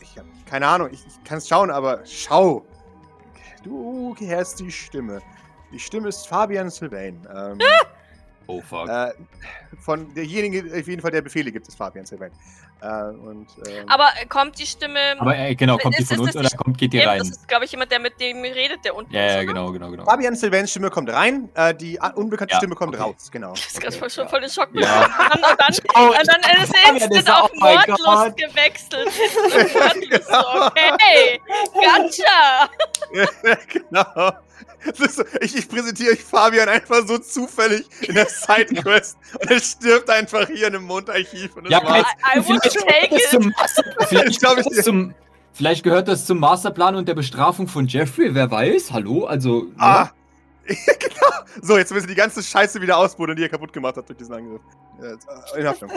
Ich 0.00 0.16
habe 0.18 0.28
keine 0.46 0.66
Ahnung. 0.66 0.88
Ich, 0.92 1.04
ich 1.06 1.24
kann 1.24 1.38
es 1.38 1.48
schauen, 1.48 1.70
aber 1.70 2.00
schau. 2.04 2.64
Du 3.62 4.14
hörst 4.18 4.60
die 4.60 4.70
Stimme. 4.70 5.20
Die 5.72 5.78
Stimme 5.78 6.08
ist 6.08 6.26
Fabian 6.26 6.70
Sylvain. 6.70 7.26
Ähm, 7.34 7.58
Oh 8.50 8.62
fuck. 8.62 8.88
äh, 8.88 9.12
von 9.80 10.14
derjenige, 10.14 10.60
auf 10.74 10.88
jeden 10.88 11.02
Fall, 11.02 11.10
der 11.10 11.20
Befehle 11.20 11.52
gibt, 11.52 11.68
ist 11.68 11.76
Fabian 11.76 12.06
Sylvain. 12.06 12.32
Äh, 12.80 12.86
und, 13.10 13.48
ähm, 13.68 13.88
Aber 13.88 14.08
äh, 14.20 14.26
kommt 14.26 14.56
die 14.58 14.66
Stimme. 14.66 15.16
aber 15.18 15.36
äh, 15.36 15.54
genau, 15.56 15.78
kommt 15.78 15.98
die 15.98 16.04
von 16.04 16.14
ist 16.16 16.20
uns 16.20 16.32
das 16.32 16.36
oder 16.40 16.48
die 16.48 16.56
kommt, 16.56 16.78
geht 16.78 16.92
die 16.92 17.00
rein? 17.00 17.18
Das 17.18 17.30
ist, 17.30 17.48
glaube 17.48 17.64
ich, 17.64 17.72
jemand, 17.72 17.90
der 17.90 17.98
mit 17.98 18.20
dem 18.20 18.40
redet, 18.42 18.84
der 18.84 18.94
unten 18.94 19.12
Ja, 19.12 19.26
ist. 19.26 19.34
ja, 19.34 19.44
genau, 19.44 19.72
genau, 19.72 19.90
genau. 19.90 20.04
Fabian 20.04 20.36
Sylvains 20.36 20.70
Stimme 20.70 20.88
kommt 20.90 21.10
rein, 21.10 21.48
äh, 21.54 21.74
die 21.74 21.98
unbekannte 22.14 22.52
Ja, 22.52 22.58
Stimme 22.58 22.76
kommt 22.76 22.94
okay. 22.94 23.02
raus, 23.02 23.30
genau. 23.32 23.50
Das 23.50 23.66
ist 23.66 23.80
gerade 23.80 23.96
Okay, 23.96 24.10
schon 24.10 24.24
ja. 24.24 24.30
voll 24.30 24.40
den 24.42 24.50
Schock. 24.50 24.68
Ja. 24.74 25.04
Und 25.34 25.42
dann, 25.42 25.74
Oh, 25.94 26.00
und 26.20 26.28
dann 26.28 26.62
ist 26.62 26.74
er 26.74 26.92
instant 26.94 27.30
auf 27.30 27.50
oh 27.52 27.58
Mordlust 27.58 28.36
gewechselt. 28.36 29.08
Mordlust, 29.74 30.30
okay, 30.30 31.40
gotcha. 31.74 32.68
genau. 33.68 34.32
So, 34.94 35.24
ich, 35.40 35.56
ich 35.56 35.68
präsentiere 35.68 36.12
euch 36.12 36.22
Fabian 36.22 36.68
einfach 36.68 37.06
so 37.06 37.18
zufällig 37.18 37.86
in 38.02 38.14
der 38.14 38.26
Sidequest 38.26 39.16
und 39.40 39.50
er 39.50 39.60
stirbt 39.60 40.08
einfach 40.08 40.46
hier 40.46 40.68
in 40.68 40.76
einem 40.76 40.84
Mondarchiv. 40.84 41.56
Und 41.56 41.68
Ja, 41.68 41.82
war's. 41.82 42.06
I, 42.34 42.38
I 42.38 42.42
vielleicht, 42.42 42.62
take 42.74 43.08
gehört 43.08 43.12
das 43.12 43.22
it. 43.22 43.30
zum 43.30 43.52
Master, 43.56 43.84
vielleicht, 44.08 44.40
gehört 44.40 44.66
das 44.66 44.84
zum, 44.84 45.14
vielleicht 45.52 45.82
gehört 45.82 46.08
das 46.08 46.26
zum 46.26 46.38
Masterplan 46.38 46.94
und 46.96 47.08
der 47.08 47.14
Bestrafung 47.14 47.68
von 47.68 47.86
Jeffrey, 47.86 48.34
wer 48.34 48.50
weiß? 48.50 48.92
Hallo? 48.92 49.26
Also. 49.26 49.66
Ah. 49.78 50.10
genau. 50.66 51.32
So, 51.62 51.78
jetzt 51.78 51.92
müssen 51.92 52.04
wir 52.08 52.14
die 52.14 52.20
ganze 52.20 52.42
Scheiße 52.42 52.80
wieder 52.80 52.98
ausbuddeln, 52.98 53.36
die 53.36 53.42
ihr 53.42 53.48
kaputt 53.48 53.72
gemacht 53.72 53.96
habt 53.96 54.08
durch 54.08 54.18
diesen 54.18 54.34
Angriff. 54.34 54.60
Äh, 55.00 55.60
in 55.60 55.66
Ordnung. 55.66 55.90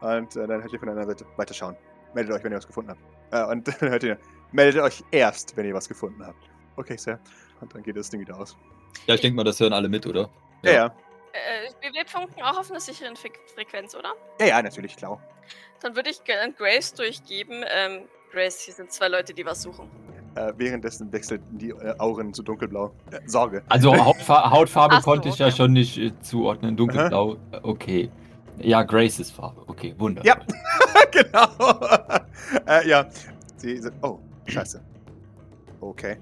und 0.00 0.36
äh, 0.36 0.46
dann 0.46 0.62
hört 0.62 0.72
ihr 0.72 0.78
von 0.78 0.86
der 0.86 0.96
anderen 0.96 1.08
Seite 1.10 1.26
weiterschauen. 1.36 1.76
Meldet 2.14 2.34
euch, 2.34 2.44
wenn 2.44 2.52
ihr 2.52 2.58
was 2.58 2.66
gefunden 2.66 2.90
habt. 2.90 3.00
Äh, 3.32 3.52
und 3.52 3.66
dann 3.80 3.90
hört 3.90 4.02
ihr, 4.02 4.18
meldet 4.52 4.80
euch 4.82 5.02
erst, 5.10 5.56
wenn 5.56 5.66
ihr 5.66 5.74
was 5.74 5.88
gefunden 5.88 6.24
habt. 6.24 6.48
Okay, 6.76 6.96
Sir. 6.96 7.18
Und 7.60 7.74
dann 7.74 7.82
geht 7.82 7.96
das 7.96 8.10
Ding 8.10 8.20
wieder 8.20 8.38
aus. 8.38 8.56
Ja, 9.06 9.14
ich 9.14 9.20
denke 9.20 9.36
mal, 9.36 9.44
das 9.44 9.60
hören 9.60 9.72
alle 9.72 9.88
mit, 9.88 10.06
oder? 10.06 10.28
Ja, 10.62 10.72
ja. 10.72 10.86
Äh, 10.86 11.70
wir, 11.80 11.92
wir 11.92 12.06
funken 12.06 12.42
auch 12.42 12.58
auf 12.58 12.70
einer 12.70 12.80
sicheren 12.80 13.16
Fre 13.16 13.28
Frequenz, 13.54 13.94
oder? 13.94 14.14
Ja, 14.40 14.46
ja, 14.46 14.62
natürlich, 14.62 14.96
klar. 14.96 15.20
Dann 15.80 15.94
würde 15.94 16.10
ich 16.10 16.24
gerne 16.24 16.52
Grace 16.52 16.94
durchgeben. 16.94 17.64
Ähm, 17.68 18.02
Grace, 18.32 18.60
hier 18.60 18.74
sind 18.74 18.92
zwei 18.92 19.08
Leute, 19.08 19.34
die 19.34 19.44
was 19.44 19.62
suchen. 19.62 19.88
Äh, 20.34 20.52
währenddessen 20.56 21.10
wechselten 21.12 21.58
die 21.58 21.70
äh, 21.70 21.94
Auren 21.98 22.34
zu 22.34 22.42
dunkelblau. 22.42 22.92
Äh, 23.10 23.20
Sorge. 23.26 23.62
Also 23.68 23.96
Hautfa 24.04 24.50
Hautfarbe 24.50 24.96
so, 24.96 25.02
konnte 25.02 25.28
ich 25.28 25.38
ja 25.38 25.46
okay. 25.46 25.56
schon 25.56 25.72
nicht 25.72 25.96
äh, 25.98 26.12
zuordnen. 26.20 26.76
Dunkelblau, 26.76 27.36
äh, 27.52 27.60
okay. 27.62 28.10
Ja, 28.58 28.82
Graces 28.82 29.30
Farbe. 29.30 29.62
Okay, 29.66 29.94
wunderbar. 29.98 30.26
Ja. 30.26 30.46
genau. 31.10 31.86
äh, 32.66 32.88
ja. 32.88 33.06
Sie 33.56 33.78
sind. 33.78 33.94
Oh, 34.02 34.18
scheiße. 34.46 34.82
Okay. 35.80 36.18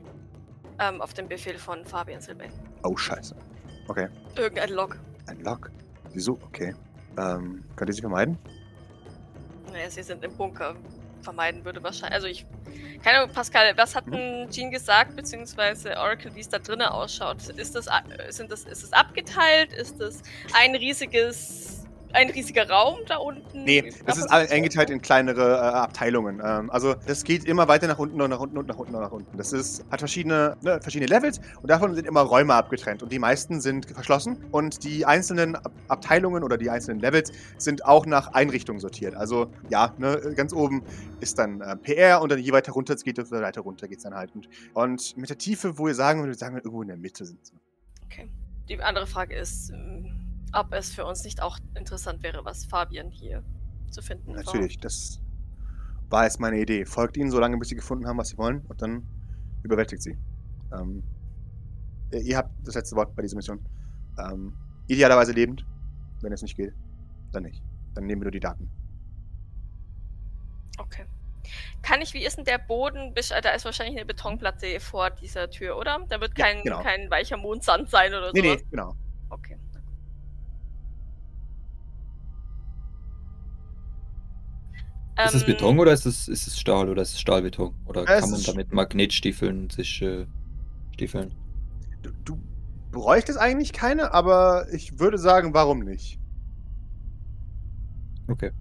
Ähm, 0.81 1.01
auf 1.01 1.15
den 1.15 1.29
Befehl 1.29 1.59
von 1.59 1.85
Fabian 1.85 2.21
Sylvain. 2.21 2.53
Oh, 2.83 2.97
scheiße. 2.97 3.35
Okay. 3.89 4.09
Irgendein 4.37 4.71
Log. 4.71 4.99
Ein 5.27 5.41
Lock. 5.43 5.71
Wieso? 6.13 6.39
Okay. 6.47 6.75
Ähm, 7.17 7.65
könnt 7.77 7.91
ihr 7.91 7.95
sie 7.95 8.01
vermeiden? 8.01 8.39
Naja, 9.73 9.89
sie 9.91 10.03
sind 10.03 10.25
im 10.25 10.37
Bunker. 10.37 10.75
Vermeiden 11.23 11.65
würde 11.65 11.83
wahrscheinlich. 11.83 12.15
Also 12.15 12.27
ich. 12.27 12.47
Keine 13.03 13.19
Ahnung, 13.21 13.33
Pascal, 13.35 13.77
was 13.77 13.95
hat 13.95 14.07
Mhm. 14.07 14.13
denn 14.13 14.51
Jean 14.51 14.71
gesagt, 14.71 15.17
beziehungsweise 15.17 15.97
Oracle, 15.97 16.35
wie 16.35 16.41
es 16.41 16.49
da 16.49 16.59
drinnen 16.59 16.87
ausschaut? 16.89 17.49
Ist 17.49 17.75
das, 17.75 17.89
sind 18.31 18.51
das, 18.51 18.65
ist 18.65 18.83
das 18.83 18.93
abgeteilt? 18.93 19.73
Ist 19.73 20.01
das 20.01 20.23
ein 20.55 20.75
riesiges. 20.75 21.84
Ein 22.14 22.31
riesiger 22.31 22.68
Raum 22.68 22.98
da 23.07 23.16
unten? 23.16 23.64
Nee, 23.64 23.92
das 24.07 24.18
ist 24.18 24.31
eingeteilt 24.31 24.90
in 24.90 25.03
kleinere 25.03 25.57
äh, 25.57 25.61
Abteilungen. 25.61 26.40
Ähm, 26.44 26.70
also 26.70 26.94
das 27.07 27.24
geht 27.24 27.44
immer 27.44 27.68
weiter 27.68 27.87
nach 27.87 27.98
unten 27.98 28.20
und 28.20 28.31
nach 28.31 28.40
unten 28.40 28.59
und 28.59 28.68
nach 28.68 28.79
unten 28.79 28.94
und 28.94 29.03
nach 29.03 29.12
unten. 29.12 29.37
Das 29.37 29.53
ist, 29.53 29.85
hat 29.90 30.00
verschiedene, 30.00 30.57
ne, 30.62 30.81
verschiedene 30.81 31.09
Levels 31.09 31.40
und 31.61 31.70
davon 31.70 31.94
sind 31.94 32.07
immer 32.07 32.20
Räume 32.22 32.55
abgetrennt. 32.55 33.03
Und 33.03 33.12
die 33.12 33.18
meisten 33.18 33.61
sind 33.61 33.90
verschlossen 33.90 34.44
und 34.50 34.85
die 34.85 35.05
einzelnen 35.05 35.57
Ab 35.57 35.72
Abteilungen 35.88 36.42
oder 36.42 36.57
die 36.57 36.70
einzelnen 36.70 37.00
Levels 37.00 37.33
sind 37.59 37.85
auch 37.85 38.07
nach 38.07 38.29
Einrichtungen 38.33 38.81
sortiert. 38.81 39.14
Also 39.14 39.50
ja, 39.68 39.94
ne, 39.98 40.33
ganz 40.35 40.53
oben 40.53 40.83
ist 41.20 41.38
dann 41.38 41.61
äh, 41.61 41.77
PR 41.77 42.22
und 42.22 42.33
dann 42.33 42.38
je 42.38 42.53
weiter 42.53 42.72
runter 42.72 42.94
es 42.94 43.05
geht, 43.05 43.18
desto 43.18 43.40
weiter 43.40 43.61
runter 43.61 43.88
geht 43.88 43.98
es 43.98 44.05
dann 44.05 44.14
halt. 44.14 44.35
Und, 44.35 44.48
und 44.72 45.16
mit 45.16 45.31
der 45.31 45.38
Tiefe, 45.38 45.79
wo 45.79 45.88
ihr 45.88 45.94
sagen 45.94 46.20
würdet, 46.22 46.38
sagen 46.38 46.55
wir 46.55 46.64
irgendwo 46.64 46.83
in 46.83 46.88
der 46.88 46.96
Mitte 46.96 47.24
sind 47.24 47.44
sie. 47.44 47.55
Okay. 48.05 48.29
Die 48.68 48.81
andere 48.81 49.07
Frage 49.07 49.37
ist, 49.37 49.70
ähm, 49.70 50.24
ob 50.55 50.73
es 50.73 50.93
für 50.95 51.05
uns 51.05 51.25
nicht 51.25 51.43
auch 51.43 51.59
interessant 51.75 52.23
wäre, 52.23 52.45
was 52.45 52.64
Fabian 52.67 53.11
hier 53.11 53.43
zu 53.90 54.03
finden 54.03 54.29
war. 54.29 54.37
Natürlich, 54.43 54.79
das 54.79 55.21
war 56.11 56.25
jetzt 56.25 56.40
meine 56.40 56.59
Idee. 56.61 56.85
Folgt 56.85 57.17
ihnen 57.17 57.31
so 57.31 57.38
lange, 57.40 57.57
bis 57.59 57.69
sie 57.69 57.75
gefunden 57.75 58.07
haben, 58.07 58.19
was 58.19 58.29
sie 58.29 58.38
wollen, 58.38 58.61
und 58.67 58.81
dann 58.83 59.07
überwältigt 59.62 60.03
sie. 60.03 60.19
Ähm, 60.73 61.03
ihr- 62.12 62.21
ihr 62.21 62.37
habt 62.37 62.51
das 62.67 62.75
letzte 62.75 62.97
Wort 62.97 63.14
bei 63.14 63.23
dieser 63.23 63.37
Mission. 63.37 63.64
Ähm, 64.19 64.57
idealerweise 64.87 65.33
lebend. 65.33 65.67
Wenn 66.21 66.33
es 66.33 66.43
nicht 66.43 66.57
geht, 66.57 66.73
dann 67.33 67.43
nicht. 67.45 67.62
Dann 67.95 68.07
nehmen 68.07 68.23
wir 68.23 68.27
nur 68.27 68.33
die 68.33 68.40
Daten. 68.40 68.71
Okay. 70.79 71.05
Kann 71.83 72.01
ich, 72.01 72.14
wie 72.14 72.25
ist 72.25 72.38
denn 72.38 72.45
der 72.45 72.59
Boden? 72.59 73.12
Äh, 73.14 73.40
Da 73.43 73.51
ist 73.51 73.64
wahrscheinlich 73.64 73.97
eine 73.97 74.07
Betonplatte 74.07 74.81
vor 74.81 75.11
dieser 75.11 75.51
Tür, 75.51 75.77
oder? 75.77 75.99
Da 76.09 76.21
wird 76.21 76.38
Ja, 76.38 76.47
kein, 76.47 76.62
genau. 76.62 76.83
kein 76.83 77.11
weicher 77.11 77.37
Mondsand 77.37 77.90
sein 77.90 78.12
oder 78.14 78.33
Nee, 78.33 78.40
sowas. 78.40 78.61
nee, 78.62 78.67
genau. 78.71 78.95
Okay. 79.29 79.59
Ist 85.27 85.35
es 85.35 85.43
Ähm, 85.43 85.47
Beton 85.47 85.79
oder 85.79 85.93
ist 85.93 86.07
es, 86.07 86.29
ist 86.29 86.47
es 86.47 86.59
Stahl 86.59 86.89
oder 86.89 87.03
ist 87.03 87.13
es 87.15 87.21
Stahlbeton? 87.21 87.75
Oder 87.87 88.03
Es 88.09 88.21
kann 88.23 88.31
man 88.31 88.43
damit 88.43 88.73
Magnetstiefeln 88.73 89.71
sich 89.71 90.03
äh, 90.03 90.27
stiefeln? 90.93 91.35
Du, 92.03 92.11
du 92.25 92.39
bräuchtest 92.93 93.39
eigentlich 93.39 93.73
keine, 93.73 94.13
aber 94.13 94.67
ich 94.73 94.98
würde 94.98 95.19
sagen, 95.19 95.55
warum 95.55 95.81
nicht? 95.81 96.19
Okay. 98.29 98.53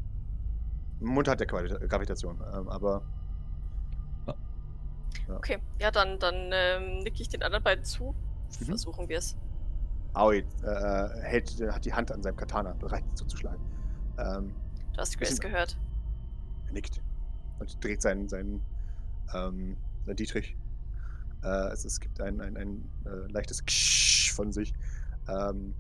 Mund 1.00 1.28
hat 1.28 1.40
ja 1.42 1.46
Gravita- 1.46 1.86
Gravitation, 1.88 2.40
ähm, 2.56 2.68
aber 2.70 3.04
Okay, 5.30 5.58
ja, 5.80 5.90
dann, 5.90 6.20
dann 6.20 6.50
ähm, 6.52 7.00
nicke 7.00 7.22
ich 7.22 7.30
den 7.30 7.44
anderen 7.44 7.64
beiden 7.64 7.86
zu. 7.86 8.14
Mhm. 8.60 8.66
Versuchen 8.66 9.08
wir 9.08 9.20
es. 9.20 9.38
Aoi 10.14 10.40
äh, 10.40 10.44
hält, 11.22 11.62
hat 11.72 11.86
die 11.86 11.94
Hand 11.94 12.12
an 12.12 12.22
seinem 12.22 12.36
Katana, 12.36 12.74
bereit 12.74 13.04
zuzuschlagen. 13.16 13.62
Ähm, 14.18 14.54
Du 14.94 14.98
hast 15.00 15.18
Grace 15.18 15.30
Bisschen- 15.30 15.50
gehört. 15.50 15.78
Nickt 16.74 17.02
und 17.60 17.84
dreht 17.84 18.02
seinen, 18.02 18.28
seinen, 18.28 18.62
ähm, 19.34 19.78
seinen 20.06 20.16
Dietrich. 20.16 20.56
Äh, 21.44 21.72
es, 21.72 21.86
es 21.86 22.00
gibt 22.00 22.20
ein, 22.22 22.42
ein, 22.42 22.58
ein 22.58 22.90
äh, 23.06 23.32
leichtes 23.32 23.64
Ksch 23.66 24.32
von 24.34 24.52
sich. 24.52 24.74
Ähm, 25.28 25.74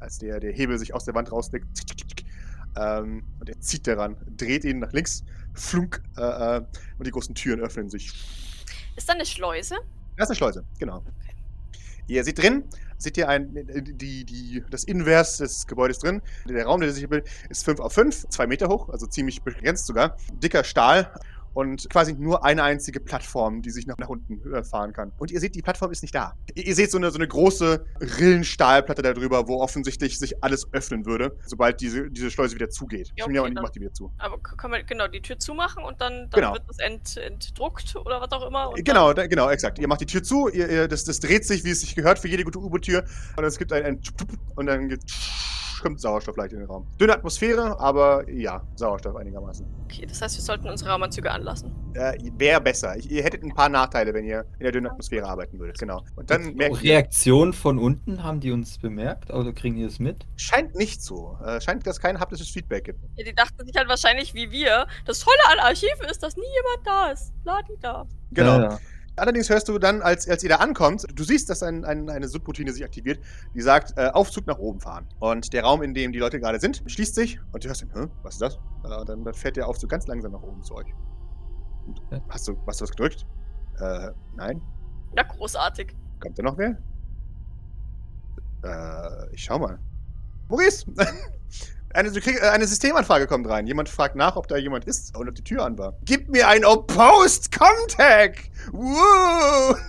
als 0.00 0.18
der, 0.18 0.40
der 0.40 0.52
Hebel 0.52 0.78
sich 0.78 0.94
aus 0.94 1.04
der 1.04 1.14
Wand 1.14 1.30
rausdeckt. 1.30 1.66
Ähm, 2.76 3.22
und 3.38 3.48
er 3.48 3.60
zieht 3.60 3.86
daran, 3.86 4.16
dreht 4.36 4.64
ihn 4.64 4.78
nach 4.78 4.92
links, 4.92 5.24
flunk, 5.54 6.02
äh, 6.16 6.56
äh, 6.56 6.64
und 6.98 7.06
die 7.06 7.10
großen 7.10 7.34
Türen 7.34 7.60
öffnen 7.60 7.90
sich. 7.90 8.12
Ist 8.96 9.08
da 9.08 9.12
eine 9.12 9.26
Schleuse? 9.26 9.76
Das 10.16 10.26
ist 10.26 10.30
eine 10.30 10.36
Schleuse, 10.36 10.64
genau. 10.78 11.02
Ihr 12.10 12.24
seht 12.24 12.42
drin, 12.42 12.64
seht 12.98 13.16
ihr 13.16 13.28
ein, 13.28 13.54
die, 13.54 14.24
die, 14.24 14.64
das 14.68 14.82
Invers 14.82 15.36
des 15.36 15.68
Gebäudes 15.68 16.00
drin. 16.00 16.22
Der 16.48 16.66
Raum, 16.66 16.80
der 16.80 16.90
sich 16.90 17.08
bildet, 17.08 17.30
ist 17.48 17.64
5 17.64 17.78
auf 17.78 17.92
5, 17.92 18.28
2 18.28 18.46
Meter 18.48 18.68
hoch, 18.68 18.88
also 18.88 19.06
ziemlich 19.06 19.42
begrenzt 19.42 19.86
sogar. 19.86 20.16
Dicker 20.32 20.64
Stahl 20.64 21.12
und 21.52 21.88
quasi 21.90 22.12
nur 22.14 22.44
eine 22.44 22.62
einzige 22.62 23.00
Plattform, 23.00 23.62
die 23.62 23.70
sich 23.70 23.86
nach, 23.86 23.96
nach 23.98 24.08
unten 24.08 24.52
äh, 24.54 24.62
fahren 24.62 24.92
kann. 24.92 25.12
Und 25.18 25.30
ihr 25.30 25.40
seht, 25.40 25.54
die 25.54 25.62
Plattform 25.62 25.90
ist 25.90 26.02
nicht 26.02 26.14
da. 26.14 26.34
Ihr, 26.54 26.66
ihr 26.66 26.74
seht 26.74 26.90
so 26.90 26.98
eine, 26.98 27.10
so 27.10 27.18
eine 27.18 27.26
große 27.28 27.84
Rillenstahlplatte 28.00 29.02
da 29.02 29.12
drüber, 29.12 29.48
wo 29.48 29.60
offensichtlich 29.60 30.18
sich 30.18 30.42
alles 30.44 30.68
öffnen 30.72 31.06
würde, 31.06 31.36
sobald 31.46 31.80
diese, 31.80 32.10
diese 32.10 32.30
Schleuse 32.30 32.54
wieder 32.54 32.70
zugeht. 32.70 33.08
Ja, 33.08 33.12
ich 33.16 33.24
okay, 33.24 33.38
auch 33.40 33.44
nicht, 33.44 33.56
dann- 33.56 33.62
mach 33.62 33.70
die 33.70 33.80
wieder 33.80 33.92
zu. 33.92 34.12
Aber 34.18 34.38
kann 34.38 34.70
man 34.70 34.84
genau 34.86 35.08
die 35.08 35.20
Tür 35.22 35.38
zumachen 35.38 35.82
und 35.84 36.00
dann, 36.00 36.28
dann 36.30 36.40
Genau. 36.40 36.52
wird 36.54 36.62
das 36.68 36.78
ent, 36.78 37.16
entdruckt 37.16 37.96
oder 37.96 38.20
was 38.20 38.30
auch 38.32 38.46
immer. 38.46 38.70
Und 38.70 38.84
Genau, 38.84 39.12
da, 39.12 39.26
genau, 39.26 39.48
exakt. 39.50 39.78
Ihr 39.78 39.88
macht 39.88 40.00
die 40.00 40.06
Tür 40.06 40.22
zu, 40.22 40.48
ihr, 40.48 40.68
ihr, 40.68 40.88
das, 40.88 41.04
das 41.04 41.20
dreht 41.20 41.44
sich, 41.44 41.64
wie 41.64 41.70
es 41.70 41.80
sich 41.80 41.94
gehört 41.94 42.18
für 42.18 42.28
jede 42.28 42.44
gute 42.44 42.58
U-Boot-Tür. 42.58 43.04
Und 43.36 43.44
es 43.44 43.58
gibt 43.58 43.72
ein, 43.72 43.84
ein 43.84 44.00
und 44.54 44.66
dann 44.66 44.88
geht, 44.88 45.00
kommt 45.82 46.00
Sauerstoff 46.00 46.36
leicht 46.36 46.52
in 46.52 46.60
den 46.60 46.68
Raum. 46.68 46.86
Dünne 47.00 47.14
Atmosphäre, 47.14 47.78
aber 47.80 48.28
ja, 48.30 48.62
Sauerstoff 48.76 49.16
einigermaßen. 49.16 49.66
Okay, 49.84 50.06
das 50.06 50.22
heißt, 50.22 50.36
wir 50.36 50.42
sollten 50.42 50.68
unsere 50.68 50.90
Raumanzüge 50.90 51.30
anlassen. 51.30 51.72
Äh, 51.94 52.16
Wäre 52.38 52.60
besser. 52.60 52.96
Ich, 52.96 53.10
ihr 53.10 53.22
hättet 53.22 53.42
ein 53.42 53.54
paar 53.54 53.68
Nachteile, 53.68 54.14
wenn 54.14 54.24
ihr 54.24 54.44
in 54.58 54.64
der 54.64 54.72
dünnen 54.72 54.90
Atmosphäre 54.90 55.26
arbeiten 55.26 55.58
würdet, 55.58 55.78
genau. 55.78 56.04
Und 56.16 56.30
dann 56.30 56.54
merkt 56.54 56.82
ihr, 56.82 56.92
Reaktion 56.92 57.52
von 57.52 57.78
unten, 57.78 58.22
haben 58.22 58.40
die 58.40 58.52
uns 58.52 58.78
bemerkt? 58.78 59.30
Oder 59.30 59.52
kriegen 59.52 59.76
die 59.76 59.82
es 59.82 59.98
mit? 59.98 60.26
scheint 60.36 60.74
nicht 60.74 61.02
so. 61.02 61.38
Äh, 61.44 61.60
scheint, 61.60 61.86
dass 61.86 62.00
kein 62.00 62.18
haptisches 62.18 62.48
Feedback 62.48 62.84
gibt. 62.84 63.00
Ja, 63.16 63.24
die 63.24 63.34
dachten 63.34 63.64
sich 63.64 63.74
halt 63.76 63.88
wahrscheinlich 63.88 64.34
wie 64.34 64.50
wir. 64.50 64.86
Das 65.06 65.20
Tolle 65.20 65.36
an 65.52 65.58
Archiven 65.60 66.06
ist, 66.10 66.22
dass 66.22 66.36
nie 66.36 66.42
jemand 66.42 66.86
da 66.86 67.10
ist. 67.10 67.32
Ladi 67.44 67.76
da. 67.80 68.06
Genau. 68.32 68.56
Ja, 68.56 68.62
ja. 68.70 68.78
Allerdings 69.20 69.50
hörst 69.50 69.68
du 69.68 69.78
dann, 69.78 70.00
als, 70.00 70.26
als 70.26 70.42
ihr 70.42 70.48
da 70.48 70.56
ankommt, 70.56 71.06
du 71.14 71.24
siehst, 71.24 71.50
dass 71.50 71.62
ein, 71.62 71.84
ein, 71.84 72.08
eine 72.08 72.26
Subroutine 72.26 72.72
sich 72.72 72.82
aktiviert, 72.82 73.20
die 73.54 73.60
sagt, 73.60 73.92
äh, 73.98 74.08
Aufzug 74.08 74.46
nach 74.46 74.58
oben 74.58 74.80
fahren. 74.80 75.06
Und 75.18 75.52
der 75.52 75.62
Raum, 75.62 75.82
in 75.82 75.92
dem 75.92 76.12
die 76.12 76.18
Leute 76.18 76.40
gerade 76.40 76.58
sind, 76.58 76.82
schließt 76.86 77.14
sich 77.14 77.38
und 77.52 77.62
du 77.62 77.68
hörst 77.68 77.82
dann, 77.82 77.90
Hä, 77.92 78.08
was 78.22 78.34
ist 78.34 78.40
das? 78.40 78.54
Äh, 78.54 79.04
dann, 79.04 79.22
dann 79.22 79.34
fährt 79.34 79.58
der 79.58 79.68
Aufzug 79.68 79.90
ganz 79.90 80.06
langsam 80.06 80.32
nach 80.32 80.42
oben 80.42 80.62
zu 80.62 80.74
euch. 80.74 80.86
Und, 81.86 82.00
hast, 82.30 82.48
du, 82.48 82.56
hast 82.66 82.80
du 82.80 82.84
was 82.84 82.90
gedrückt? 82.90 83.26
Äh, 83.78 84.12
nein. 84.36 84.62
Na, 85.14 85.22
großartig. 85.22 85.94
Kommt 86.18 86.38
da 86.38 86.42
noch 86.42 86.56
wer? 86.56 86.78
Äh, 88.64 89.34
ich 89.34 89.44
schau 89.44 89.58
mal. 89.58 89.78
Maurice! 90.48 90.86
Eine, 91.92 92.08
äh, 92.08 92.40
eine 92.48 92.66
Systemanfrage 92.66 93.26
kommt 93.26 93.48
rein. 93.48 93.66
Jemand 93.66 93.88
fragt 93.88 94.14
nach, 94.14 94.36
ob 94.36 94.46
da 94.48 94.56
jemand 94.56 94.84
ist 94.84 95.16
und 95.16 95.28
ob 95.28 95.34
die 95.34 95.44
Tür 95.44 95.64
an 95.64 95.76
war. 95.78 95.94
Gib 96.04 96.28
mir 96.28 96.48
ein 96.48 96.64
Opposed 96.64 97.50
Contact! 97.56 98.50
Woo! 98.72 99.74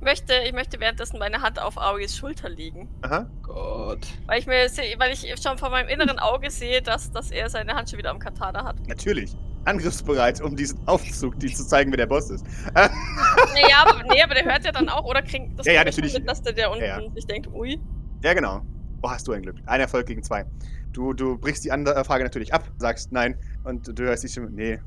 Ich 0.00 0.04
möchte, 0.04 0.32
ich 0.46 0.52
möchte 0.54 0.80
währenddessen 0.80 1.18
meine 1.18 1.42
Hand 1.42 1.60
auf 1.60 1.76
Auris 1.76 2.16
Schulter 2.16 2.48
legen. 2.48 2.88
Aha. 3.02 3.26
Gott. 3.42 4.06
Weil 4.26 4.38
ich 4.40 4.46
mir 4.46 4.54
weil 4.96 5.12
ich 5.12 5.26
schon 5.42 5.58
vor 5.58 5.68
meinem 5.68 5.88
inneren 5.88 6.18
Auge 6.18 6.50
sehe, 6.50 6.80
dass, 6.80 7.12
dass 7.12 7.30
er 7.30 7.50
seine 7.50 7.74
Hand 7.74 7.90
schon 7.90 7.98
wieder 7.98 8.10
am 8.10 8.18
Katana 8.18 8.64
hat. 8.64 8.76
Natürlich. 8.88 9.36
Angriffsbereit, 9.66 10.40
um 10.40 10.56
diesen 10.56 10.80
Aufzug, 10.88 11.38
die 11.38 11.52
zu 11.52 11.66
zeigen, 11.66 11.90
wer 11.92 11.98
der 11.98 12.06
Boss 12.06 12.30
ist. 12.30 12.46
Naja, 12.74 13.84
aber, 13.84 14.02
nee, 14.04 14.22
aber 14.22 14.34
der 14.34 14.46
hört 14.46 14.64
ja 14.64 14.72
dann 14.72 14.88
auch, 14.88 15.04
oder 15.04 15.20
kriegt 15.20 15.58
das 15.58 15.66
Ja, 15.66 15.74
ja, 15.74 15.80
er 15.80 15.84
natürlich. 15.84 16.14
Mit, 16.14 16.26
dass 16.26 16.42
der, 16.42 16.54
der 16.54 16.70
unten 16.70 16.82
Ja, 16.82 16.98
ja. 17.00 17.10
sich 17.12 17.26
denkt, 17.26 17.48
ui. 17.52 17.78
ja, 18.22 18.32
genau. 18.32 18.62
Oh, 19.02 19.10
hast 19.10 19.26
du 19.26 19.32
ein 19.32 19.42
Glück. 19.42 19.56
Ein 19.66 19.80
Erfolg 19.80 20.06
gegen 20.06 20.22
zwei. 20.22 20.44
Du, 20.92 21.12
du 21.12 21.38
brichst 21.38 21.64
die 21.64 21.72
andere 21.72 22.04
Frage 22.04 22.24
natürlich 22.24 22.52
ab, 22.52 22.70
sagst 22.78 23.12
nein 23.12 23.36
und 23.64 23.86
du 23.98 24.02
hörst 24.02 24.24
die 24.24 24.28
Stimme, 24.28 24.50
nee, 24.50 24.78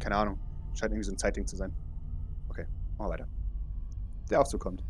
keine 0.00 0.16
Ahnung. 0.16 0.38
Scheint 0.74 0.92
irgendwie 0.92 1.04
so 1.04 1.12
ein 1.12 1.18
Zeitding 1.18 1.46
zu 1.46 1.56
sein. 1.56 1.72
Okay, 2.48 2.66
machen 2.98 3.08
wir 3.08 3.10
weiter. 3.10 3.28
Der 4.30 4.40
Aufzug 4.40 4.60
kommt. 4.62 4.82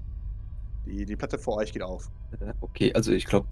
Die, 0.87 1.05
die 1.05 1.17
Platte 1.17 1.39
vor 1.39 1.57
euch 1.57 1.73
geht 1.73 1.83
auf. 1.83 2.11
Äh, 2.41 2.53
Okay, 2.61 2.93
also 2.95 3.13
ich 3.13 3.27
glaube, 3.27 3.49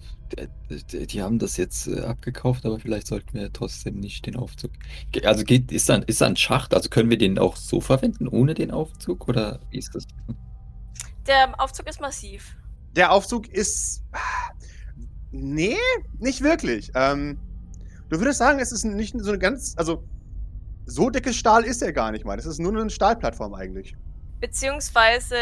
die, 0.91 1.07
die 1.07 1.21
haben 1.21 1.39
das 1.39 1.57
jetzt 1.57 1.87
äh, 1.87 2.01
abgekauft, 2.01 2.65
aber 2.65 2.79
vielleicht 2.79 3.07
sollten 3.07 3.33
wir 3.33 3.51
trotzdem 3.53 3.99
nicht 3.99 4.25
den 4.25 4.35
Aufzug. 4.35 4.71
Also 5.23 5.43
geht, 5.43 5.71
ist 5.71 5.87
da, 5.87 5.95
ist 5.95 6.21
da 6.21 6.27
ein 6.27 6.35
Schacht? 6.35 6.73
Also 6.73 6.89
können 6.89 7.09
wir 7.09 7.17
den 7.17 7.39
auch 7.39 7.55
so 7.55 7.79
verwenden, 7.79 8.27
ohne 8.27 8.53
den 8.53 8.71
Aufzug? 8.71 9.27
Oder 9.29 9.59
wie 9.69 9.77
ist 9.77 9.93
das? 9.95 10.05
Der 11.27 11.59
Aufzug 11.59 11.87
ist 11.87 12.01
massiv. 12.01 12.57
Der 12.95 13.11
Aufzug 13.11 13.47
ist. 13.47 14.03
Nee, 15.31 15.77
nicht 16.19 16.41
wirklich. 16.41 16.91
Ähm, 16.93 17.39
du 18.09 18.19
würdest 18.19 18.39
sagen, 18.39 18.59
es 18.59 18.71
ist 18.71 18.83
nicht 18.83 19.15
so 19.17 19.29
eine 19.29 19.39
ganz. 19.39 19.73
Also, 19.77 20.03
so 20.85 21.09
dickes 21.09 21.35
Stahl 21.35 21.63
ist 21.63 21.81
er 21.81 21.93
gar 21.93 22.11
nicht 22.11 22.25
mal. 22.25 22.35
Das 22.35 22.45
ist 22.45 22.59
nur 22.59 22.75
eine 22.77 22.89
Stahlplattform 22.89 23.53
eigentlich. 23.53 23.95
Beziehungsweise, 24.39 25.35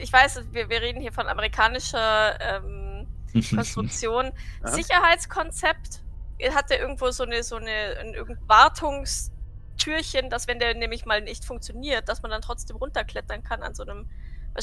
ich 0.00 0.12
weiß, 0.12 0.42
wir, 0.52 0.68
wir 0.68 0.80
reden 0.80 1.00
hier 1.00 1.12
von 1.12 1.26
amerikanischer 1.26 2.38
ähm, 2.40 3.06
Konstruktion. 3.54 4.30
Sicherheitskonzept 4.64 6.02
hat 6.54 6.70
der 6.70 6.80
irgendwo 6.80 7.10
so 7.10 7.24
eine, 7.24 7.42
so 7.42 7.56
eine 7.56 7.98
ein 7.98 8.38
Wartungstürchen, 8.46 10.30
dass 10.30 10.46
wenn 10.46 10.60
der 10.60 10.74
nämlich 10.74 11.04
mal 11.04 11.20
nicht 11.20 11.44
funktioniert, 11.44 12.08
dass 12.08 12.22
man 12.22 12.30
dann 12.30 12.42
trotzdem 12.42 12.76
runterklettern 12.76 13.42
kann 13.42 13.62
an 13.62 13.74
so 13.74 13.82
einem, 13.82 14.08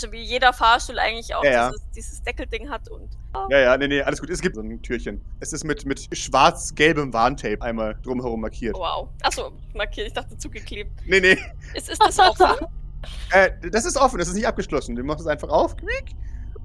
du, 0.03 0.11
wie 0.11 0.21
jeder 0.21 0.51
Fahrstuhl 0.53 0.99
eigentlich 0.99 1.33
auch 1.33 1.43
Ja. 1.43 1.69
Dieses, 1.69 1.89
dieses 1.95 2.23
Deckelding 2.23 2.69
hat 2.69 2.89
und 2.89 3.17
Ja, 3.49 3.59
ja, 3.59 3.77
nee, 3.77 3.87
nee, 3.87 4.01
alles 4.01 4.19
gut. 4.19 4.29
Es 4.29 4.41
gibt 4.41 4.55
so 4.55 4.61
ein 4.61 4.81
Türchen. 4.81 5.21
Es 5.39 5.53
ist 5.53 5.63
mit, 5.63 5.85
mit 5.85 6.07
schwarz-gelbem 6.15 7.13
Warntape 7.13 7.61
einmal 7.61 7.97
drumherum 8.03 8.41
markiert. 8.41 8.75
wow. 8.75 9.09
Achso, 9.21 9.51
markiert, 9.73 10.07
ich 10.07 10.13
dachte 10.13 10.37
zugeklebt. 10.37 10.91
Nee, 11.05 11.19
nee. 11.19 11.37
Ist, 11.73 11.89
ist 11.89 12.01
das 12.01 12.19
offen? 12.19 12.67
Äh, 13.31 13.51
das 13.71 13.85
ist 13.85 13.97
offen, 13.97 14.17
das 14.17 14.27
ist 14.29 14.33
nicht 14.33 14.47
abgeschlossen. 14.47 14.95
Du 14.95 15.03
machst 15.03 15.21
es 15.21 15.27
einfach 15.27 15.49
auf, 15.49 15.75
quiek, 15.77 16.15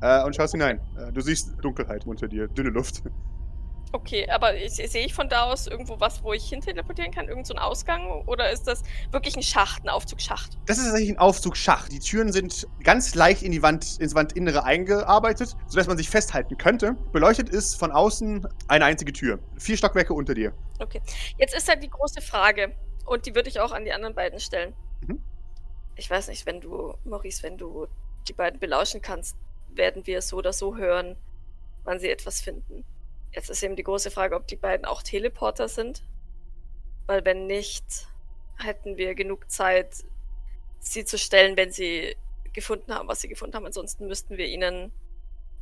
äh, 0.00 0.24
und 0.24 0.34
schaust 0.34 0.52
hinein. 0.52 0.80
Äh, 0.96 1.12
du 1.12 1.20
siehst 1.20 1.52
Dunkelheit 1.62 2.06
unter 2.06 2.28
dir, 2.28 2.48
dünne 2.48 2.70
Luft. 2.70 3.02
Okay, 3.92 4.28
aber 4.30 4.52
sehe 4.68 5.04
ich 5.04 5.14
von 5.14 5.28
da 5.28 5.44
aus 5.44 5.66
irgendwo 5.66 5.98
was, 5.98 6.22
wo 6.22 6.32
ich 6.32 6.48
hin 6.48 6.60
teleportieren 6.60 7.10
kann? 7.10 7.28
Irgend 7.28 7.46
so 7.46 7.54
ein 7.54 7.58
Ausgang? 7.58 8.22
Oder 8.26 8.50
ist 8.50 8.68
das 8.68 8.84
wirklich 9.10 9.36
ein 9.36 9.42
Schacht, 9.42 9.84
ein 9.84 9.88
Aufzugsschacht? 9.88 10.58
Das 10.66 10.78
ist 10.78 10.84
tatsächlich 10.84 11.10
ein 11.10 11.18
Aufzugsschacht. 11.18 11.90
Die 11.90 11.98
Türen 11.98 12.32
sind 12.32 12.68
ganz 12.84 13.16
leicht 13.16 13.42
in 13.42 13.50
die 13.50 13.62
Wand, 13.62 13.98
ins 13.98 14.14
Wandinnere 14.14 14.62
eingearbeitet, 14.62 15.56
sodass 15.66 15.88
man 15.88 15.96
sich 15.96 16.08
festhalten 16.08 16.56
könnte. 16.56 16.94
Beleuchtet 17.12 17.48
ist 17.48 17.74
von 17.74 17.90
außen 17.90 18.46
eine 18.68 18.84
einzige 18.84 19.12
Tür. 19.12 19.40
Vier 19.58 19.76
Stockwerke 19.76 20.14
unter 20.14 20.34
dir. 20.34 20.52
Okay. 20.78 21.02
Jetzt 21.38 21.54
ist 21.54 21.68
halt 21.68 21.82
die 21.82 21.90
große 21.90 22.20
Frage. 22.20 22.76
Und 23.06 23.26
die 23.26 23.34
würde 23.34 23.48
ich 23.48 23.58
auch 23.58 23.72
an 23.72 23.84
die 23.84 23.92
anderen 23.92 24.14
beiden 24.14 24.38
stellen. 24.38 24.72
Mhm. 25.00 25.20
Ich 25.96 26.08
weiß 26.08 26.28
nicht, 26.28 26.46
wenn 26.46 26.60
du, 26.60 26.94
Maurice, 27.04 27.42
wenn 27.42 27.58
du 27.58 27.88
die 28.28 28.34
beiden 28.34 28.60
belauschen 28.60 29.02
kannst, 29.02 29.36
werden 29.74 30.06
wir 30.06 30.22
so 30.22 30.36
oder 30.36 30.52
so 30.52 30.76
hören, 30.76 31.16
wann 31.82 31.98
sie 31.98 32.08
etwas 32.08 32.40
finden. 32.40 32.84
Jetzt 33.32 33.50
ist 33.50 33.62
eben 33.62 33.76
die 33.76 33.82
große 33.82 34.10
Frage, 34.10 34.34
ob 34.36 34.46
die 34.46 34.56
beiden 34.56 34.84
auch 34.84 35.02
Teleporter 35.02 35.68
sind. 35.68 36.02
Weil 37.06 37.24
wenn 37.24 37.46
nicht, 37.46 37.84
hätten 38.58 38.96
wir 38.96 39.14
genug 39.14 39.50
Zeit, 39.50 40.04
sie 40.80 41.04
zu 41.04 41.18
stellen, 41.18 41.56
wenn 41.56 41.72
sie 41.72 42.16
gefunden 42.52 42.92
haben, 42.92 43.08
was 43.08 43.20
sie 43.20 43.28
gefunden 43.28 43.54
haben. 43.54 43.66
Ansonsten 43.66 44.06
müssten 44.06 44.36
wir 44.36 44.46
ihnen 44.46 44.92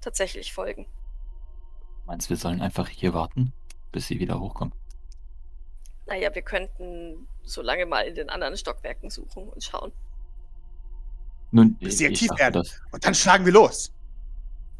tatsächlich 0.01 0.53
folgen. 0.53 0.87
Meinst 2.07 2.27
du, 2.27 2.31
wir 2.31 2.37
sollen 2.39 2.63
einfach 2.63 2.89
hier 2.89 3.13
warten, 3.13 3.53
bis 3.93 4.07
sie 4.07 4.19
wieder 4.19 4.41
hochkommen? 4.41 4.73
Naja, 6.07 6.35
wir 6.35 6.43
könnten 6.43 7.29
so 7.43 7.61
lange 7.61 7.85
mal 7.85 8.07
in 8.07 8.15
den 8.15 8.31
anderen 8.31 8.57
Stockwerken 8.57 9.11
suchen 9.11 9.49
und 9.49 9.63
schauen. 9.63 9.93
Nun, 11.51 11.77
Bis 11.77 11.99
sie 11.99 12.07
ich 12.07 12.11
aktiv 12.13 12.31
werden. 12.39 12.63
das, 12.63 12.81
Und 12.93 13.05
dann 13.05 13.15
schlagen 13.15 13.45
wir 13.45 13.53
los. 13.53 13.93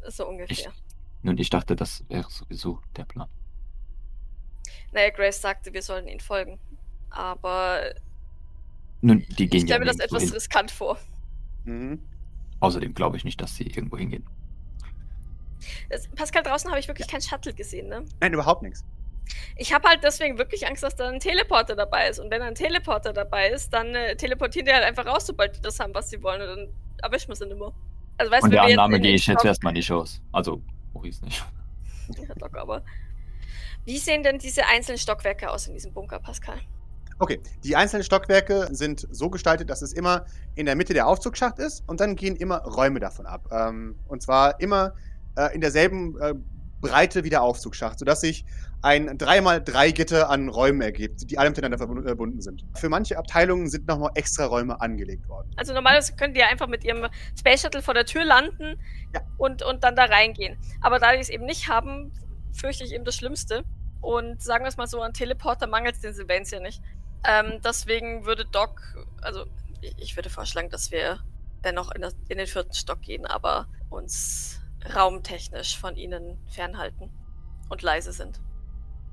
So 0.07 0.27
ungefähr. 0.27 0.71
Nun, 1.21 1.37
ich 1.37 1.49
dachte, 1.49 1.75
das 1.75 2.03
wäre 2.09 2.29
sowieso 2.29 2.79
der 2.95 3.05
Plan. 3.05 3.27
Naja, 4.91 5.09
Grace 5.09 5.41
sagte, 5.41 5.73
wir 5.73 5.81
sollen 5.81 6.07
ihnen 6.07 6.19
folgen. 6.19 6.59
Aber 7.09 7.93
Nun, 9.01 9.25
die 9.37 9.45
ich 9.45 9.49
gehen 9.51 9.61
ja 9.61 9.75
stelle 9.75 9.79
mir 9.79 9.85
das 9.85 9.99
etwas 9.99 10.23
hin. 10.23 10.33
riskant 10.33 10.71
vor. 10.71 10.97
Mhm. 11.65 11.99
Außerdem 12.59 12.93
glaube 12.93 13.17
ich 13.17 13.23
nicht, 13.23 13.39
dass 13.41 13.55
sie 13.55 13.67
irgendwo 13.67 13.97
hingehen. 13.97 14.25
Das, 15.89 16.07
Pascal, 16.09 16.43
draußen 16.43 16.69
habe 16.69 16.79
ich 16.79 16.87
wirklich 16.87 17.07
kein 17.07 17.21
Shuttle 17.21 17.53
gesehen, 17.53 17.89
ne? 17.89 18.05
Nein, 18.21 18.33
überhaupt 18.33 18.61
nichts. 18.61 18.83
Ich 19.57 19.73
habe 19.73 19.87
halt 19.87 20.03
deswegen 20.03 20.37
wirklich 20.37 20.67
Angst, 20.67 20.83
dass 20.83 20.95
da 20.95 21.09
ein 21.09 21.19
Teleporter 21.19 21.75
dabei 21.75 22.09
ist. 22.09 22.19
Und 22.19 22.31
wenn 22.31 22.41
ein 22.41 22.55
Teleporter 22.55 23.13
dabei 23.13 23.49
ist, 23.49 23.71
dann 23.73 23.93
äh, 23.93 24.15
teleportieren 24.15 24.65
die 24.65 24.73
halt 24.73 24.83
einfach 24.83 25.05
raus, 25.05 25.27
sobald 25.27 25.55
die 25.55 25.61
das 25.61 25.79
haben, 25.79 25.93
was 25.93 26.09
sie 26.09 26.21
wollen. 26.23 26.41
Und 26.41 26.47
dann 26.47 26.73
erwischen 27.03 27.29
wir 27.29 27.35
sie 27.35 27.45
nimmer. 27.45 27.73
Also 28.17 28.31
weißt 28.31 28.41
Von 28.41 28.49
du, 28.51 28.55
der 28.55 28.63
Annahme 28.63 28.99
gehe 28.99 29.13
ich 29.13 29.27
jetzt 29.27 29.45
erstmal 29.45 29.73
nicht 29.73 29.91
aus. 29.91 30.21
Also, 30.31 30.61
Maurice 30.93 31.23
nicht. 31.23 31.43
Ja, 32.27 32.33
doch, 32.33 32.51
aber. 32.53 32.83
Wie 33.85 33.99
sehen 33.99 34.23
denn 34.23 34.39
diese 34.39 34.65
einzelnen 34.65 34.97
Stockwerke 34.97 35.51
aus 35.51 35.67
in 35.67 35.75
diesem 35.75 35.93
Bunker, 35.93 36.19
Pascal? 36.19 36.59
Okay, 37.19 37.39
die 37.63 37.75
einzelnen 37.75 38.03
Stockwerke 38.03 38.67
sind 38.71 39.07
so 39.11 39.29
gestaltet, 39.29 39.69
dass 39.69 39.83
es 39.83 39.93
immer 39.93 40.25
in 40.55 40.65
der 40.65 40.75
Mitte 40.75 40.93
der 40.93 41.05
Aufzugsschacht 41.05 41.59
ist 41.59 41.83
und 41.85 41.99
dann 41.99 42.15
gehen 42.15 42.35
immer 42.35 42.63
Räume 42.63 42.99
davon 42.99 43.27
ab. 43.27 43.47
Ähm, 43.51 43.99
und 44.07 44.23
zwar 44.23 44.59
immer 44.59 44.95
äh, 45.35 45.53
in 45.53 45.61
derselben 45.61 46.19
äh, 46.19 46.33
Breite 46.81 47.23
wie 47.23 47.29
der 47.29 47.41
Aufzugsschacht, 47.41 47.99
sodass 47.99 48.21
sich 48.21 48.45
ein 48.81 49.17
3x3 49.17 49.91
Gitter 49.91 50.29
an 50.29 50.47
Räumen 50.47 50.81
ergibt, 50.81 51.29
die 51.29 51.37
alle 51.37 51.49
miteinander 51.49 51.77
verbunden 51.77 52.41
sind. 52.41 52.63
Für 52.75 52.87
manche 52.87 53.17
Abteilungen 53.17 53.69
sind 53.69 53.87
nochmal 53.87 54.11
extra 54.15 54.45
Räume 54.45 54.79
angelegt 54.79 55.27
worden. 55.27 55.51
Also 55.57 55.73
normalerweise 55.73 56.15
können 56.15 56.33
die 56.33 56.39
ja 56.39 56.47
einfach 56.47 56.67
mit 56.67 56.85
ihrem 56.85 57.07
Space 57.37 57.61
Shuttle 57.61 57.81
vor 57.81 57.93
der 57.93 58.05
Tür 58.05 58.23
landen 58.23 58.79
Ja. 59.13 59.21
und, 59.37 59.63
und 59.63 59.83
dann 59.83 59.95
da 59.95 60.05
reingehen. 60.05 60.57
Aber 60.81 60.99
da 60.99 61.11
die 61.11 61.19
es 61.19 61.29
eben 61.29 61.45
nicht 61.45 61.67
haben, 61.67 62.13
fürchte 62.53 62.85
ich 62.85 62.93
eben 62.93 63.03
das 63.03 63.15
Schlimmste. 63.15 63.63
Und 64.01 64.41
sagen 64.41 64.63
wir 64.63 64.69
es 64.69 64.77
mal 64.77 64.87
so, 64.87 65.01
an 65.01 65.13
Teleporter 65.13 65.67
mangelt 65.67 65.95
es 65.95 66.01
den 66.01 66.13
Sylvains 66.13 66.51
ja 66.51 66.61
nicht. 66.61 66.81
Ähm, 67.27 67.59
deswegen 67.63 68.25
würde 68.25 68.45
Doc, 68.45 68.81
also 69.21 69.45
ich 69.81 69.93
ich 69.97 70.15
würde 70.15 70.29
vorschlagen, 70.29 70.69
dass 70.69 70.91
wir 70.91 71.19
dennoch 71.65 71.91
in, 71.91 72.01
das, 72.01 72.15
in 72.29 72.37
den 72.37 72.47
vierten 72.47 72.73
Stock 72.73 73.01
gehen, 73.01 73.25
aber 73.25 73.67
uns 73.89 74.58
raumtechnisch 74.95 75.77
von 75.77 75.95
ihnen 75.95 76.37
fernhalten 76.47 77.09
und 77.69 77.81
leise 77.81 78.11
sind. 78.11 78.39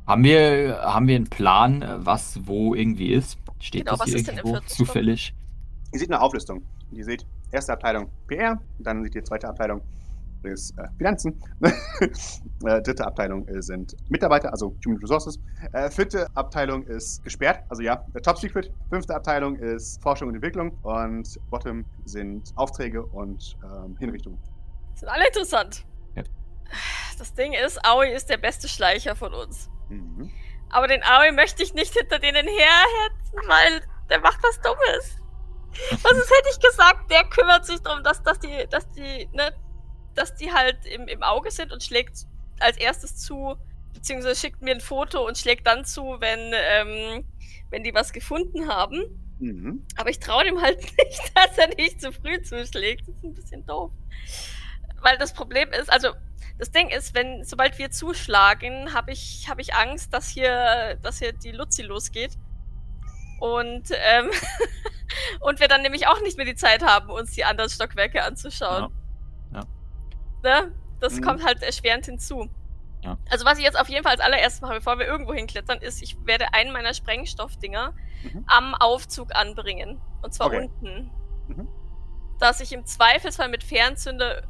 Haben 0.06 0.24
wir, 0.24 0.80
haben 0.82 1.08
wir 1.08 1.16
einen 1.16 1.28
Plan, 1.28 1.84
was 1.98 2.46
wo 2.46 2.74
irgendwie 2.74 3.12
ist? 3.12 3.38
Steht 3.58 3.84
Genau, 3.84 3.92
das 3.92 4.00
was 4.00 4.06
hier 4.08 4.16
ist 4.16 4.28
denn 4.28 4.38
im 4.38 4.46
irgendwo 4.46 4.66
zufällig? 4.66 5.34
Ihr 5.92 5.98
seht 5.98 6.10
eine 6.10 6.20
Auflistung. 6.20 6.62
Ihr 6.92 7.04
seht 7.04 7.26
erste 7.50 7.72
Abteilung 7.72 8.10
PR, 8.28 8.60
dann 8.78 9.02
seht 9.02 9.14
ihr 9.14 9.24
zweite 9.24 9.48
Abteilung 9.48 9.82
ist 10.46 10.78
äh, 10.78 10.88
Finanzen, 10.96 11.40
äh, 11.60 12.82
dritte 12.82 13.04
Abteilung 13.04 13.46
äh, 13.48 13.62
sind 13.62 13.96
Mitarbeiter, 14.08 14.50
also 14.52 14.74
Human 14.84 14.98
Resources, 15.00 15.40
äh, 15.72 15.90
vierte 15.90 16.28
Abteilung 16.34 16.84
ist 16.84 17.22
gesperrt, 17.24 17.64
also 17.68 17.82
ja, 17.82 18.04
Top 18.22 18.38
Secret, 18.38 18.70
fünfte 18.90 19.14
Abteilung 19.14 19.56
ist 19.56 20.02
Forschung 20.02 20.28
und 20.28 20.34
Entwicklung 20.34 20.72
und 20.82 21.38
Bottom 21.50 21.84
sind 22.04 22.52
Aufträge 22.56 23.04
und 23.04 23.56
ähm, 23.64 23.96
Hinrichtungen. 23.98 24.38
Sind 24.97 25.09
alle 25.09 25.26
interessant. 25.26 25.84
Ja. 26.14 26.22
Das 27.18 27.34
Ding 27.34 27.53
ist, 27.53 27.84
Aoi 27.84 28.12
ist 28.12 28.28
der 28.30 28.38
beste 28.38 28.68
Schleicher 28.68 29.14
von 29.14 29.34
uns. 29.34 29.70
Mhm. 29.88 30.32
Aber 30.70 30.88
den 30.88 31.03
Aoi 31.05 31.32
möchte 31.32 31.62
ich 31.62 31.74
nicht 31.74 31.92
hinter 31.92 32.18
denen 32.18 32.47
herhetzen, 32.49 33.38
weil 33.47 33.82
der 34.09 34.20
macht 34.20 34.42
was 34.42 34.61
Dummes. 34.61 35.18
Was 35.90 36.12
ist, 36.12 36.30
hätte 36.30 36.49
ich 36.51 36.61
gesagt, 36.61 37.11
der 37.11 37.24
kümmert 37.24 37.66
sich 37.66 37.80
darum, 37.80 38.03
dass, 38.03 38.22
dass 38.22 38.38
die, 38.38 38.66
dass 38.70 38.90
die, 38.92 39.28
ne, 39.32 39.55
dass 40.14 40.34
die 40.34 40.51
halt 40.51 40.86
im, 40.86 41.07
im 41.07 41.22
Auge 41.22 41.51
sind 41.51 41.72
und 41.72 41.82
schlägt 41.82 42.24
als 42.59 42.78
erstes 42.78 43.16
zu, 43.16 43.57
beziehungsweise 43.92 44.40
schickt 44.40 44.62
mir 44.62 44.74
ein 44.74 44.80
Foto 44.80 45.26
und 45.26 45.36
schlägt 45.36 45.66
dann 45.66 45.84
zu, 45.84 46.16
wenn, 46.20 46.53
ähm, 46.55 47.26
wenn 47.68 47.84
die 47.84 47.94
was 47.94 48.14
gefunden 48.14 48.68
haben. 48.68 49.36
Mhm. 49.38 49.86
Aber 49.97 50.09
ich 50.09 50.18
traue 50.18 50.44
dem 50.44 50.62
halt 50.62 50.80
nicht, 50.99 51.32
dass 51.34 51.59
er 51.59 51.68
nicht 51.76 52.01
zu 52.01 52.11
früh 52.12 52.40
zuschlägt. 52.42 53.07
Das 53.07 53.16
ist 53.16 53.24
ein 53.24 53.34
bisschen 53.34 53.66
doof. 53.66 53.92
Weil 55.03 55.18
das 55.18 55.32
Problem 55.32 55.70
ist, 55.72 55.90
also 55.92 56.11
das 56.59 56.70
Ding 56.70 56.88
ist, 56.88 57.14
wenn 57.14 57.44
sobald 57.44 57.78
wir 57.78 57.90
zuschlagen, 57.90 58.94
habe 58.94 59.12
ich, 59.12 59.47
hab 59.49 59.59
ich 59.59 59.74
Angst, 59.74 60.12
dass 60.14 60.28
hier, 60.28 60.97
dass 61.03 61.18
hier 61.18 61.32
die 61.32 61.53
Luzi 61.53 61.82
losgeht. 61.82 62.32
Und, 63.40 63.90
ähm, 63.92 64.30
und 65.40 65.61
wir 65.61 65.68
dann 65.68 65.82
nämlich 65.82 66.07
auch 66.09 66.20
nicht 66.22 66.36
mehr 66.38 66.47
die 66.47 66.55
Zeit 66.55 66.82
haben, 66.82 67.11
uns 67.11 67.32
die 67.32 67.44
anderen 67.44 67.68
Stockwerke 67.70 68.22
anzuschauen. 68.24 68.92
Ja. 69.53 69.61
Ne? 70.42 70.72
Das 71.01 71.14
Mhm. 71.16 71.20
kommt 71.22 71.44
halt 71.44 71.62
erschwerend 71.62 72.07
hinzu. 72.07 72.49
Ja. 73.03 73.18
Also 73.30 73.44
was 73.44 73.59
ich 73.59 73.64
jetzt 73.64 73.78
auf 73.78 73.88
jeden 73.90 74.03
Fall 74.03 74.12
als 74.12 74.20
allererstes 74.22 74.62
mache, 74.62 74.74
bevor 74.76 74.99
wir 74.99 75.07
irgendwo 75.07 75.34
hinklettern, 75.34 75.78
ist, 75.78 76.03
ich 76.03 76.16
werde 76.24 76.55
einen 76.55 76.72
meiner 76.72 76.94
Sprengstoffdinger 76.94 77.92
Mhm. 78.24 78.44
am 78.47 78.74
Aufzug 78.74 79.36
anbringen. 79.36 80.01
Und 80.22 80.32
zwar 80.32 80.47
Okay. 80.49 80.62
unten. 80.64 81.11
Mhm. 81.49 81.68
Dass 82.40 82.61
ich 82.61 82.72
im 82.72 82.86
Zweifelsfall 82.86 83.49
mit 83.49 83.62
Fernzünder 83.62 84.42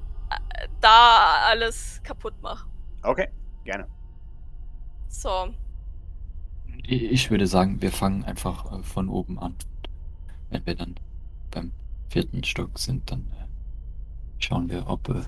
da 0.81 1.47
alles 1.49 2.01
kaputt 2.03 2.35
mache. 2.43 2.69
Okay, 3.03 3.29
gerne. 3.65 3.87
So. 5.09 5.55
Ich 6.83 7.31
würde 7.31 7.47
sagen, 7.47 7.81
wir 7.81 7.91
fangen 7.91 8.25
einfach 8.25 8.73
äh, 8.73 8.83
von 8.83 9.09
oben 9.09 9.39
an. 9.39 9.57
Wenn 10.51 10.65
wir 10.67 10.75
dann 10.75 10.95
beim 11.51 11.73
vierten 12.09 12.45
Stock 12.45 12.79
sind, 12.79 13.11
dann 13.11 13.21
äh, 13.33 13.47
schauen 14.39 14.69
wir, 14.69 14.89
ob. 14.89 15.09
Äh, 15.09 15.23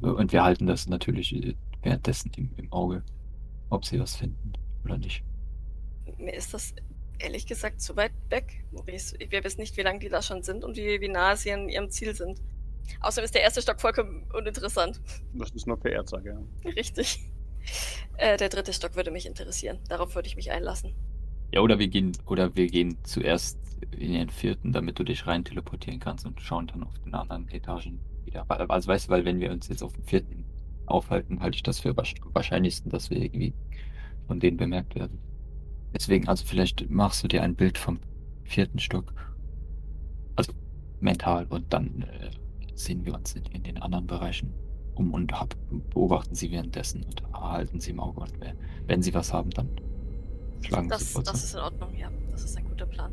und 0.00 0.32
wir 0.32 0.42
halten 0.42 0.66
das 0.66 0.88
natürlich 0.88 1.34
äh, 1.34 1.54
währenddessen 1.82 2.32
im, 2.36 2.50
im 2.56 2.72
Auge, 2.72 3.02
ob 3.70 3.84
sie 3.84 4.00
was 4.00 4.16
finden 4.16 4.52
oder 4.84 4.98
nicht. 4.98 5.22
Mir 6.18 6.34
ist 6.34 6.52
das 6.52 6.74
ehrlich 7.18 7.46
gesagt 7.46 7.80
zu 7.80 7.96
weit 7.96 8.12
weg, 8.28 8.64
Maurice. 8.72 9.16
Wir 9.18 9.44
wissen 9.44 9.60
nicht, 9.60 9.76
wie 9.76 9.82
lange 9.82 9.98
die 9.98 10.08
da 10.08 10.22
schon 10.22 10.42
sind 10.42 10.64
und 10.64 10.76
wie, 10.76 11.00
wie 11.00 11.08
nah 11.08 11.36
sie 11.36 11.52
an 11.52 11.68
ihrem 11.68 11.90
Ziel 11.90 12.14
sind. 12.14 12.40
Außerdem 13.00 13.24
ist 13.24 13.34
der 13.34 13.42
erste 13.42 13.62
Stock 13.62 13.80
vollkommen 13.80 14.26
uninteressant. 14.32 15.00
Das 15.34 15.50
ist 15.50 15.66
nur 15.66 15.78
PR-Zeug, 15.78 16.24
ja. 16.24 16.38
Richtig. 16.64 17.30
Äh, 18.16 18.36
der 18.38 18.48
dritte 18.48 18.72
Stock 18.72 18.96
würde 18.96 19.10
mich 19.10 19.26
interessieren. 19.26 19.78
Darauf 19.88 20.14
würde 20.14 20.26
ich 20.28 20.36
mich 20.36 20.50
einlassen. 20.50 20.94
Ja, 21.52 21.60
oder 21.60 21.78
wir 21.78 21.88
gehen, 21.88 22.12
oder 22.26 22.54
wir 22.56 22.66
gehen 22.66 22.96
zuerst 23.04 23.58
in 23.96 24.12
den 24.12 24.28
vierten, 24.30 24.72
damit 24.72 24.98
du 24.98 25.04
dich 25.04 25.26
rein 25.26 25.44
teleportieren 25.44 26.00
kannst 26.00 26.26
und 26.26 26.40
schauen 26.40 26.66
dann 26.66 26.82
auf 26.82 26.98
den 27.00 27.14
anderen 27.14 27.48
Etagen 27.48 28.00
wieder. 28.24 28.44
Weil- 28.48 28.62
Also 28.68 28.88
weißt 28.88 29.06
du, 29.08 29.10
weil 29.12 29.24
wenn 29.24 29.40
wir 29.40 29.50
uns 29.52 29.68
jetzt 29.68 29.82
auf 29.82 29.92
dem 29.94 30.04
vierten 30.04 30.44
aufhalten, 30.86 31.40
halte 31.40 31.56
ich 31.56 31.62
das 31.62 31.80
für 31.80 31.90
wahrsch- 31.92 32.20
wahrscheinlichsten, 32.32 32.90
dass 32.90 33.10
wir 33.10 33.18
irgendwie 33.22 33.54
von 34.26 34.40
denen 34.40 34.56
bemerkt 34.56 34.94
werden. 34.94 35.18
Deswegen, 35.94 36.28
also 36.28 36.44
vielleicht 36.44 36.88
machst 36.90 37.22
du 37.24 37.28
dir 37.28 37.42
ein 37.42 37.54
Bild 37.54 37.78
vom 37.78 37.98
vierten 38.44 38.78
Stock. 38.78 39.12
Also 40.36 40.52
mental 41.00 41.46
und 41.46 41.72
dann 41.72 42.02
äh, 42.02 42.30
sehen 42.78 43.04
wir 43.04 43.14
uns 43.14 43.34
in, 43.34 43.44
in 43.46 43.62
den 43.62 43.78
anderen 43.78 44.06
Bereichen 44.06 44.54
um 44.94 45.14
und 45.14 45.32
hab, 45.32 45.54
beobachten 45.90 46.34
sie 46.34 46.50
währenddessen 46.50 47.04
und 47.04 47.22
halten 47.32 47.80
sie 47.80 47.90
im 47.90 48.00
Auge 48.00 48.20
und 48.20 48.32
wenn 48.86 49.02
sie 49.02 49.14
was 49.14 49.32
haben, 49.32 49.50
dann 49.50 49.68
schlagen 50.62 50.84
sie 50.84 50.90
Das, 50.90 51.00
sofort 51.00 51.28
das 51.28 51.40
zu. 51.40 51.44
ist 51.46 51.54
in 51.54 51.60
Ordnung, 51.60 51.96
ja. 51.96 52.10
Das 52.30 52.44
ist 52.44 52.56
ein 52.56 52.64
guter 52.68 52.86
Plan. 52.86 53.12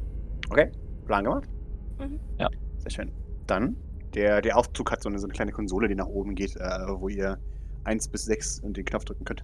Okay, 0.49 0.71
Plan 1.05 1.23
gemacht? 1.23 1.47
Mhm. 1.99 2.19
Ja. 2.39 2.49
Sehr 2.77 2.91
schön. 2.91 3.11
Dann, 3.47 3.75
der, 4.13 4.41
der 4.41 4.57
Aufzug 4.57 4.91
hat 4.91 5.01
so 5.03 5.09
eine, 5.09 5.19
so 5.19 5.25
eine 5.27 5.33
kleine 5.33 5.51
Konsole, 5.51 5.87
die 5.87 5.95
nach 5.95 6.07
oben 6.07 6.35
geht, 6.35 6.55
äh, 6.55 6.59
wo 6.99 7.07
ihr 7.09 7.37
1 7.83 8.07
bis 8.07 8.25
6 8.25 8.59
und 8.61 8.77
den 8.77 8.85
Knopf 8.85 9.05
drücken 9.05 9.25
könnt. 9.25 9.43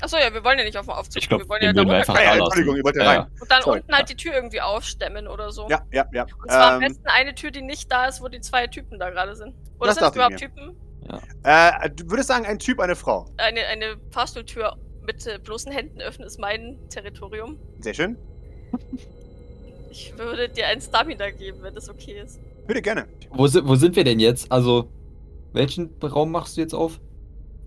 Achso, 0.00 0.16
ja, 0.16 0.32
wir 0.32 0.44
wollen 0.44 0.58
ja 0.58 0.64
nicht 0.64 0.76
auf 0.76 0.86
dem 0.86 0.92
Aufzug. 0.94 1.22
Ich 1.22 1.28
glaub, 1.28 1.40
wir 1.40 1.48
wollen 1.48 1.60
den 1.60 1.76
ja 1.76 1.84
da 1.84 1.92
einfach 1.92 2.14
Ah, 2.16 2.22
ja, 2.22 2.34
Entschuldigung, 2.36 2.76
ihr 2.76 2.84
wollt 2.84 2.96
ja 2.96 3.02
Ja, 3.04 3.10
rein. 3.22 3.30
Und 3.40 3.50
dann 3.50 3.62
Sorry. 3.62 3.80
unten 3.80 3.92
halt 3.92 4.08
die 4.08 4.16
Tür 4.16 4.34
irgendwie 4.34 4.60
aufstemmen 4.60 5.26
oder 5.26 5.50
so. 5.50 5.68
Ja, 5.68 5.82
ja, 5.92 6.06
ja. 6.12 6.22
Und 6.40 6.50
zwar 6.50 6.72
am 6.74 6.82
Ähm, 6.82 6.88
besten 6.88 7.06
eine 7.08 7.34
Tür, 7.34 7.50
die 7.50 7.62
nicht 7.62 7.90
da 7.90 8.06
ist, 8.06 8.20
wo 8.22 8.28
die 8.28 8.40
zwei 8.40 8.66
Typen 8.66 8.98
da 8.98 9.10
gerade 9.10 9.34
sind. 9.36 9.54
Oder 9.78 9.88
Das 9.88 9.96
sind 9.96 10.08
es 10.08 10.14
überhaupt 10.14 10.36
Typen? 10.36 10.76
äh, 11.44 11.90
du 11.90 12.10
würdest 12.10 12.28
sagen, 12.28 12.44
ein 12.46 12.58
Typ, 12.58 12.80
eine 12.80 12.94
Frau. 12.96 13.26
Eine, 13.38 13.66
eine 13.66 13.96
Fahrstuhltür 14.10 14.76
mit 15.02 15.26
äh, 15.26 15.38
bloßen 15.42 15.72
Händen 15.72 16.00
öffnen 16.00 16.26
ist 16.26 16.38
mein 16.38 16.78
Territorium. 16.90 17.58
Sehr 17.80 17.94
schön. 17.94 18.16
Ich 19.90 20.16
würde 20.18 20.48
dir 20.48 20.66
ein 20.68 20.80
Stamina 20.80 21.30
geben, 21.30 21.62
wenn 21.62 21.74
das 21.74 21.88
okay 21.88 22.20
ist. 22.20 22.38
Bitte 22.66 22.82
gerne. 22.82 23.06
Wo, 23.30 23.44
wo 23.44 23.74
sind 23.74 23.96
wir 23.96 24.04
denn 24.04 24.20
jetzt? 24.20 24.52
Also, 24.52 24.90
welchen 25.52 25.94
Raum 26.02 26.30
machst 26.30 26.56
du 26.56 26.60
jetzt 26.60 26.74
auf? 26.74 27.00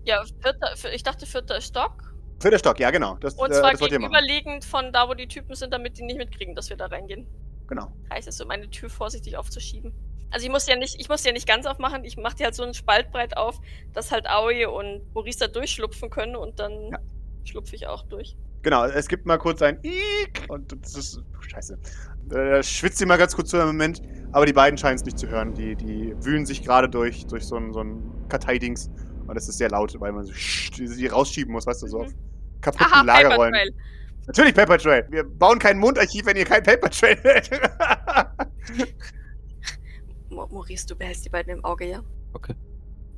Ja, 0.04 0.22
vierter, 0.40 0.76
vier- 0.76 0.92
ich 0.92 1.02
dachte 1.02 1.26
vierter 1.26 1.60
Stock. 1.60 2.11
Vierter 2.42 2.58
Stock, 2.58 2.78
ja, 2.80 2.90
genau. 2.90 3.16
Das, 3.20 3.34
Und 3.34 3.50
äh, 3.50 3.54
zwar 3.54 3.72
das 3.72 3.80
ihr 3.80 3.98
machen. 3.98 4.12
gegenüberliegend 4.12 4.64
von 4.64 4.92
da, 4.92 5.08
wo 5.08 5.14
die 5.14 5.26
Typen 5.28 5.54
sind, 5.54 5.72
damit 5.72 5.96
die 5.98 6.02
nicht 6.02 6.18
mitkriegen, 6.18 6.54
dass 6.54 6.68
wir 6.68 6.76
da 6.76 6.86
reingehen. 6.86 7.26
Genau. 7.68 7.92
Heißt 8.12 8.28
es, 8.28 8.40
um 8.40 8.50
eine 8.50 8.68
Tür 8.68 8.90
vorsichtig 8.90 9.36
aufzuschieben. 9.36 9.92
Also 10.30 10.46
ich 10.46 10.52
muss 10.52 10.66
ja 10.66 10.76
nicht, 10.76 10.98
ich 11.00 11.08
muss 11.08 11.24
ja 11.24 11.32
nicht 11.32 11.46
ganz 11.46 11.66
aufmachen, 11.66 12.04
ich 12.04 12.16
mache 12.16 12.36
die 12.36 12.44
halt 12.44 12.54
so 12.54 12.62
einen 12.62 12.74
Spalt 12.74 13.10
breit 13.10 13.36
auf, 13.36 13.60
dass 13.92 14.10
halt 14.12 14.26
Aoi 14.28 14.66
und 14.66 15.02
Maurice 15.14 15.38
da 15.40 15.46
durchschlupfen 15.48 16.10
können 16.10 16.36
und 16.36 16.58
dann 16.58 16.72
Ja. 16.90 16.98
schlupfe 17.44 17.76
ich 17.76 17.86
auch 17.86 18.02
durch. 18.04 18.36
Genau, 18.62 18.84
es 18.84 19.08
gibt 19.08 19.26
mal 19.26 19.38
kurz 19.38 19.60
ein 19.62 19.78
Iik 19.82 20.46
und 20.48 20.72
das 20.82 20.94
ist. 20.96 21.18
oh, 21.18 21.42
Scheiße. 21.42 21.78
Äh, 22.32 22.62
schwitzt 22.62 22.98
sie 22.98 23.06
mal 23.06 23.18
ganz 23.18 23.34
kurz 23.34 23.50
so 23.50 23.60
im 23.60 23.66
Moment, 23.66 24.00
aber 24.32 24.46
die 24.46 24.52
beiden 24.52 24.78
scheinen 24.78 24.94
es 24.96 25.04
nicht 25.04 25.18
zu 25.18 25.28
hören. 25.28 25.52
Die, 25.54 25.74
die 25.76 26.14
wühlen 26.24 26.46
sich 26.46 26.62
gerade 26.62 26.88
durch, 26.88 27.26
durch 27.26 27.44
so 27.44 27.56
ein, 27.56 27.72
so 27.72 27.80
ein 27.80 28.00
Karteidings 28.28 28.90
und 29.26 29.36
es 29.36 29.48
ist 29.48 29.58
sehr 29.58 29.68
laut, 29.70 29.98
weil 30.00 30.12
man 30.12 30.24
so 30.24 30.32
die 30.78 31.06
rausschieben 31.08 31.52
muss, 31.52 31.66
weißt 31.66 31.82
du, 31.82 31.86
so 31.88 31.98
Mhm. 31.98 32.04
auf 32.04 32.12
kaputten 32.62 32.86
Aha, 32.86 33.04
Paper 33.04 33.22
Lagerräumen. 33.22 33.52
Trail. 33.52 33.74
Natürlich 34.26 34.54
Paper 34.54 34.78
Trail. 34.78 35.06
Wir 35.10 35.24
bauen 35.24 35.58
kein 35.58 35.78
Mondarchiv, 35.78 36.24
wenn 36.26 36.36
ihr 36.36 36.44
kein 36.44 36.62
Paper 36.62 36.88
Trail 36.88 37.16
hättet. 37.22 37.60
Maurice, 40.30 40.86
du 40.86 40.96
behältst 40.96 41.24
die 41.24 41.28
beiden 41.28 41.58
im 41.58 41.64
Auge, 41.64 41.86
ja? 41.86 42.02
Okay. 42.32 42.54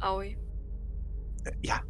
Aoi, 0.01 0.37
ja, 1.63 1.81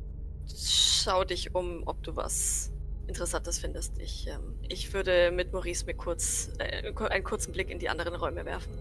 schau 0.46 1.24
dich 1.24 1.54
um, 1.54 1.82
ob 1.86 2.02
du 2.02 2.16
was 2.16 2.72
Interessantes 3.06 3.58
findest. 3.58 3.98
Ich, 3.98 4.26
ähm, 4.28 4.58
ich 4.68 4.92
würde 4.92 5.30
mit 5.30 5.52
Maurice 5.52 5.84
mir 5.84 5.94
kurz 5.94 6.50
äh, 6.58 6.92
einen 7.10 7.24
kurzen 7.24 7.52
Blick 7.52 7.70
in 7.70 7.78
die 7.78 7.88
anderen 7.88 8.14
Räume 8.14 8.44
werfen. 8.44 8.72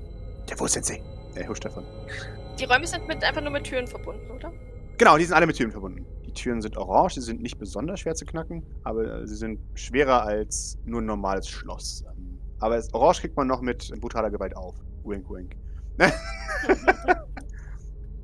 der 0.49 0.59
wo 0.59 0.67
Sensei? 0.67 1.01
Er 1.35 1.47
huscht 1.47 1.65
davon. 1.65 1.83
Die 2.59 2.65
Räume 2.65 2.87
sind 2.87 3.07
mit 3.07 3.23
einfach 3.23 3.41
nur 3.41 3.51
mit 3.51 3.65
Türen 3.65 3.87
verbunden, 3.87 4.29
oder? 4.31 4.53
Genau, 4.97 5.17
die 5.17 5.25
sind 5.25 5.33
alle 5.35 5.47
mit 5.47 5.57
Türen 5.57 5.71
verbunden. 5.71 6.05
Die 6.33 6.41
Türen 6.41 6.61
sind 6.63 6.77
orange, 6.77 7.13
sie 7.15 7.21
sind 7.21 7.41
nicht 7.43 7.59
besonders 7.59 7.99
schwer 7.99 8.15
zu 8.15 8.25
knacken, 8.25 8.63
aber 8.83 9.21
äh, 9.21 9.27
sie 9.27 9.35
sind 9.35 9.59
schwerer 9.75 10.23
als 10.23 10.79
nur 10.85 11.01
ein 11.01 11.05
normales 11.05 11.47
Schloss. 11.47 12.03
Ähm, 12.07 12.39
Aber 12.59 12.75
das 12.75 12.91
Orange 12.93 13.21
kriegt 13.21 13.37
man 13.37 13.47
noch 13.47 13.61
mit 13.61 13.91
brutaler 14.01 14.31
Gewalt 14.31 14.55
auf. 14.57 14.75
Wink, 15.03 15.29
wink. 15.29 15.55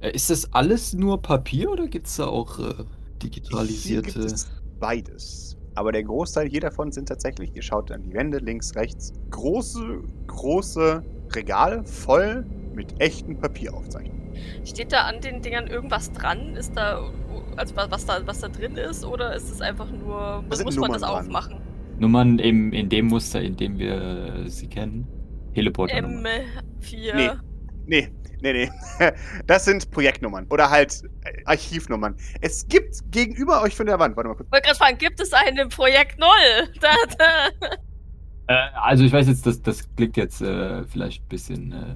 Äh, 0.01 0.11
Ist 0.11 0.29
das 0.29 0.51
alles 0.53 0.93
nur 0.93 1.21
Papier 1.21 1.69
oder 1.69 1.85
gibt 1.85 2.07
es 2.07 2.15
da 2.15 2.25
auch 2.27 2.57
äh, 2.57 2.73
digitalisierte? 3.21 4.21
es 4.21 4.49
beides. 4.79 5.57
Aber 5.75 5.91
der 5.91 6.03
Großteil 6.03 6.47
hier 6.47 6.61
davon 6.61 6.93
sind 6.93 7.09
tatsächlich, 7.09 7.53
ihr 7.53 7.61
schaut 7.61 7.91
an 7.91 8.03
die 8.03 8.13
Wände 8.13 8.37
links, 8.37 8.75
rechts, 8.75 9.11
große, 9.29 10.01
große 10.27 11.03
Regale 11.35 11.83
voll 11.83 12.45
mit 12.73 12.99
echten 13.01 13.37
Papieraufzeichnungen. 13.37 14.33
Steht 14.63 14.93
da 14.93 15.01
an 15.01 15.19
den 15.19 15.41
Dingern 15.41 15.67
irgendwas 15.67 16.13
dran? 16.13 16.55
Ist 16.55 16.77
da, 16.77 17.11
also 17.57 17.75
wa- 17.75 17.87
was 17.89 18.05
da, 18.05 18.25
was 18.25 18.39
da 18.39 18.49
drin 18.49 18.75
ist? 18.77 19.05
Oder 19.05 19.35
ist 19.35 19.49
es 19.49 19.61
einfach 19.61 19.91
nur, 19.91 20.43
muss 20.43 20.63
man 20.63 20.65
das 20.65 20.75
Nummern 20.75 21.01
dran. 21.01 21.27
aufmachen? 21.27 21.61
Nummern 21.97 22.39
im, 22.39 22.71
in 22.73 22.89
dem 22.89 23.07
Muster, 23.07 23.41
in 23.41 23.55
dem 23.57 23.77
wir 23.77 24.43
sie 24.47 24.67
kennen. 24.67 25.07
Teleporter-Nummern. 25.53 26.23
M4. 26.81 27.13
Nee. 27.15 27.31
Nee, 27.85 28.09
nee, 28.41 28.53
nee. 28.53 28.69
Das 29.47 29.65
sind 29.65 29.89
Projektnummern 29.91 30.45
oder 30.49 30.69
halt 30.69 31.01
äh, 31.23 31.41
Archivnummern. 31.45 32.15
Es 32.41 32.67
gibt 32.67 33.01
gegenüber 33.11 33.61
euch 33.63 33.75
von 33.75 33.85
der 33.87 33.99
Wand, 33.99 34.15
warte 34.15 34.29
mal 34.29 34.35
kurz. 34.35 34.47
Ich 34.47 34.51
wollte 34.53 34.65
gerade 34.67 34.77
fragen, 34.77 34.97
gibt 34.97 35.19
es 35.19 35.33
einen 35.33 35.57
im 35.57 35.69
Projekt 35.69 36.19
Null? 36.19 36.69
Da, 36.81 36.89
da. 37.17 37.49
Äh, 38.47 38.69
also 38.75 39.03
ich 39.03 39.11
weiß 39.11 39.27
jetzt, 39.27 39.45
das, 39.45 39.61
das 39.61 39.93
klingt 39.95 40.17
jetzt 40.17 40.41
äh, 40.41 40.85
vielleicht 40.85 41.23
ein 41.23 41.27
bisschen, 41.29 41.71
äh, 41.71 41.95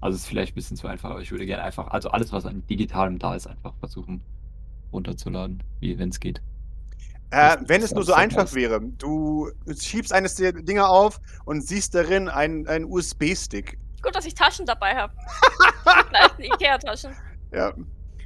also 0.00 0.16
es 0.16 0.22
ist 0.22 0.28
vielleicht 0.28 0.52
ein 0.52 0.56
bisschen 0.56 0.76
zu 0.76 0.86
einfach, 0.88 1.10
aber 1.10 1.20
ich 1.20 1.30
würde 1.30 1.46
gerne 1.46 1.62
einfach, 1.62 1.88
also 1.88 2.10
alles, 2.10 2.32
was 2.32 2.46
an 2.46 2.66
Digitalem 2.66 3.18
da 3.18 3.34
ist, 3.34 3.46
einfach 3.46 3.74
versuchen 3.78 4.22
runterzuladen, 4.92 5.62
wie 5.80 5.98
wenn 5.98 6.10
es 6.10 6.20
geht. 6.20 6.38
Äh, 7.30 7.56
Das- 7.56 7.68
wenn 7.68 7.82
es 7.82 7.92
nur 7.92 8.04
so 8.04 8.12
einfach 8.12 8.42
nice. 8.44 8.54
wäre, 8.54 8.80
du 8.80 9.50
schiebst 9.78 10.12
eines 10.12 10.34
der 10.34 10.52
Dinger 10.52 10.88
auf 10.88 11.20
und 11.44 11.66
siehst 11.66 11.94
darin 11.94 12.28
einen, 12.28 12.66
einen 12.68 12.84
USB-Stick. 12.84 13.78
Gut, 14.02 14.14
dass 14.14 14.26
ich 14.26 14.34
Taschen 14.34 14.66
dabei 14.66 14.94
habe. 14.96 15.14
Ikea-Taschen. 16.38 17.12
Ja. 17.52 17.72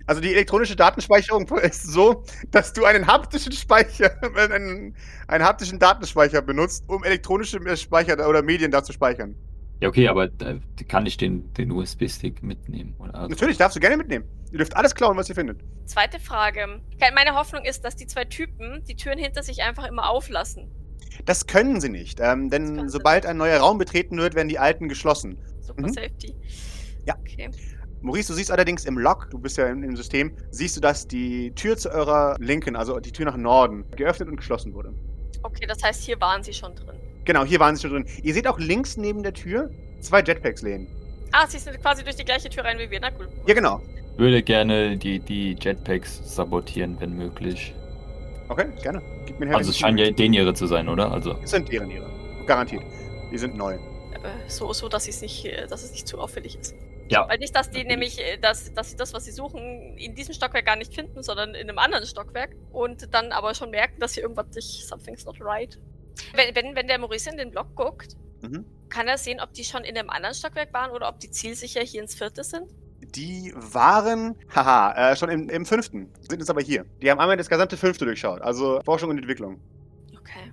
Also 0.09 0.21
die 0.21 0.33
elektronische 0.33 0.77
Datenspeicherung 0.77 1.49
ist 1.63 1.83
so, 1.85 2.25
dass 2.51 2.73
du 2.73 2.85
einen 2.85 3.07
haptischen 3.07 3.53
Speicher, 3.53 4.11
einen, 4.37 4.95
einen 5.29 5.45
haptischen 5.45 5.79
Datenspeicher 5.79 6.43
benutzt, 6.43 6.85
um 6.89 7.03
elektronische 7.05 7.61
Speicher 7.77 8.29
oder 8.29 8.43
Medien 8.43 8.71
da 8.71 8.83
zu 8.85 8.93
speichern. 8.93 9.35
Ja, 9.81 9.89
okay, 9.89 10.09
aber 10.09 10.25
äh, 10.25 10.59
kann 10.89 11.05
ich 11.07 11.17
den, 11.17 11.53
den 11.55 11.71
USB-Stick 11.71 12.43
mitnehmen? 12.43 12.95
Oder? 12.99 13.15
Also, 13.15 13.29
Natürlich, 13.29 13.59
darfst 13.59 13.77
du 13.77 13.81
gerne 13.81 13.97
mitnehmen. 13.97 14.25
Ihr 14.53 14.59
dürft 14.59 14.75
alles 14.77 14.95
klauen, 14.95 15.17
was 15.17 15.29
ihr 15.29 15.35
findet. 15.35 15.61
Zweite 15.85 16.19
Frage. 16.19 16.81
Meine 17.15 17.35
Hoffnung 17.35 17.65
ist, 17.65 17.85
dass 17.85 17.95
die 17.97 18.07
zwei 18.07 18.25
Typen 18.25 18.83
die 18.89 18.97
Türen 18.97 19.19
hinter 19.19 19.43
sich 19.43 19.63
einfach 19.63 19.87
immer 19.87 20.09
auflassen. 20.09 20.71
Das 21.25 21.47
können 21.47 21.81
sie 21.81 21.89
nicht, 21.89 22.21
ähm, 22.21 22.51
denn 22.51 22.89
sobald 22.89 23.27
ein 23.27 23.37
neuer 23.37 23.59
Raum 23.59 23.79
betreten 23.79 24.19
wird, 24.19 24.35
werden 24.35 24.49
die 24.49 24.59
alten 24.59 24.89
geschlossen. 24.89 25.39
Super 25.61 25.83
Mhm. 25.83 25.93
Safety. 25.93 26.35
Ja. 27.07 27.15
Okay. 27.21 27.51
Maurice, 28.03 28.29
du 28.29 28.35
siehst 28.35 28.51
allerdings 28.51 28.85
im 28.85 28.99
Log, 28.99 29.29
du 29.31 29.39
bist 29.39 29.57
ja 29.57 29.67
im, 29.69 29.83
im 29.83 29.97
System, 29.97 30.33
siehst 30.51 30.77
du, 30.77 30.81
dass 30.81 31.09
die 31.09 31.53
Tür 31.55 31.77
zu 31.77 31.91
eurer 31.91 32.37
Linken, 32.39 32.77
also 32.77 33.01
die 33.01 33.13
Tür 33.13 33.25
nach 33.27 33.37
Norden, 33.37 33.85
geöffnet 33.97 34.29
und 34.29 34.37
geschlossen 34.37 34.75
wurde. 34.75 34.95
Okay, 35.43 35.67
das 35.67 35.83
heißt, 35.83 36.03
hier 36.05 36.21
waren 36.21 36.43
sie 36.43 36.53
schon 36.53 36.75
drin. 36.75 36.97
Genau, 37.27 37.45
hier 37.45 37.61
waren 37.61 37.77
sie 37.77 37.83
schon 37.83 37.91
drin. 37.91 38.07
Ihr 38.23 38.33
seht 38.33 38.47
auch 38.47 38.59
links 38.59 38.97
neben 38.97 39.23
der 39.23 39.35
Tür 39.35 39.71
zwei 40.01 40.23
Jetpacks 40.23 40.63
lehnen. 40.63 40.87
Ah, 41.33 41.47
sie 41.47 41.59
sind 41.59 41.79
quasi 41.83 42.03
durch 42.03 42.17
die 42.17 42.25
gleiche 42.25 42.49
Tür 42.49 42.65
rein 42.65 42.79
wie 42.79 42.91
wir. 42.91 43.01
Na 43.01 43.11
cool. 43.19 43.29
Ja, 43.47 43.55
genau. 43.55 43.83
Ich 44.13 44.19
würde 44.19 44.43
gerne 44.43 44.97
die, 44.97 45.19
die 45.19 45.57
Jetpacks 45.61 46.21
sabotieren, 46.35 46.99
wenn 47.01 47.15
möglich. 47.17 47.75
Okay, 48.49 48.67
gerne. 48.83 49.03
Gib 49.27 49.39
mir 49.41 49.47
einen 49.47 49.57
Also 49.57 49.71
es 49.71 49.79
scheint 49.79 49.99
ja 50.01 50.11
den 50.11 50.33
ihre 50.33 50.55
zu 50.55 50.67
sein, 50.67 50.89
oder? 50.89 51.11
Also, 51.13 51.35
Das 51.35 51.51
sind 51.51 51.71
deren 51.71 51.91
ihre. 51.91 52.09
Garantiert. 52.47 52.83
Die 53.31 53.39
sind 53.39 53.57
neu. 53.57 53.77
So, 54.49 54.73
so 54.73 54.89
dass, 54.89 55.07
es 55.09 55.21
nicht, 55.21 55.45
äh, 55.45 55.67
dass 55.67 55.83
es 55.85 55.91
nicht 55.93 56.09
zu 56.09 56.19
auffällig 56.19 56.57
ist. 56.59 56.75
ja. 57.11 57.29
Weil 57.29 57.39
nicht, 57.39 57.55
dass 57.55 57.71
die 57.71 57.85
Natürlich. 57.85 58.17
nämlich, 58.17 58.21
äh, 58.21 58.39
dass, 58.39 58.73
dass 58.73 58.91
sie 58.91 58.97
das, 58.97 59.13
was 59.13 59.25
sie 59.25 59.31
suchen, 59.33 59.97
in 59.99 60.15
diesem 60.15 60.33
Stockwerk 60.35 60.65
gar 60.67 60.77
nicht 60.77 60.95
finden, 60.95 61.23
sondern 61.23 61.55
in 61.55 61.69
einem 61.69 61.79
anderen 61.79 62.07
Stockwerk. 62.07 62.51
Und 62.73 63.13
dann 63.13 63.33
aber 63.33 63.55
schon 63.55 63.71
merken, 63.71 64.01
dass 64.01 64.15
hier 64.15 64.23
irgendwas 64.23 64.47
nicht, 64.55 64.87
something's 64.87 65.25
not 65.27 65.37
right. 65.41 65.79
Wenn, 66.35 66.55
wenn, 66.55 66.75
wenn 66.77 66.87
der 66.87 66.99
Maurice 66.99 67.31
in 67.31 67.37
den 67.37 67.51
Block 67.51 67.75
guckt, 67.75 68.17
Mhm. 68.43 68.65
kann 68.91 69.09
er 69.09 69.17
sehen, 69.19 69.41
ob 69.41 69.53
die 69.55 69.65
schon 69.65 69.83
in 69.83 69.97
einem 69.97 70.11
anderen 70.11 70.35
Stockwerk 70.35 70.73
waren 70.75 70.91
oder 70.91 71.09
ob 71.09 71.19
die 71.21 71.31
zielsicher 71.31 71.81
hier 71.81 72.03
ins 72.03 72.15
vierte 72.15 72.45
sind? 72.45 72.71
Die 73.15 73.53
waren, 73.57 74.37
haha, 74.55 75.13
äh, 75.13 75.17
schon 75.17 75.31
im, 75.31 75.49
im 75.49 75.65
fünften. 75.65 76.13
Sind 76.21 76.41
jetzt 76.41 76.51
aber 76.51 76.61
hier. 76.61 76.85
Die 77.01 77.11
haben 77.11 77.19
einmal 77.19 77.37
das 77.37 77.49
gesamte 77.49 77.77
fünfte 77.77 78.05
durchschaut. 78.05 78.43
Also 78.43 78.81
Forschung 78.85 79.11
und 79.11 79.19
Entwicklung. 79.19 79.61
Okay. 80.19 80.53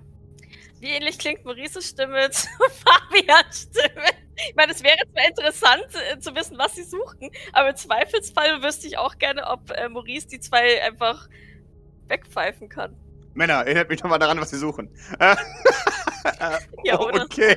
Wie 0.80 0.88
ähnlich 0.88 1.18
klingt 1.18 1.44
Maurices 1.44 1.88
Stimme 1.90 2.30
zu 2.30 2.48
Fabians 2.84 3.68
Stimme? 3.70 4.06
Ich 4.48 4.54
meine, 4.56 4.72
es 4.72 4.82
wäre 4.82 4.96
zwar 5.12 5.28
interessant 5.28 5.86
äh, 6.10 6.18
zu 6.18 6.34
wissen, 6.34 6.58
was 6.58 6.74
sie 6.74 6.82
suchen, 6.84 7.30
aber 7.52 7.70
im 7.70 7.76
Zweifelsfall 7.76 8.62
wüsste 8.62 8.86
ich 8.86 8.98
auch 8.98 9.18
gerne, 9.18 9.46
ob 9.46 9.70
äh, 9.70 9.88
Maurice 9.88 10.26
die 10.28 10.40
zwei 10.40 10.82
einfach 10.82 11.28
wegpfeifen 12.08 12.68
kann. 12.68 12.96
Männer, 13.34 13.54
erinnert 13.64 13.88
mich 13.90 14.02
nochmal 14.02 14.18
daran, 14.18 14.40
was 14.40 14.50
sie 14.50 14.58
suchen. 14.58 14.90
Ja, 16.84 16.98
oder? 16.98 17.22
Okay, 17.24 17.56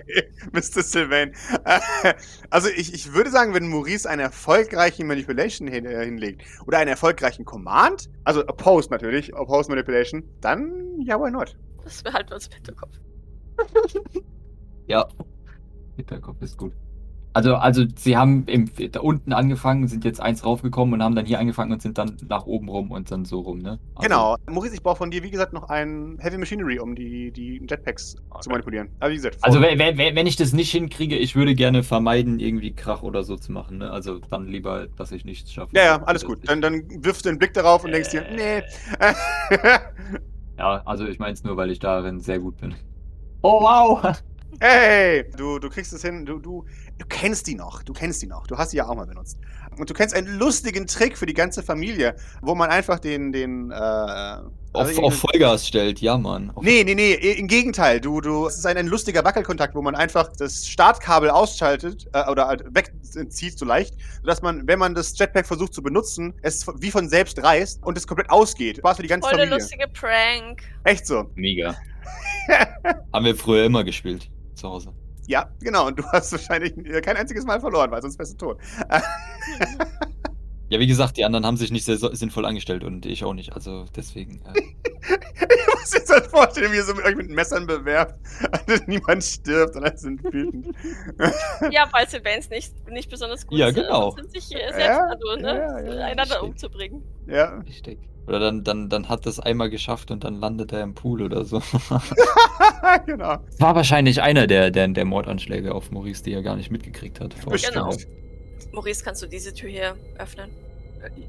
Mr. 0.52 0.84
Sylvain. 0.84 1.34
Äh, 1.66 2.14
Also 2.50 2.70
ich, 2.70 2.94
ich 2.94 3.14
würde 3.14 3.30
sagen, 3.30 3.54
wenn 3.54 3.68
Maurice 3.70 4.10
einen 4.10 4.22
erfolgreichen 4.22 5.08
Manipulation 5.08 5.68
hin, 5.68 5.86
äh, 5.86 6.04
hinlegt 6.06 6.44
oder 6.66 6.80
einen 6.80 6.90
erfolgreichen 6.90 7.46
Command, 7.46 8.10
also 8.24 8.42
Oppose 8.48 8.90
natürlich, 8.90 9.34
Oppose 9.36 9.70
Manipulation, 9.70 10.24
dann 10.42 11.00
ja, 11.02 11.20
why 11.20 11.32
not? 11.32 11.58
Das 11.84 12.04
behalten 12.04 12.30
wir 12.30 12.36
uns 12.36 12.48
im 12.48 12.54
Hinterkopf. 12.54 13.00
Ja. 14.88 15.06
Hinterkopf 15.98 16.42
ist 16.42 16.58
gut. 16.58 16.74
Also, 17.38 17.56
also 17.56 17.86
sie 17.98 18.18
haben 18.18 18.46
im, 18.48 18.72
da 18.92 19.00
unten 19.02 19.32
angefangen, 19.34 19.88
sind 19.88 20.04
jetzt 20.06 20.20
eins 20.22 20.44
raufgekommen 20.46 20.96
und 20.96 21.04
haben 21.04 21.16
dann 21.16 21.26
hier 21.28 21.40
angefangen 21.40 21.72
und 21.72 21.82
sind 21.82 21.98
dann 21.98 22.18
nach 22.28 22.46
oben 22.46 22.68
rum 22.70 22.92
und 22.92 23.12
dann 23.12 23.26
so 23.26 23.40
rum, 23.42 23.60
ne? 23.60 23.80
Also, 23.96 24.10
Genau. 24.10 24.36
Maurice, 24.50 24.76
ich 24.76 24.84
brauche 24.84 24.98
von 24.98 25.12
dir, 25.12 25.24
wie 25.24 25.32
gesagt, 25.32 25.54
noch 25.54 25.70
ein 25.70 26.18
Heavy 26.20 26.38
Machinery, 26.38 26.80
um 26.80 26.96
die, 26.96 27.32
die 27.32 27.66
Jetpacks 27.68 28.16
zu 28.40 28.50
Okay. 28.50 28.52
manipulieren. 28.52 28.90
Aber 29.00 29.12
wie 29.12 29.16
gesagt, 29.16 29.40
Also 29.42 29.62
wenn, 29.62 29.80
wenn, 29.80 29.98
wenn 30.16 30.28
ich 30.28 30.36
das 30.38 30.54
nicht 30.54 30.72
hinkriege, 30.72 31.18
ich 31.18 31.36
würde 31.36 31.56
gerne 31.56 31.84
vermeiden, 31.84 32.40
irgendwie 32.40 32.74
Krach 32.76 33.04
oder 33.04 33.24
so 33.24 33.38
zu 33.38 33.52
machen, 33.52 33.78
ne? 33.80 33.92
Also 33.92 34.20
dann 34.20 34.48
lieber, 34.48 34.88
dass 34.96 35.12
ich 35.12 35.26
nichts 35.26 35.52
schaffe. 35.54 35.74
ja, 35.74 35.84
ja, 35.84 36.04
alles 36.04 36.24
gut. 36.26 36.42
Dann, 36.48 36.62
dann 36.62 36.88
wirfst 37.04 37.26
du 37.26 37.30
einen 37.30 37.38
Blick 37.40 37.54
darauf 37.54 37.84
und 37.84 37.92
denkst 37.92 38.10
dir, 38.10 38.26
nee. 38.30 38.64
Äh, 39.00 39.14
Ja, 40.58 40.82
also 40.86 41.06
ich 41.08 41.18
meine 41.20 41.34
es 41.34 41.44
nur, 41.44 41.58
weil 41.58 41.72
ich 41.72 41.80
darin 41.80 42.20
sehr 42.20 42.40
gut 42.40 42.58
bin. 42.58 42.76
Oh 43.44 43.62
wow! 43.62 44.22
Hey, 44.60 45.30
du, 45.36 45.60
du 45.60 45.70
kriegst 45.70 45.94
es 45.94 46.02
hin, 46.02 46.26
du, 46.26 46.40
du, 46.40 46.66
du 46.98 47.06
kennst 47.08 47.48
die 47.48 47.56
noch, 47.56 47.84
du 47.84 47.94
kennst 47.94 48.22
die 48.22 48.28
noch, 48.28 48.48
du 48.48 48.58
hast 48.58 48.72
sie 48.72 48.78
ja 48.78 48.88
auch 48.88 48.96
mal 48.96 49.06
benutzt. 49.06 49.38
Und 49.78 49.90
du 49.90 49.94
kennst 49.94 50.16
einen 50.16 50.40
lustigen 50.40 50.88
Trick 50.88 51.18
für 51.18 51.26
die 51.26 51.34
ganze 51.34 51.62
Familie, 51.62 52.16
wo 52.42 52.56
man 52.56 52.70
einfach 52.70 53.00
den, 53.00 53.32
den, 53.32 53.70
äh, 53.72 53.76
also 53.76 54.52
Auf, 54.74 55.00
auf 55.00 55.16
Vollgas 55.16 55.68
stellt, 55.68 56.00
ja 56.02 56.18
Mann. 56.18 56.52
Auf, 56.56 56.64
Nee, 56.64 56.84
nee, 56.84 56.96
nee, 56.96 57.14
im 57.14 57.48
Gegenteil. 57.48 58.02
Du, 58.02 58.22
du, 58.22 58.48
es 58.48 58.58
ist 58.58 58.66
ein, 58.66 58.78
ein 58.78 58.88
lustiger 58.88 59.24
Wackelkontakt, 59.24 59.76
wo 59.76 59.82
man 59.82 59.96
einfach 59.96 60.30
das 60.38 60.68
Startkabel 60.68 61.30
ausschaltet 61.30 62.08
äh, 62.14 62.30
oder 62.30 62.48
halt 62.48 62.64
wegzieht 62.74 63.58
so 63.58 63.66
leicht, 63.66 63.96
sodass 64.22 64.42
man, 64.42 64.68
wenn 64.68 64.80
man 64.80 64.96
das 64.96 65.18
Jetpack 65.18 65.46
versucht 65.46 65.74
zu 65.74 65.82
benutzen, 65.82 66.34
es 66.42 66.66
wie 66.80 66.92
von 66.92 67.10
selbst 67.10 67.42
reißt 67.42 67.84
und 67.84 67.98
es 67.98 68.08
komplett 68.08 68.30
ausgeht. 68.30 68.78
Spaß 68.78 68.98
für 68.98 69.04
die 69.04 69.10
ganze 69.10 69.30
Voll 69.30 69.38
der 69.38 69.48
Familie. 69.48 69.64
lustige 69.64 69.88
Prank. 69.88 70.62
Echt 70.84 71.06
so. 71.06 71.30
Mega. 71.36 71.76
Haben 73.14 73.26
wir 73.26 73.36
früher 73.36 73.66
immer 73.66 73.84
gespielt 73.84 74.30
zu 74.56 74.70
Hause. 74.70 74.94
Ja, 75.28 75.50
genau. 75.62 75.88
Und 75.88 76.00
du 76.00 76.04
hast 76.12 76.32
wahrscheinlich 76.32 76.76
äh, 76.78 77.02
kein 77.02 77.18
einziges 77.18 77.46
Mal 77.46 77.60
verloren, 77.60 77.92
weil 77.92 78.02
sonst 78.02 78.18
wärst 78.18 78.34
du 78.42 78.48
tot. 78.48 78.58
Ja, 80.70 80.80
wie 80.80 80.88
gesagt, 80.88 81.16
die 81.16 81.24
anderen 81.24 81.46
haben 81.46 81.56
sich 81.56 81.72
nicht 81.72 81.86
sehr 81.86 81.98
sinnvoll 81.98 82.46
angestellt 82.46 82.84
und 82.84 83.06
ich 83.06 83.24
auch 83.24 83.34
nicht. 83.34 83.54
Also 83.54 83.86
deswegen. 83.96 84.42
Äh, 84.54 84.62
Ich 85.40 85.74
muss 85.82 85.94
jetzt 85.94 86.12
halt 86.12 86.26
vorstellen, 86.26 86.72
wie 86.74 86.78
ihr 86.78 86.84
so 86.84 86.94
mit 86.94 87.06
euch 87.06 87.16
mit 87.16 87.30
Messern 87.30 87.66
bewerbt. 87.66 88.16
Also 88.52 88.84
niemand 88.88 89.24
stirbt 89.24 89.76
und 89.78 89.84
alle 89.86 89.98
sind 89.98 90.22
wütend. 90.24 90.76
Ja, 91.72 91.88
weil 91.94 92.10
Sylvains 92.10 92.50
nicht, 92.50 92.74
nicht 92.90 93.10
besonders 93.10 93.48
gut 93.48 93.58
Ja, 93.58 93.68
sind, 93.68 93.84
genau. 93.84 94.12
sind 94.12 94.32
sich 94.32 94.44
selbst 94.48 94.78
Ja, 94.80 95.00
also, 95.06 95.36
ne? 95.42 95.56
ja, 95.56 95.80
ja, 95.80 96.06
einander 96.08 96.44
umzubringen. 96.44 97.04
ja. 97.28 97.60
richtig. 97.60 98.00
Oder 98.28 98.40
dann, 98.40 98.64
dann, 98.64 98.90
dann 98.90 99.10
hat 99.10 99.26
das 99.26 99.40
einmal 99.40 99.70
geschafft 99.70 100.12
und 100.12 100.24
dann 100.24 100.36
landet 100.40 100.74
er 100.74 100.84
im 100.84 100.94
Pool 100.94 101.22
oder 101.22 101.46
so. 101.46 101.62
genau. 103.06 103.38
War 103.58 103.76
wahrscheinlich 103.76 104.22
einer 104.22 104.48
der, 104.48 104.70
der, 104.72 104.88
der 104.88 105.06
Mordanschläge 105.06 105.74
auf 105.74 105.92
Maurice, 105.92 106.24
die 106.24 106.34
er 106.34 106.42
gar 106.44 106.56
nicht 106.56 106.72
mitgekriegt 106.72 107.20
hat. 107.20 107.36
Genau. 107.46 107.96
Maurice, 108.72 109.04
kannst 109.04 109.22
du 109.22 109.28
diese 109.28 109.54
Tür 109.54 109.70
hier 109.70 109.96
öffnen? 110.18 110.50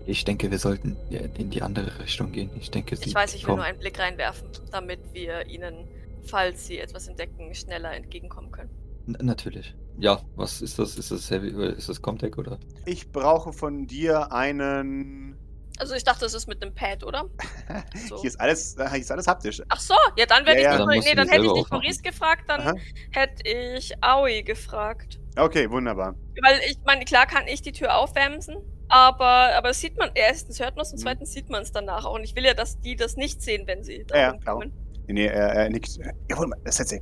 Ich 0.07 0.25
denke, 0.25 0.51
wir 0.51 0.59
sollten 0.59 0.97
in 1.11 1.51
die 1.51 1.63
andere 1.63 2.01
Richtung 2.01 2.33
gehen. 2.33 2.51
Ich 2.59 2.71
denke, 2.71 2.97
sie 2.97 3.11
Ich 3.11 3.15
weiß, 3.15 3.35
ich 3.35 3.43
will 3.43 3.47
kommen. 3.47 3.59
nur 3.59 3.67
einen 3.67 3.79
Blick 3.79 3.99
reinwerfen, 3.99 4.49
damit 4.73 5.01
wir 5.13 5.47
ihnen, 5.47 5.87
falls 6.25 6.67
sie 6.67 6.79
etwas 6.79 7.07
entdecken, 7.07 7.55
schneller 7.55 7.95
entgegenkommen 7.95 8.51
können. 8.51 8.71
N 9.07 9.27
natürlich. 9.27 9.75
Ja, 9.99 10.21
was 10.37 10.63
ist 10.63 10.79
das? 10.79 10.97
Ist 10.97 11.11
das 11.11 11.31
Heavy, 11.31 11.55
oder 11.55 11.75
ist 11.75 11.89
das 11.89 12.01
Comtech 12.03 12.39
oder? 12.39 12.59
Ich 12.87 13.11
brauche 13.11 13.53
von 13.53 13.87
dir 13.87 14.33
einen. 14.33 15.38
Also 15.79 15.95
ich 15.95 16.05
dachte, 16.05 16.21
das 16.21 16.35
ist 16.35 16.47
mit 16.49 16.63
einem 16.63 16.75
Pad, 16.75 17.05
oder? 17.05 17.25
So. 18.09 18.17
Hier 18.21 18.29
ist 18.29 18.41
alles, 18.41 18.77
äh, 18.77 18.89
hier 18.91 18.99
ist 19.01 19.11
alles 19.13 19.27
haptisch. 19.27 19.63
Ach 19.69 19.81
so, 19.81 19.95
ja, 20.17 20.27
dann 20.27 20.45
werde 20.47 20.63
Ja, 20.63 20.75
ich 20.75 20.79
ja. 20.81 20.87
nicht, 20.87 21.07
Dann 21.07 21.11
nee, 21.11 21.15
dann 21.17 21.27
die 21.27 21.33
hätte 21.33 21.47
ich 21.47 21.53
nicht. 21.53 21.71
Maurice 21.71 22.03
gefragt, 22.03 22.43
dann 22.49 22.61
Aha. 22.61 22.75
hätte 23.13 23.49
ich 23.49 23.93
Aoi 24.03 24.43
gefragt. 24.43 25.19
Okay, 25.37 25.71
wunderbar. 25.71 26.15
Weil 26.43 26.61
ich 26.69 26.79
meine, 26.85 27.05
klar 27.05 27.27
kann 27.27 27.47
ich 27.47 27.63
die 27.63 27.73
Tür 27.73 27.97
aufwämsen, 27.97 28.57
aber, 28.89 29.55
aber 29.57 29.73
sieht 29.75 29.97
man, 29.99 30.11
erstens 30.15 30.59
hört 30.61 30.77
man 30.77 30.83
es 30.85 30.93
und 30.93 30.99
Mhm. 30.99 31.03
zweitens 31.03 31.33
sieht 31.33 31.49
man 31.51 31.63
es 31.63 31.73
danach 31.73 32.05
auch. 32.05 32.15
Und 32.15 32.25
ich 32.25 32.35
will 32.35 32.45
ja, 32.45 32.55
dass 32.55 32.81
die 32.81 32.97
das 32.97 33.17
nicht 33.17 33.43
sehen, 33.43 33.67
wenn 33.67 33.83
sie 33.85 34.05
da 34.07 34.17
Ja, 34.17 34.23
ja, 34.23 34.31
rumkommen. 34.31 34.73
Nee, 35.07 35.13
nee, 35.15 35.27
er, 35.27 35.49
er 35.55 35.71
nickt. 35.71 35.99
Jawohl, 36.29 36.51
das 36.65 36.81
hat 36.81 36.89
sie. 36.89 37.01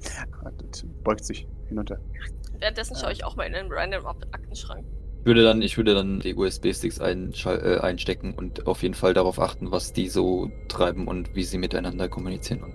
Beugt 1.03 1.24
sich 1.24 1.47
hinunter. 1.68 1.99
Währenddessen 2.59 2.97
schaue 2.97 3.12
ich 3.12 3.24
auch 3.24 3.37
mal 3.37 3.45
in 3.45 3.53
den 3.53 3.72
random 3.72 4.07
Ak- 4.07 4.27
Aktenschrank. 4.33 4.87
Ich 5.27 5.29
würde 5.29 5.43
dann, 5.43 5.61
ich 5.61 5.77
würde 5.77 5.93
dann 5.93 6.20
die 6.20 6.37
USB-Sticks 6.37 6.99
äh, 7.01 7.79
einstecken 7.81 8.33
und 8.35 8.68
auf 8.68 8.85
jeden 8.85 8.95
Fall 8.95 9.12
darauf 9.12 9.41
achten, 9.41 9.72
was 9.72 9.93
die 9.93 10.09
so 10.09 10.53
treiben 10.68 11.09
und 11.09 11.35
wie 11.35 11.43
sie 11.43 11.59
miteinander 11.59 12.09
kommunizieren 12.09 12.62
und, 12.62 12.72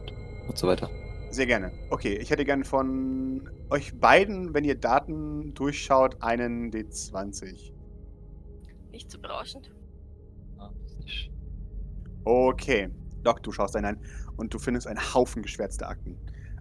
und 0.50 0.58
so 0.58 0.68
weiter. 0.68 0.90
Sehr 1.30 1.46
gerne. 1.46 1.72
Okay, 1.92 2.18
ich 2.18 2.30
hätte 2.30 2.44
gern 2.44 2.66
von 2.66 3.50
euch 3.70 3.98
beiden, 3.98 4.54
wenn 4.54 4.66
ihr 4.66 4.76
Daten 4.76 5.54
durchschaut, 5.54 6.22
einen 6.22 6.72
D20. 6.72 7.72
Nicht 8.92 9.10
so 9.10 9.18
berauschend. 9.18 9.72
Ich- 11.06 11.32
Okay. 12.26 12.90
Doc, 13.24 13.44
du 13.44 13.54
schaust 13.54 13.78
einen 13.78 13.86
an 13.86 13.98
und 14.36 14.54
du 14.54 14.60
findest 14.60 14.88
einen 14.88 15.00
Haufen 15.14 15.42
geschwärzter 15.42 15.88
Akten. 15.88 16.18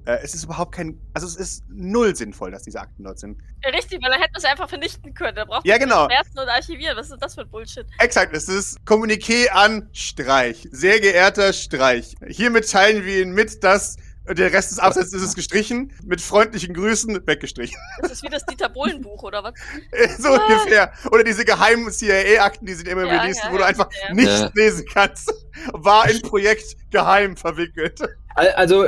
Äh, 0.07 0.19
es 0.23 0.35
ist 0.35 0.45
überhaupt 0.45 0.75
kein. 0.75 0.99
Also, 1.15 1.27
es 1.27 1.37
ist 1.37 1.65
null 1.69 2.15
sinnvoll, 2.17 2.51
dass 2.51 2.63
diese 2.63 2.81
Akten 2.81 3.05
dort 3.05 3.19
sind. 3.19 3.39
Ja, 3.63 3.71
richtig, 3.71 4.03
weil 4.03 4.11
dann 4.11 4.21
hätten 4.21 4.35
wir 4.35 4.39
es 4.39 4.45
einfach 4.45 4.69
vernichten 4.69 5.13
können. 5.15 5.37
Da 5.37 5.45
braucht 5.45 5.67
Ja, 5.67 5.75
man 5.75 5.81
genau. 5.89 6.05
Schmerzen 6.07 6.39
und 6.39 6.49
archivieren. 6.49 6.97
Was 6.97 7.11
ist 7.11 7.19
das 7.21 7.35
für 7.35 7.43
ein 7.43 7.51
Bullshit? 7.51 7.87
Exakt, 7.99 8.35
es 8.35 8.49
ist 8.49 8.79
Kommuniqué 8.87 9.49
an 9.51 9.89
Streich. 9.93 10.69
Sehr 10.73 11.01
geehrter 11.01 11.53
Streich. 11.53 12.15
Hiermit 12.29 12.71
teilen 12.71 13.05
wir 13.05 13.23
Ihnen 13.23 13.33
mit, 13.33 13.63
dass 13.63 13.97
der 14.29 14.53
Rest 14.53 14.71
des 14.71 14.79
Absatzes 14.79 15.23
ist 15.23 15.35
gestrichen. 15.35 15.93
Mit 16.05 16.21
freundlichen 16.21 16.73
Grüßen 16.73 17.27
weggestrichen. 17.27 17.77
Das 18.01 18.13
ist 18.13 18.23
wie 18.23 18.29
das 18.29 18.45
Dieter 18.47 18.69
Bohlen-Buch, 18.69 19.23
oder 19.25 19.43
was? 19.43 19.55
so 20.19 20.29
Ah. 20.29 20.47
ungefähr. 20.47 20.93
Oder 21.11 21.25
diese 21.25 21.45
geheimen 21.45 21.91
CIA-Akten, 21.91 22.65
die 22.65 22.75
sind 22.75 22.87
immer 22.89 23.05
Ja, 23.07 23.21
released, 23.23 23.43
ja, 23.45 23.53
wo 23.53 23.59
du 23.59 23.65
einfach 23.67 23.89
ja. 24.09 24.15
nichts 24.15 24.41
Ja. 24.41 24.51
lesen 24.55 24.85
kannst. 24.93 25.33
War 25.73 26.09
in 26.09 26.23
Projekt 26.23 26.77
geheim 26.91 27.37
verwickelt. 27.37 28.01
Al- 28.37 28.53
Also, 28.53 28.87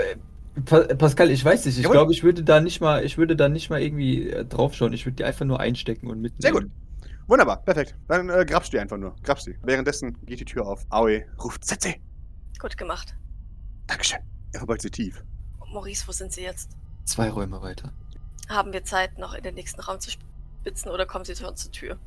Pa 0.67 0.81
Pascal, 0.81 1.31
ich 1.31 1.45
weiß 1.45 1.65
nicht, 1.65 1.79
ich 1.79 1.85
Jawohl. 1.85 1.97
glaube, 1.97 2.13
ich 2.13 2.23
würde 2.23 2.45
da 2.45 2.61
nicht 2.61 2.81
mal, 2.81 3.05
ich 3.05 3.17
würde 3.17 3.37
da 3.37 3.49
nicht 3.49 3.71
mal 3.71 3.81
irgendwie 3.81 4.29
äh, 4.29 4.45
draufschauen. 4.45 4.93
Ich 4.93 5.07
würde 5.07 5.17
die 5.17 5.25
einfach 5.25 5.47
nur 5.47 5.61
einstecken 5.61 6.09
und 6.09 6.21
mitnehmen. 6.21 6.41
Sehr 6.41 6.53
gut. 6.53 6.71
Wunderbar, 7.27 7.63
perfekt. 7.63 7.95
Dann 8.09 8.29
äh, 8.29 8.45
grabst 8.45 8.73
du 8.73 8.77
die 8.77 8.81
einfach 8.81 8.99
nur. 8.99 9.15
Grabst 9.23 9.47
sie. 9.47 9.57
Währenddessen 9.63 10.19
geht 10.27 10.41
die 10.41 10.45
Tür 10.45 10.67
auf. 10.67 10.85
Aoi 10.91 11.25
ruft 11.43 11.65
Setze. 11.65 11.95
Gut 12.59 12.77
gemacht. 12.77 13.15
Dankeschön. 13.87 14.19
Er 14.53 14.61
verbeugt 14.61 14.83
sie 14.83 14.91
tief. 14.91 15.25
Maurice, 15.73 16.07
wo 16.07 16.13
sind 16.13 16.33
sie 16.33 16.43
jetzt? 16.43 16.73
Zwei 17.05 17.31
Räume 17.31 17.63
weiter. 17.63 17.93
Haben 18.49 18.73
wir 18.73 18.85
Zeit, 18.85 19.19
noch 19.19 19.33
in 19.33 19.43
den 19.43 19.55
nächsten 19.55 19.81
Raum 19.81 20.01
zu 20.01 20.11
spitzen 20.11 20.91
oder 20.91 21.07
kommen 21.07 21.25
sie 21.25 21.35
schon 21.35 21.57
zur 21.57 21.73
Tür? 21.73 21.99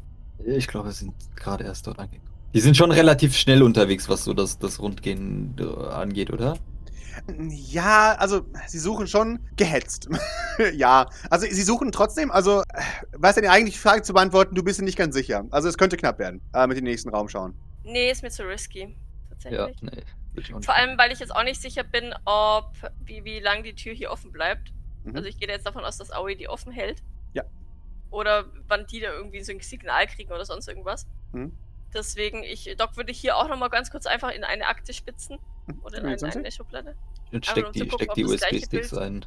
Ich 0.46 0.68
glaube, 0.68 0.90
wir 0.90 0.94
sind 0.94 1.14
gerade 1.36 1.64
erst 1.64 1.88
dort 1.88 1.98
angekommen. 1.98 2.30
Die 2.54 2.60
sind 2.60 2.78
schon 2.78 2.92
relativ 2.92 3.36
schnell 3.36 3.64
unterwegs, 3.64 4.08
was 4.08 4.24
so 4.24 4.34
das, 4.34 4.60
das 4.60 4.80
Rundgehen 4.80 5.56
äh, 5.60 5.88
angeht, 5.88 6.32
oder? 6.32 6.58
Ja, 7.38 8.14
also 8.14 8.46
sie 8.68 8.80
suchen 8.80 9.08
schon 9.08 9.40
gehetzt. 9.56 10.10
ja, 10.74 11.10
also 11.30 11.48
sie 11.50 11.64
suchen 11.64 11.92
trotzdem, 11.92 12.32
also 12.32 12.64
was 13.14 13.36
denn 13.36 13.44
die 13.44 13.50
eigentliche 13.50 13.80
Frage 13.80 14.02
zu 14.02 14.14
beantworten, 14.14 14.56
du 14.56 14.64
bist 14.64 14.80
dir 14.80 14.84
nicht 14.84 14.98
ganz 14.98 15.16
sicher. 15.16 15.46
Also 15.52 15.68
es 15.68 15.78
könnte 15.78 15.98
knapp 15.98 16.20
werden, 16.20 16.42
äh, 16.54 16.68
mit 16.68 16.78
dem 16.78 16.84
nächsten 16.84 17.10
Raum 17.10 17.30
schauen. 17.30 17.56
Nee, 17.84 18.12
ist 18.12 18.24
mir 18.24 18.32
zu 18.32 18.44
risky. 18.44 18.96
Tatsächlich. 19.30 19.60
Ja, 19.60 19.90
nee. 19.90 20.04
ich 20.36 20.66
Vor 20.66 20.76
allem, 20.76 20.98
weil 20.98 21.12
ich 21.12 21.20
jetzt 21.20 21.36
auch 21.36 21.44
nicht 21.44 21.62
sicher 21.62 21.84
bin, 21.84 22.14
ob 22.26 22.74
wie, 23.04 23.24
wie 23.24 23.40
lang 23.40 23.64
die 23.64 23.76
Tür 23.76 23.94
hier 23.94 24.12
offen 24.12 24.32
bleibt. 24.32 24.74
Mhm. 25.04 25.16
Also 25.16 25.28
ich 25.28 25.38
gehe 25.38 25.48
jetzt 25.48 25.66
davon 25.66 25.86
aus, 25.86 25.98
dass 25.98 26.12
Aoi 26.12 26.36
die 26.36 26.50
offen 26.50 26.72
hält. 26.72 27.04
Ja. 27.34 27.44
Oder 28.10 28.46
wann 28.68 28.88
die 28.88 29.00
da 29.00 29.12
irgendwie 29.12 29.44
so 29.44 29.52
ein 29.52 29.60
Signal 29.60 30.08
kriegen 30.08 30.32
oder 30.32 30.46
sonst 30.46 30.68
irgendwas. 30.68 31.08
Mhm. 31.32 31.58
Deswegen, 31.94 32.44
ich, 32.44 32.76
Doc 32.78 32.98
würde 32.98 33.14
hier 33.14 33.38
auch 33.38 33.48
nochmal 33.48 33.70
ganz 33.70 33.90
kurz 33.90 34.06
einfach 34.06 34.32
in 34.32 34.44
eine 34.44 34.68
Akte 34.68 34.94
spitzen. 34.94 35.40
Oder 35.84 36.00
in 36.00 36.06
eine, 36.06 36.18
20? 36.18 36.40
eine 36.40 36.52
Schublade. 36.52 36.96
Und 37.32 37.48
Aber 37.48 37.52
steck 37.52 37.66
um 37.68 37.72
die, 37.74 37.80
gucken, 37.88 37.98
steck 38.06 38.14
die 38.14 38.26
USB-Sticks 38.26 38.94
ein. 38.94 39.26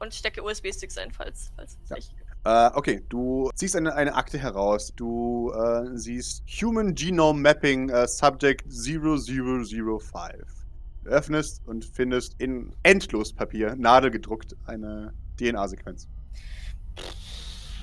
Und 0.00 0.14
stecke 0.14 0.42
USB-Sticks 0.42 0.96
ein, 0.98 1.10
falls, 1.10 1.52
falls 1.56 1.78
es 1.82 1.90
Ja. 1.90 1.96
nicht. 1.96 2.14
Äh, 2.44 2.70
okay, 2.74 3.04
du 3.08 3.50
ziehst 3.54 3.74
eine, 3.76 3.94
eine 3.94 4.14
Akte 4.14 4.38
heraus. 4.38 4.92
Du 4.94 5.52
äh, 5.52 5.96
siehst 5.96 6.44
Human 6.62 6.94
Genome 6.94 7.40
Mapping 7.40 7.88
äh, 7.90 8.06
Subject 8.06 8.64
0005. 8.70 10.66
Du 11.04 11.10
öffnest 11.10 11.66
und 11.66 11.84
findest 11.84 12.40
in 12.40 12.72
Endlospapier, 12.84 13.74
nadelgedruckt, 13.76 14.56
eine 14.66 15.12
DNA-Sequenz. 15.38 16.08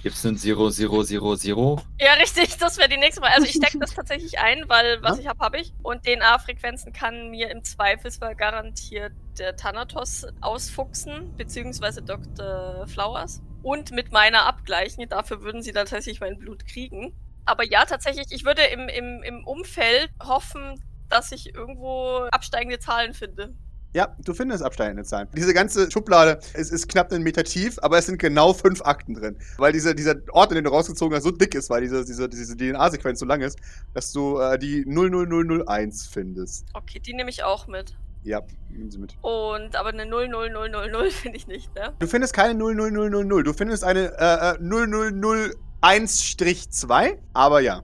Gibt's 0.05 0.23
einen 0.23 0.37
0000? 0.37 1.83
Ja, 1.99 2.13
richtig, 2.19 2.57
das 2.57 2.77
wäre 2.77 2.87
die 2.87 2.97
nächste 2.97 3.21
Frage. 3.21 3.33
Also 3.33 3.47
ich 3.47 3.55
stecke 3.55 3.79
das 3.79 3.95
tatsächlich 3.95 4.37
ein, 4.37 4.69
weil 4.69 5.01
was 5.01 5.15
Ja. 5.17 5.21
ich 5.23 5.27
habe, 5.27 5.39
habe 5.43 5.57
ich. 5.57 5.73
Und 5.81 6.05
DNA-Frequenzen 6.05 6.93
kann 6.93 7.31
mir 7.31 7.49
im 7.49 7.63
Zweifelsfall 7.63 8.35
garantiert 8.35 9.13
der 9.39 9.55
Thanatos 9.55 10.27
ausfuchsen, 10.41 11.35
beziehungsweise 11.37 12.03
Dr. 12.03 12.85
Flowers. 12.85 13.41
Und 13.63 13.89
mit 13.93 14.11
meiner 14.11 14.45
abgleichen. 14.45 15.09
Dafür 15.09 15.41
würden 15.41 15.63
sie 15.63 15.71
dann 15.71 15.87
tatsächlich 15.87 16.19
mein 16.19 16.37
Blut 16.37 16.67
kriegen. 16.67 17.15
Aber 17.45 17.63
ja, 17.65 17.85
tatsächlich, 17.85 18.27
ich 18.29 18.45
würde 18.45 18.61
im, 18.61 18.87
im, 18.87 19.23
im 19.23 19.43
Umfeld 19.43 20.11
hoffen, 20.23 20.83
dass 21.09 21.31
ich 21.31 21.55
irgendwo 21.55 22.27
absteigende 22.29 22.77
Zahlen 22.77 23.15
finde. 23.15 23.55
Ja, 23.95 24.13
du 24.25 24.33
findest 24.33 24.61
absteigende 24.61 25.03
Zahlen. 25.05 25.29
Diese 25.37 25.53
ganze 25.53 25.89
Schublade 25.89 26.39
es 26.53 26.69
ist 26.69 26.89
knapp 26.89 27.13
einen 27.13 27.23
Meter 27.23 27.45
tief, 27.45 27.79
aber 27.81 27.97
es 27.97 28.07
sind 28.07 28.19
genau 28.19 28.53
fünf 28.53 28.81
Akten 28.81 29.13
drin. 29.13 29.37
Weil 29.57 29.71
dieser, 29.71 29.93
dieser 29.93 30.15
Ort, 30.33 30.51
den 30.51 30.65
du 30.65 30.69
rausgezogen 30.69 31.15
hast, 31.15 31.23
so 31.23 31.31
dick 31.31 31.55
ist, 31.55 31.69
weil 31.69 31.79
diese, 31.79 32.03
diese, 32.03 32.27
diese 32.27 32.57
DNA-Sequenz 32.57 33.21
so 33.21 33.25
lang 33.25 33.39
ist, 33.39 33.57
dass 33.93 34.11
du 34.11 34.37
äh, 34.37 34.59
die 34.59 34.83
00001 34.85 36.07
findest. 36.07 36.65
Okay, 36.73 36.99
die 36.99 37.13
nehme 37.13 37.29
ich 37.29 37.45
auch 37.45 37.67
mit. 37.67 37.95
Ja, 38.23 38.41
nehmen 38.69 38.91
sie 38.91 38.97
mit. 38.97 39.15
Und 39.21 39.77
aber 39.77 39.93
eine 39.93 40.05
00000 40.05 41.13
finde 41.13 41.37
ich 41.37 41.47
nicht, 41.47 41.73
ne? 41.73 41.93
Du 41.97 42.07
findest 42.07 42.33
keine 42.33 42.59
00000, 42.59 43.47
du 43.47 43.53
findest 43.53 43.85
eine 43.85 44.11
äh, 44.19 44.55
äh, 44.55 45.53
0001-2, 45.81 47.17
aber 47.31 47.61
ja, 47.61 47.81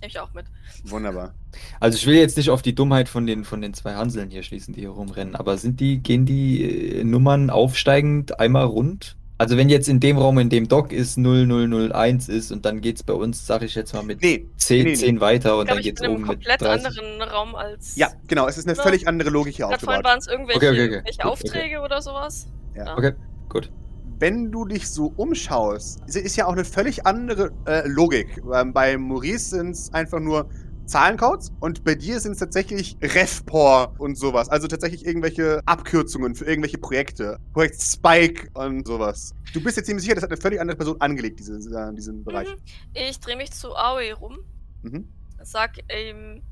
Nehme 0.00 0.10
ich 0.10 0.18
auch 0.20 0.32
mit. 0.34 0.46
wunderbar. 0.84 1.34
Also 1.80 1.96
ich 1.96 2.06
will 2.06 2.16
jetzt 2.16 2.36
nicht 2.36 2.50
auf 2.50 2.62
die 2.62 2.74
Dummheit 2.74 3.08
von 3.08 3.26
den, 3.26 3.44
von 3.44 3.60
den 3.62 3.72
zwei 3.74 3.94
Hanseln 3.94 4.30
hier 4.30 4.42
schließen, 4.42 4.74
die 4.74 4.80
hier 4.80 4.90
rumrennen, 4.90 5.34
aber 5.36 5.56
sind 5.56 5.80
die, 5.80 5.98
gehen 5.98 6.26
die 6.26 6.98
äh, 7.00 7.04
Nummern 7.04 7.48
aufsteigend 7.50 8.38
einmal 8.38 8.64
rund? 8.66 9.16
Also 9.38 9.58
wenn 9.58 9.68
jetzt 9.68 9.88
in 9.88 10.00
dem 10.00 10.16
Raum, 10.16 10.38
in 10.38 10.48
dem 10.48 10.66
Doc 10.66 10.92
ist, 10.92 11.18
0001 11.18 12.28
ist 12.30 12.52
und 12.52 12.64
dann 12.64 12.80
geht's 12.80 13.02
bei 13.02 13.12
uns, 13.12 13.46
sag 13.46 13.62
ich 13.62 13.74
jetzt 13.74 13.92
mal, 13.92 14.02
mit 14.02 14.22
Nee, 14.22 14.46
10, 14.56 14.84
nee, 14.84 14.90
nee. 14.90 14.96
10 14.96 15.20
weiter 15.20 15.58
und 15.58 15.68
dann 15.70 15.80
geht's 15.82 16.00
in 16.00 16.06
einem 16.06 16.14
oben 16.16 16.22
mit 16.24 16.30
komplett 16.36 16.60
30. 16.62 16.86
anderen 16.86 17.22
Raum 17.22 17.54
als. 17.54 17.96
ja, 17.96 18.08
genau, 18.28 18.48
es 18.48 18.56
ist 18.56 18.66
eine 18.66 18.76
Ja. 18.76 18.82
völlig 18.82 19.06
andere 19.08 19.28
Logik 19.28 19.56
hier 19.56 19.66
Gerade 19.66 19.78
vorhin 19.84 19.98
aufgebaut. 20.04 20.10
waren 20.10 20.18
es 20.20 20.26
irgendwelche, 20.26 20.58
Okay, 20.58 20.68
okay, 20.70 20.80
okay. 20.84 20.92
irgendwelche 20.94 21.18
Gut, 21.22 21.30
Aufträge 21.32 21.80
oder 21.80 22.00
sowas. 22.02 22.46
Ja. 22.74 22.96
Okay, 22.96 23.12
gut. 23.50 23.70
Wenn 24.18 24.50
du 24.50 24.64
dich 24.64 24.88
so 24.88 25.12
umschaust, 25.16 26.00
ist- 26.06 26.16
ist 26.16 26.36
ja 26.36 26.46
auch 26.46 26.52
eine 26.52 26.64
völlig 26.64 27.06
andere 27.06 27.50
äh, 27.66 27.86
Logik. 27.88 28.42
Ähm, 28.54 28.72
bei 28.72 28.96
Maurice 28.96 29.50
sind 29.56 29.70
es 29.70 29.92
einfach 29.92 30.20
nur 30.20 30.48
Zahlencodes 30.86 31.50
und 31.60 31.82
bei 31.82 31.96
dir 31.96 32.20
sind 32.20 32.32
es 32.32 32.38
tatsächlich 32.38 32.96
RevPor 33.02 33.92
und 33.98 34.16
sowas. 34.16 34.48
Also 34.48 34.68
tatsächlich 34.68 35.04
irgendwelche 35.04 35.60
Abkürzungen 35.66 36.36
für 36.36 36.44
irgendwelche 36.44 36.78
Projekte. 36.78 37.38
Projekt 37.52 37.82
Spike 37.82 38.48
und 38.54 38.86
sowas. 38.86 39.32
Du 39.52 39.60
bist 39.60 39.76
jetzt 39.76 39.86
ziemlich 39.86 40.04
sicher, 40.04 40.14
das 40.14 40.22
hat 40.22 40.30
eine 40.30 40.40
völlig 40.40 40.60
andere 40.60 40.76
Person 40.76 41.00
angelegt, 41.00 41.40
diese, 41.40 41.58
diesen 41.92 42.22
Bereich. 42.24 42.48
Mhm. 42.48 42.60
Ich 42.94 43.18
drehe 43.18 43.36
mich 43.36 43.50
zu 43.50 43.74
Aoi 43.74 44.12
rum, 44.12 44.38
Mhm. 44.82 45.08
sag 45.42 45.72
ihm, 45.92 46.42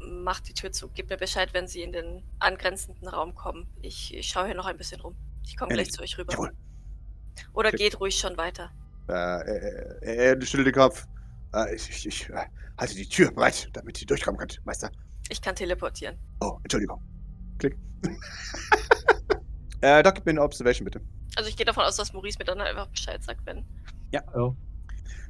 mach 0.00 0.40
die 0.40 0.54
Tür 0.54 0.72
zu, 0.72 0.88
gib 0.88 1.10
mir 1.10 1.16
Bescheid, 1.16 1.52
wenn 1.52 1.66
sie 1.66 1.82
in 1.82 1.92
den 1.92 2.22
angrenzenden 2.38 3.08
Raum 3.08 3.34
kommen. 3.34 3.66
Ich, 3.82 4.14
ich 4.14 4.28
schaue 4.28 4.46
hier 4.46 4.54
noch 4.54 4.66
ein 4.66 4.76
bisschen 4.76 5.00
rum. 5.00 5.16
Ich 5.46 5.56
komme 5.56 5.72
gleich 5.74 5.90
zu 5.90 6.02
euch 6.02 6.16
rüber. 6.18 6.32
Jawohl. 6.32 6.52
Oder 7.52 7.72
geht 7.72 8.00
ruhig 8.00 8.18
schon 8.18 8.36
weiter. 8.36 8.70
Äh, 9.08 9.12
er, 9.12 10.02
er, 10.02 10.16
er 10.36 10.42
schüttelt 10.42 10.66
den 10.68 10.74
Kopf. 10.74 11.06
Äh, 11.54 11.74
ich 11.74 11.88
ich, 11.88 12.06
ich 12.06 12.30
äh, 12.30 12.46
halte 12.78 12.94
die 12.94 13.08
Tür 13.08 13.32
bereit, 13.32 13.68
damit 13.72 14.00
ihr 14.00 14.06
durchkommen 14.06 14.38
könnt, 14.38 14.60
Meister. 14.64 14.90
Ich 15.28 15.40
kann 15.40 15.54
teleportieren. 15.54 16.18
Oh, 16.40 16.58
Entschuldigung. 16.62 17.02
Klick. 17.58 17.76
äh, 19.80 20.02
Doc, 20.02 20.14
gib 20.16 20.26
mir 20.26 20.32
eine 20.32 20.42
Observation, 20.42 20.84
bitte. 20.84 21.00
Also 21.36 21.48
ich 21.48 21.56
gehe 21.56 21.66
davon 21.66 21.84
aus, 21.84 21.96
dass 21.96 22.12
Maurice 22.12 22.38
mir 22.38 22.44
dann 22.44 22.60
einfach 22.60 22.88
Bescheid 22.88 23.22
sagt, 23.22 23.44
wenn. 23.46 23.64
Ja. 24.12 24.22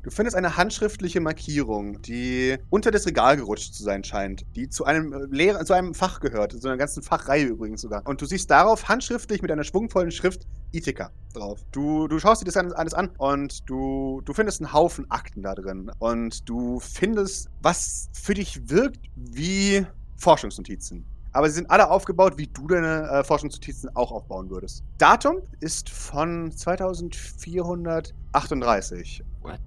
Du 0.02 0.10
findest 0.10 0.34
eine 0.34 0.56
handschriftliche 0.56 1.20
Markierung, 1.20 2.00
die 2.00 2.56
unter 2.70 2.90
das 2.90 3.06
Regal 3.06 3.36
gerutscht 3.36 3.74
zu 3.74 3.82
sein 3.82 4.02
scheint, 4.02 4.46
die 4.56 4.70
zu 4.70 4.86
einem 4.86 5.12
äh, 5.12 5.26
Lehrer, 5.30 5.62
zu 5.66 5.74
einem 5.74 5.92
Fach 5.92 6.20
gehört, 6.20 6.52
zu 6.52 6.66
einer 6.66 6.78
ganzen 6.78 7.02
Fachreihe 7.02 7.44
übrigens 7.44 7.82
sogar. 7.82 8.06
Und 8.06 8.22
du 8.22 8.26
siehst 8.26 8.50
darauf 8.50 8.88
handschriftlich 8.88 9.42
mit 9.42 9.50
einer 9.50 9.64
schwungvollen 9.64 10.10
Schrift 10.10 10.46
Ithaca 10.72 11.10
drauf. 11.34 11.60
Du, 11.70 12.08
du 12.08 12.18
schaust 12.18 12.40
dir 12.40 12.46
das 12.46 12.56
alles 12.56 12.94
an 12.94 13.10
und 13.18 13.68
du, 13.68 14.22
du 14.24 14.32
findest 14.32 14.62
einen 14.62 14.72
Haufen 14.72 15.04
Akten 15.10 15.42
da 15.42 15.54
drin. 15.54 15.92
Und 15.98 16.48
du 16.48 16.80
findest, 16.80 17.50
was 17.60 18.08
für 18.14 18.32
dich 18.32 18.70
wirkt 18.70 19.00
wie 19.16 19.84
Forschungsnotizen. 20.16 21.04
Aber 21.32 21.46
sie 21.48 21.54
sind 21.56 21.70
alle 21.70 21.90
aufgebaut, 21.90 22.38
wie 22.38 22.46
du 22.46 22.68
deine 22.68 23.02
äh, 23.02 23.22
Forschungsnotizen 23.22 23.94
auch 23.94 24.12
aufbauen 24.12 24.48
würdest. 24.48 24.82
Datum 24.96 25.42
ist 25.60 25.90
von 25.90 26.50
2438. 26.50 29.22
What? 29.42 29.60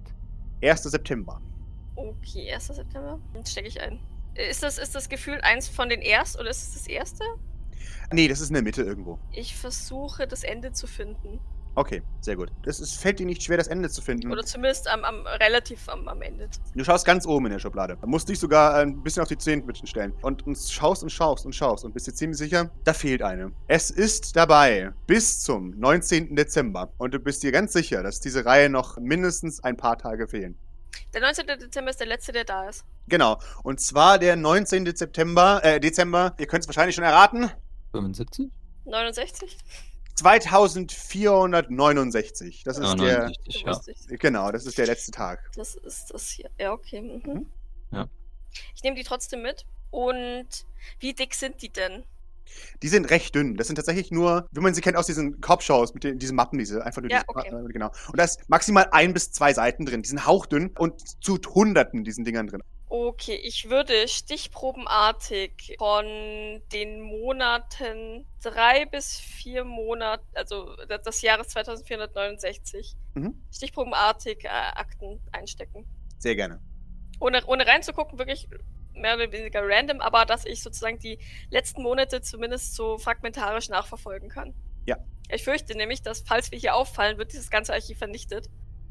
1. 0.64 0.82
September. 0.82 1.40
Okay, 1.96 2.52
1. 2.52 2.66
September. 2.66 3.20
Dann 3.32 3.46
stecke 3.46 3.68
ich 3.68 3.80
ein. 3.80 4.00
Ist 4.34 4.62
das, 4.62 4.78
ist 4.78 4.94
das 4.94 5.08
Gefühl 5.08 5.40
eins 5.42 5.68
von 5.68 5.88
den 5.88 6.00
erst 6.00 6.38
oder 6.38 6.50
ist 6.50 6.62
es 6.62 6.74
das 6.74 6.86
erste? 6.88 7.24
Nee, 8.12 8.28
das 8.28 8.40
ist 8.40 8.48
in 8.48 8.54
der 8.54 8.62
Mitte 8.62 8.82
irgendwo. 8.82 9.18
Ich 9.32 9.56
versuche 9.56 10.26
das 10.26 10.42
Ende 10.42 10.72
zu 10.72 10.86
finden. 10.86 11.40
Okay, 11.76 12.02
sehr 12.20 12.36
gut. 12.36 12.50
Es 12.64 12.78
ist, 12.78 12.94
fällt 12.94 13.18
dir 13.18 13.26
nicht 13.26 13.42
schwer, 13.42 13.56
das 13.56 13.66
Ende 13.66 13.90
zu 13.90 14.00
finden. 14.00 14.30
Oder 14.30 14.44
zumindest 14.44 14.86
am, 14.86 15.04
am 15.04 15.26
relativ 15.26 15.88
am, 15.88 16.06
am 16.06 16.22
Ende. 16.22 16.48
Du 16.74 16.84
schaust 16.84 17.04
ganz 17.04 17.26
oben 17.26 17.46
in 17.46 17.52
der 17.52 17.58
Schublade. 17.58 17.96
Du 18.00 18.06
musst 18.06 18.28
dich 18.28 18.38
sogar 18.38 18.76
ein 18.76 19.02
bisschen 19.02 19.22
auf 19.22 19.28
die 19.28 19.36
Zehenspitzen 19.36 19.88
stellen. 19.88 20.12
Und, 20.22 20.46
und 20.46 20.56
schaust 20.56 21.02
und 21.02 21.10
schaust 21.10 21.44
und 21.46 21.52
schaust 21.52 21.84
und 21.84 21.92
bist 21.92 22.06
dir 22.06 22.14
ziemlich 22.14 22.38
sicher, 22.38 22.70
da 22.84 22.92
fehlt 22.92 23.22
eine. 23.22 23.50
Es 23.66 23.90
ist 23.90 24.36
dabei 24.36 24.92
bis 25.08 25.40
zum 25.40 25.70
19. 25.78 26.36
Dezember. 26.36 26.92
Und 26.98 27.12
du 27.12 27.18
bist 27.18 27.42
dir 27.42 27.50
ganz 27.50 27.72
sicher, 27.72 28.04
dass 28.04 28.20
diese 28.20 28.44
Reihe 28.44 28.68
noch 28.68 28.98
mindestens 28.98 29.62
ein 29.64 29.76
paar 29.76 29.98
Tage 29.98 30.28
fehlen. 30.28 30.56
Der 31.12 31.22
19. 31.22 31.46
Dezember 31.46 31.90
ist 31.90 31.98
der 31.98 32.06
letzte, 32.06 32.30
der 32.30 32.44
da 32.44 32.68
ist. 32.68 32.84
Genau. 33.08 33.40
Und 33.64 33.80
zwar 33.80 34.20
der 34.20 34.36
19. 34.36 34.84
Dezember, 34.84 35.60
äh, 35.64 35.80
Dezember, 35.80 36.34
ihr 36.38 36.46
könnt 36.46 36.62
es 36.62 36.68
wahrscheinlich 36.68 36.94
schon 36.94 37.04
erraten, 37.04 37.50
75? 37.90 38.50
69? 38.84 39.58
2469. 40.14 42.62
Das 42.64 42.78
ist 42.78 42.86
Ja, 42.88 42.94
der, 42.94 43.30
69, 43.46 44.06
Du 44.06 44.12
ja. 44.12 44.16
genau, 44.18 44.52
das 44.52 44.64
ist 44.66 44.78
der 44.78 44.86
letzte 44.86 45.10
Tag. 45.12 45.50
Das 45.56 45.74
ist 45.74 46.12
das 46.12 46.28
hier. 46.30 46.50
Ja, 46.58 46.72
okay. 46.72 47.00
Mhm. 47.00 47.22
Mhm. 47.32 47.46
Ja. 47.90 48.08
Ich 48.74 48.82
nehme 48.82 48.96
die 48.96 49.04
trotzdem 49.04 49.42
mit. 49.42 49.64
Und 49.90 50.46
wie 50.98 51.12
dick 51.14 51.34
sind 51.34 51.62
die 51.62 51.68
denn? 51.68 52.04
Die 52.82 52.88
sind 52.88 53.10
recht 53.10 53.34
dünn. 53.34 53.56
Das 53.56 53.66
sind 53.68 53.76
tatsächlich 53.76 54.10
nur, 54.10 54.48
wie 54.52 54.60
man 54.60 54.74
sie 54.74 54.80
kennt 54.80 54.96
aus 54.96 55.06
diesen 55.06 55.40
Cop-Shows 55.40 55.94
mit 55.94 56.04
den, 56.04 56.18
diesen 56.18 56.36
Mappen, 56.36 56.58
diese 56.58 56.84
einfach 56.84 57.00
nur 57.02 57.10
Ja, 57.10 57.22
diese, 57.22 57.28
okay. 57.28 57.50
genau. 57.72 57.90
Und 58.08 58.18
da 58.18 58.24
ist 58.24 58.48
maximal 58.48 58.88
ein 58.92 59.12
bis 59.14 59.32
zwei 59.32 59.52
Seiten 59.54 59.86
drin. 59.86 60.02
Die 60.02 60.08
sind 60.08 60.26
hauchdünn 60.26 60.70
und 60.78 61.00
zu 61.22 61.38
Hunderten 61.54 62.04
diesen 62.04 62.24
Dingern 62.24 62.46
drin. 62.46 62.62
Okay, 62.96 63.34
ich 63.34 63.70
würde 63.70 64.06
stichprobenartig 64.06 65.74
von 65.78 66.06
den 66.72 67.00
Monaten 67.00 68.24
drei 68.40 68.86
bis 68.86 69.18
vier 69.18 69.64
Monate, 69.64 70.22
also 70.34 70.76
das- 70.86 71.20
Jahres 71.20 71.48
2469, 71.48 72.94
Mhm. 73.14 73.42
stichprobenartig 73.52 74.44
äh, 74.44 74.48
Akten 74.48 75.20
einstecken. 75.32 75.84
Sehr 76.18 76.36
gerne. 76.36 76.60
Ohne, 77.18 77.44
ohne 77.46 77.66
reinzugucken, 77.66 78.16
wirklich 78.16 78.48
mehr 78.92 79.16
oder 79.16 79.32
weniger 79.32 79.62
random, 79.64 80.00
aber 80.00 80.24
dass 80.24 80.44
ich 80.46 80.62
sozusagen 80.62 81.00
die 81.00 81.18
letzten 81.50 81.82
Monate 81.82 82.22
zumindest 82.22 82.76
so 82.76 82.98
fragmentarisch 82.98 83.70
nachverfolgen 83.70 84.28
kann. 84.28 84.54
Ja. 84.86 84.98
Ich 85.30 85.42
fürchte 85.42 85.76
nämlich, 85.76 86.02
dass 86.02 86.20
falls 86.20 86.52
wir 86.52 86.60
hier 86.60 86.76
auffallen, 86.76 87.18
wird 87.18 87.32
dieses 87.32 87.50
ganze 87.50 87.72
Archiv 87.72 87.98
vernichtet. 87.98 88.48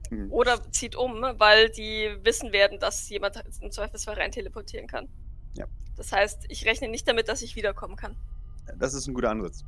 Mhm. 0.10 0.32
Oder 0.32 0.72
zieht 0.72 0.96
um, 0.96 1.22
weil 1.38 1.70
die 1.70 2.16
wissen 2.24 2.52
werden, 2.52 2.80
dass 2.80 3.10
jemand 3.10 3.44
im 3.62 3.72
Zweifelsfall 3.72 4.16
rein 4.16 4.32
teleportieren 4.32 4.88
kann. 4.88 5.08
Ja. 5.54 5.66
Das 5.96 6.12
heißt, 6.12 6.46
ich 6.50 6.66
rechne 6.66 6.88
nicht 6.88 7.08
damit, 7.08 7.30
dass 7.30 7.42
ich 7.42 7.56
wiederkommen 7.56 7.96
kann. 7.96 8.16
Das 8.78 8.94
ist 8.94 9.08
ein 9.08 9.14
guter 9.14 9.30
Ansatz. 9.30 9.64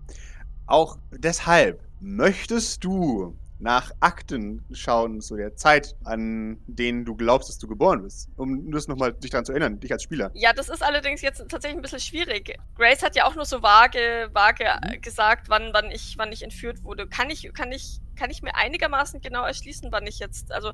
Auch 0.67 0.97
deshalb 1.11 1.81
möchtest 1.99 2.83
du 2.83 3.37
nach 3.59 3.91
Akten 3.99 4.65
schauen 4.71 5.21
zu 5.21 5.35
der 5.35 5.55
Zeit, 5.55 5.95
an 6.03 6.59
denen 6.67 7.05
du 7.05 7.15
glaubst, 7.15 7.49
dass 7.49 7.57
du 7.57 7.67
geboren 7.67 8.03
bist. 8.03 8.29
Um 8.35 8.71
das 8.71 8.87
nochmal 8.87 9.13
dich 9.13 9.31
daran 9.31 9.45
zu 9.45 9.53
erinnern, 9.53 9.79
dich 9.79 9.91
als 9.91 10.03
Spieler. 10.03 10.31
Ja, 10.33 10.53
das 10.53 10.69
ist 10.69 10.83
allerdings 10.83 11.21
jetzt 11.21 11.39
tatsächlich 11.49 11.77
ein 11.77 11.81
bisschen 11.81 11.99
schwierig. 11.99 12.57
Grace 12.75 13.01
hat 13.01 13.15
ja 13.15 13.25
auch 13.25 13.35
nur 13.35 13.45
so 13.45 13.61
vage, 13.61 14.29
vage 14.33 14.65
äh, 14.65 14.97
gesagt, 14.97 15.49
wann, 15.49 15.71
wann 15.73 15.91
ich, 15.91 16.15
wann 16.17 16.31
ich 16.31 16.43
entführt 16.43 16.83
wurde. 16.83 17.07
Kann 17.07 17.29
ich, 17.29 17.49
kann 17.53 17.71
ich, 17.71 17.99
kann 18.15 18.29
ich 18.29 18.41
mir 18.41 18.55
einigermaßen 18.55 19.21
genau 19.21 19.45
erschließen, 19.45 19.91
wann 19.91 20.05
ich 20.05 20.19
jetzt, 20.19 20.51
also 20.51 20.73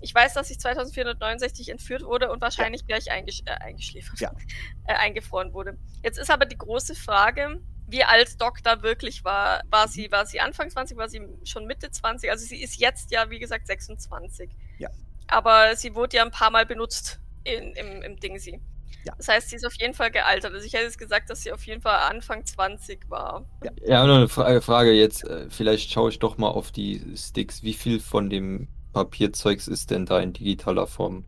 ich 0.00 0.14
weiß, 0.14 0.34
dass 0.34 0.50
ich 0.50 0.58
2469 0.58 1.68
entführt 1.68 2.02
wurde 2.02 2.30
und 2.30 2.40
wahrscheinlich 2.40 2.86
gleich 2.86 3.10
eingesch 3.10 3.42
äh, 3.44 3.50
eingeschläfert, 3.52 4.20
Ja. 4.20 4.32
äh, 4.86 4.94
eingefroren 4.94 5.52
wurde. 5.52 5.76
Jetzt 6.02 6.18
ist 6.18 6.30
aber 6.30 6.46
die 6.46 6.58
große 6.58 6.94
Frage, 6.94 7.60
wie 7.92 8.02
alt 8.02 8.40
Doc 8.40 8.62
da 8.64 8.82
wirklich 8.82 9.24
war. 9.24 9.62
War 9.70 9.86
sie, 9.86 10.10
war 10.10 10.26
sie 10.26 10.40
Anfang 10.40 10.70
20, 10.70 10.96
war 10.96 11.08
sie 11.08 11.20
schon 11.44 11.66
Mitte 11.66 11.90
20? 11.90 12.30
Also 12.30 12.44
sie 12.44 12.60
ist 12.62 12.80
jetzt 12.80 13.12
ja, 13.12 13.30
wie 13.30 13.38
gesagt, 13.38 13.66
26. 13.66 14.50
Ja. 14.78 14.88
Aber 15.28 15.76
sie 15.76 15.94
wurde 15.94 16.16
ja 16.16 16.24
ein 16.24 16.30
paar 16.30 16.50
Mal 16.50 16.66
benutzt 16.66 17.20
in, 17.44 17.72
im, 17.74 18.02
im 18.02 18.16
Ding 18.18 18.38
sie. 18.38 18.60
Ja. 19.04 19.14
Das 19.16 19.28
heißt, 19.28 19.50
sie 19.50 19.56
ist 19.56 19.66
auf 19.66 19.74
jeden 19.80 19.94
Fall 19.94 20.10
gealtert. 20.10 20.52
Also 20.52 20.64
ich 20.66 20.72
hätte 20.72 20.84
jetzt 20.84 20.98
gesagt, 20.98 21.28
dass 21.28 21.42
sie 21.42 21.52
auf 21.52 21.64
jeden 21.66 21.82
Fall 21.82 21.98
Anfang 22.10 22.44
20 22.44 23.10
war. 23.10 23.44
Ja, 23.84 24.06
nur 24.06 24.16
eine 24.16 24.28
Fra 24.28 24.60
Frage 24.60 24.92
jetzt. 24.92 25.24
äh, 25.24 25.46
Vielleicht 25.50 25.90
schaue 25.90 26.10
ich 26.10 26.18
doch 26.18 26.38
mal 26.38 26.48
auf 26.48 26.70
die 26.72 27.04
Sticks. 27.16 27.62
Wie 27.62 27.74
viel 27.74 28.00
von 28.00 28.30
dem 28.30 28.68
Papierzeugs 28.92 29.68
ist 29.68 29.90
denn 29.90 30.06
da 30.06 30.20
in 30.20 30.32
digitaler 30.32 30.86
Form? 30.86 31.24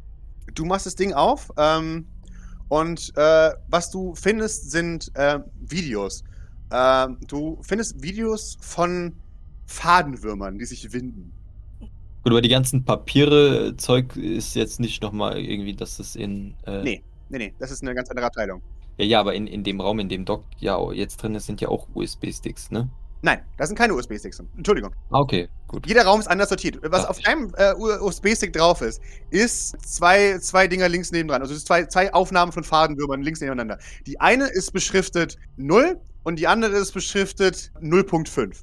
Du 0.55 0.65
machst 0.65 0.87
das 0.87 0.95
Ding 0.95 1.15
auf 1.15 1.51
ähm, 1.57 2.07
und 2.69 3.13
äh, 3.17 3.51
was 3.69 3.91
du 3.91 4.15
findest, 4.15 4.71
sind 4.71 5.11
äh, 5.15 5.41
Videos. 5.61 6.23
Ähm, 6.71 7.19
du 7.27 7.59
findest 7.63 8.03
Videos 8.03 8.57
von 8.61 9.15
Fadenwürmern, 9.67 10.59
die 10.59 10.65
sich 10.65 10.93
winden. 10.93 11.33
Gut, 12.23 12.33
aber 12.33 12.43
die 12.43 12.49
ganzen 12.49 12.85
Papiere, 12.85 13.77
Zeug 13.77 14.17
ist 14.17 14.55
jetzt 14.55 14.81
nicht 14.81 15.03
nochmal 15.03 15.39
irgendwie, 15.39 15.75
dass 15.75 15.99
das 15.99 16.17
in. 16.17 16.55
Äh, 16.67 16.83
Nee. 16.83 17.03
Nee, 17.31 17.39
nee, 17.39 17.55
das 17.59 17.71
ist 17.71 17.83
eine 17.83 17.95
ganz 17.95 18.11
andere 18.11 18.27
Abteilung. 18.27 18.63
Ja, 18.99 19.05
ja, 19.05 19.21
aber 19.21 19.35
in, 19.35 19.47
in 19.47 19.65
dem 19.65 19.81
Raum, 19.81 19.99
in 19.99 20.09
dem 20.09 20.25
Doc 20.25 20.45
ja 20.59 20.79
jetzt 20.93 21.17
drin 21.17 21.35
ist, 21.35 21.47
sind 21.47 21.61
ja 21.61 21.69
auch 21.69 21.89
USB-Sticks, 21.95 22.71
ne? 22.71 22.89
Nein, 23.23 23.41
da 23.57 23.67
sind 23.67 23.77
keine 23.77 23.95
USB-Sticks. 23.95 24.43
Entschuldigung. 24.57 24.95
Ah, 25.11 25.21
okay, 25.21 25.49
gut. 25.67 25.87
Jeder 25.87 26.05
Raum 26.05 26.21
ist 26.21 26.27
anders 26.27 26.51
sortiert. 26.51 26.79
Was 26.83 27.07
Ach, 27.07 27.11
auf 27.11 27.19
einem 27.25 27.53
äh, 27.57 27.73
USB-Stick 27.75 28.53
drauf 28.53 28.83
ist, 28.83 29.01
ist 29.31 29.81
zwei, 29.83 30.39
zwei 30.39 30.69
Dinger 30.69 30.91
links 30.91 31.11
nebendran. 31.11 31.41
Also 31.41 31.57
zwei, 31.57 31.87
zwei 31.87 32.13
Aufnahmen 32.13 32.53
von 32.53 32.65
Fadenwürmern 32.65 33.23
links 33.23 33.41
nebeneinander. 33.41 33.79
Die 34.07 34.21
eine 34.21 34.47
ist 34.47 34.73
beschriftet 34.73 35.39
0 35.57 35.99
und 36.25 36.39
die 36.39 36.47
andere 36.49 36.77
ist 36.77 36.93
beschriftet 36.93 37.71
0.5. 37.81 38.63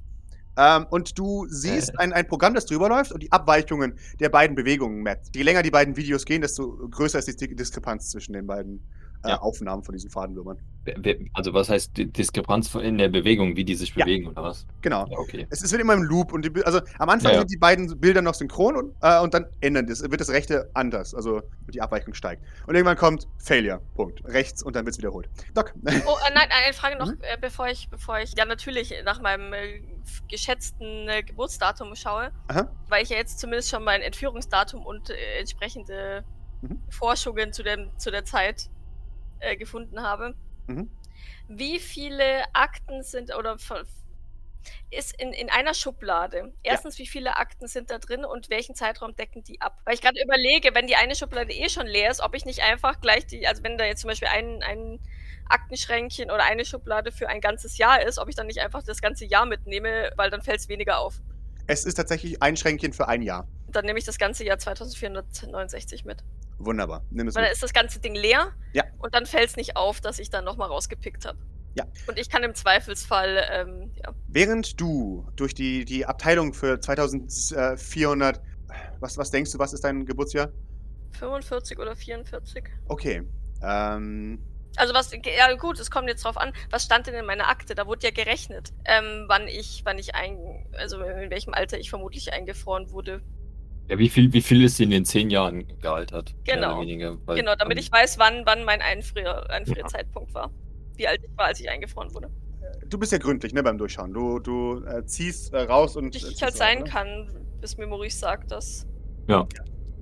Ähm, 0.57 0.85
und 0.89 1.17
du 1.17 1.47
siehst 1.47 1.91
Äh. 1.91 1.97
ein, 1.99 2.11
ein 2.13 2.27
Programm, 2.27 2.53
das 2.53 2.65
drüber 2.65 2.89
läuft 2.89 3.13
und 3.13 3.23
die 3.23 3.31
Abweichungen 3.31 3.97
der 4.19 4.27
beiden 4.29 4.53
Bewegungen 4.55 5.01
mappt. 5.01 5.33
Je 5.33 5.43
länger 5.43 5.63
die 5.63 5.71
beiden 5.71 5.95
Videos 5.95 6.25
gehen, 6.25 6.41
desto 6.41 6.89
größer 6.89 7.19
ist 7.19 7.29
die 7.29 7.47
Di- 7.47 7.55
Diskrepanz 7.55 8.09
zwischen 8.09 8.33
den 8.33 8.45
beiden 8.47 8.85
äh, 9.23 9.29
Ja. 9.29 9.39
Aufnahmen 9.41 9.83
von 9.83 9.93
diesen 9.93 10.09
Fadenwürmern. 10.09 10.59
Also, 11.33 11.53
was 11.53 11.69
heißt 11.69 11.95
die 11.95 12.11
Diskrepanz 12.11 12.73
in 12.73 12.97
der 12.97 13.07
Bewegung, 13.09 13.55
wie 13.55 13.63
die 13.63 13.75
sich 13.75 13.93
Ja. 13.95 14.03
bewegen 14.03 14.27
oder 14.27 14.41
was? 14.43 14.65
Genau. 14.81 15.05
Ja, 15.07 15.17
okay. 15.19 15.45
Es, 15.51 15.71
wird 15.71 15.79
immer 15.79 15.93
im 15.93 16.01
Loop 16.03 16.33
und 16.33 16.43
die, 16.43 16.65
also 16.65 16.79
am 16.97 17.09
Anfang 17.09 17.29
Ja, 17.31 17.35
ja. 17.35 17.39
sind 17.41 17.51
die 17.51 17.57
beiden 17.57 17.99
Bilder 17.99 18.21
noch 18.23 18.33
synchron 18.33 18.75
und, 18.75 18.95
äh, 19.01 19.19
und 19.19 19.33
dann 19.33 19.45
ändern 19.61 19.85
das, 19.85 20.01
wird 20.01 20.19
das 20.19 20.29
rechte 20.31 20.71
anders, 20.73 21.13
also 21.13 21.41
die 21.71 21.81
Abweichung 21.81 22.13
steigt. 22.15 22.43
Und 22.65 22.73
irgendwann 22.75 22.97
kommt 22.97 23.27
Failure, 23.37 23.79
Punkt. 23.95 24.23
Rechts 24.25 24.63
und 24.63 24.75
dann 24.75 24.85
wird 24.85 24.93
es 24.93 24.97
wiederholt. 24.97 25.29
Doc. 25.53 25.73
Oh, 26.07 26.17
äh, 26.27 26.33
nein, 26.33 26.49
eine 26.49 26.73
Frage 26.73 26.97
noch, 26.97 27.07
Mhm. 27.07 27.19
äh, 27.21 27.37
bevor 27.39 27.67
ich, 27.67 27.87
bevor 27.89 28.19
ich 28.19 28.33
ja 28.35 28.45
natürlich 28.45 28.93
nach 29.05 29.21
meinem 29.21 29.53
äh, 29.53 29.81
geschätzten 30.29 31.07
äh, 31.07 31.21
Geburtsdatum 31.21 31.95
schaue, 31.95 32.31
Aha. 32.47 32.71
weil 32.89 33.03
ich 33.03 33.09
ja 33.09 33.17
jetzt 33.17 33.39
zumindest 33.39 33.69
schon 33.69 33.83
mein 33.83 34.01
Entführungsdatum 34.01 34.83
und 34.85 35.09
äh, 35.11 35.39
entsprechende 35.39 36.23
Mhm. 36.63 36.79
Forschungen 36.91 37.53
zu, 37.53 37.63
dem, 37.63 37.89
zu 37.97 38.11
der 38.11 38.23
Zeit 38.23 38.69
äh, 39.41 39.57
gefunden 39.57 40.01
habe. 40.01 40.35
Mhm. 40.67 40.89
Wie 41.47 41.79
viele 41.79 42.43
Akten 42.53 43.03
sind 43.03 43.35
oder 43.35 43.57
ist 44.89 45.19
in, 45.19 45.33
in 45.33 45.49
einer 45.49 45.73
Schublade. 45.73 46.53
Erstens, 46.63 46.99
wie 46.99 47.07
viele 47.07 47.37
Akten 47.37 47.67
sind 47.67 47.91
da 47.91 47.97
drin 47.97 48.25
und 48.25 48.49
welchen 48.49 48.75
Zeitraum 48.75 49.15
decken 49.15 49.43
die 49.43 49.61
ab? 49.61 49.79
Weil 49.85 49.95
ich 49.95 50.01
gerade 50.01 50.21
überlege, 50.21 50.75
wenn 50.75 50.87
die 50.87 50.95
eine 50.95 51.15
Schublade 51.15 51.53
eh 51.53 51.69
schon 51.69 51.87
leer 51.87 52.11
ist, 52.11 52.21
ob 52.21 52.35
ich 52.35 52.45
nicht 52.45 52.61
einfach 52.61 53.01
gleich 53.01 53.25
die, 53.25 53.47
also 53.47 53.63
wenn 53.63 53.77
da 53.77 53.85
jetzt 53.85 54.01
zum 54.01 54.09
Beispiel 54.09 54.27
ein, 54.27 54.61
ein 54.63 54.99
Aktenschränkchen 55.49 56.31
oder 56.31 56.43
eine 56.43 56.65
Schublade 56.65 57.11
für 57.11 57.27
ein 57.27 57.41
ganzes 57.41 57.77
Jahr 57.77 58.05
ist, 58.05 58.19
ob 58.19 58.29
ich 58.29 58.35
dann 58.35 58.47
nicht 58.47 58.59
einfach 58.59 58.83
das 58.83 59.01
ganze 59.01 59.25
Jahr 59.25 59.45
mitnehme, 59.45 60.11
weil 60.15 60.29
dann 60.29 60.41
fällt 60.41 60.59
es 60.59 60.69
weniger 60.69 60.99
auf. 60.99 61.21
Es 61.67 61.85
ist 61.85 61.95
tatsächlich 61.95 62.41
ein 62.41 62.57
Schränkchen 62.57 62.93
für 62.93 63.07
ein 63.07 63.21
Jahr. 63.21 63.47
Dann 63.69 63.85
nehme 63.85 63.99
ich 63.99 64.05
das 64.05 64.17
ganze 64.17 64.43
Jahr 64.43 64.57
2469 64.57 66.05
mit. 66.05 66.23
Wunderbar. 66.65 67.03
Nimm 67.09 67.27
es 67.27 67.35
Weil 67.35 67.43
dann 67.43 67.51
ist 67.53 67.63
das 67.63 67.73
ganze 67.73 67.99
Ding 67.99 68.15
leer 68.15 68.51
Ja. 68.73 68.83
und 68.99 69.13
dann 69.15 69.25
fällt 69.25 69.49
es 69.49 69.55
nicht 69.57 69.75
auf, 69.75 70.01
dass 70.01 70.19
ich 70.19 70.29
dann 70.29 70.43
nochmal 70.45 70.67
rausgepickt 70.69 71.25
habe. 71.25 71.39
Ja. 71.73 71.85
Und 72.07 72.19
ich 72.19 72.29
kann 72.29 72.43
im 72.43 72.53
Zweifelsfall, 72.53 73.43
ähm, 73.51 73.91
ja. 74.03 74.13
Während 74.27 74.79
du 74.81 75.25
durch 75.37 75.53
die, 75.53 75.85
die 75.85 76.05
Abteilung 76.05 76.53
für 76.53 76.79
2400, 76.79 78.41
was, 78.99 79.17
was 79.17 79.31
denkst 79.31 79.51
du, 79.51 79.59
was 79.59 79.73
ist 79.73 79.83
dein 79.83 80.05
Geburtsjahr? 80.05 80.49
45 81.19 81.79
oder 81.79 81.95
44. 81.95 82.63
Okay. 82.87 83.23
Ähm, 83.63 84.39
Also 84.77 84.93
was, 84.93 85.11
ja 85.13 85.53
gut, 85.55 85.79
es 85.79 85.91
kommt 85.91 86.07
jetzt 86.09 86.23
drauf 86.23 86.37
an, 86.37 86.53
was 86.69 86.83
stand 86.85 87.07
denn 87.07 87.13
in 87.15 87.25
meiner 87.25 87.47
Akte? 87.49 87.75
Da 87.75 87.85
wurde 87.87 88.07
ja 88.07 88.11
gerechnet, 88.11 88.71
ähm, 88.85 89.25
wann 89.27 89.47
ich, 89.47 89.81
wann 89.85 89.97
ich 89.97 90.15
ein, 90.15 90.65
also 90.77 91.01
in 91.01 91.29
welchem 91.29 91.53
Alter 91.53 91.77
ich 91.79 91.89
vermutlich 91.89 92.31
eingefroren 92.33 92.91
wurde. 92.91 93.21
Ja, 93.87 93.97
wie 93.99 94.09
viel, 94.09 94.31
wie 94.31 94.41
viel 94.41 94.63
ist 94.63 94.77
sie 94.77 94.83
in 94.83 94.91
den 94.91 95.05
zehn 95.05 95.29
Jahren 95.29 95.65
gealtert? 95.81 96.33
Genau. 96.45 96.79
weniger? 96.81 97.17
Weil- 97.25 97.37
Genau, 97.37 97.55
damit 97.55 97.77
ich 97.79 97.91
weiß, 97.91 98.17
wann, 98.19 98.43
wann 98.45 98.63
mein 98.63 98.81
Einfrier, 98.81 99.49
Einfrierzeitpunkt 99.49 100.29
Ja. 100.29 100.35
war. 100.35 100.51
Wie 100.95 101.07
alt 101.07 101.21
ich 101.23 101.37
war, 101.37 101.47
als 101.47 101.59
ich 101.59 101.69
eingefroren 101.69 102.13
wurde. 102.13 102.29
Du 102.87 102.97
bist 102.97 103.11
ja 103.11 103.17
gründlich, 103.17 103.53
ne, 103.53 103.63
beim 103.63 103.77
Durchschauen. 103.77 104.13
Du, 104.13 104.39
du 104.39 104.83
äh, 104.85 105.05
ziehst 105.05 105.53
äh, 105.53 105.61
raus 105.63 105.95
und. 105.95 106.15
Ich, 106.15 106.23
ich 106.29 106.41
halt 106.41 106.53
raus, 106.53 106.57
sein 106.57 106.79
ne? 106.79 106.83
kann, 106.85 107.29
bis 107.59 107.77
mir 107.77 107.87
Maurice 107.87 108.19
sagt, 108.19 108.51
dass. 108.51 108.85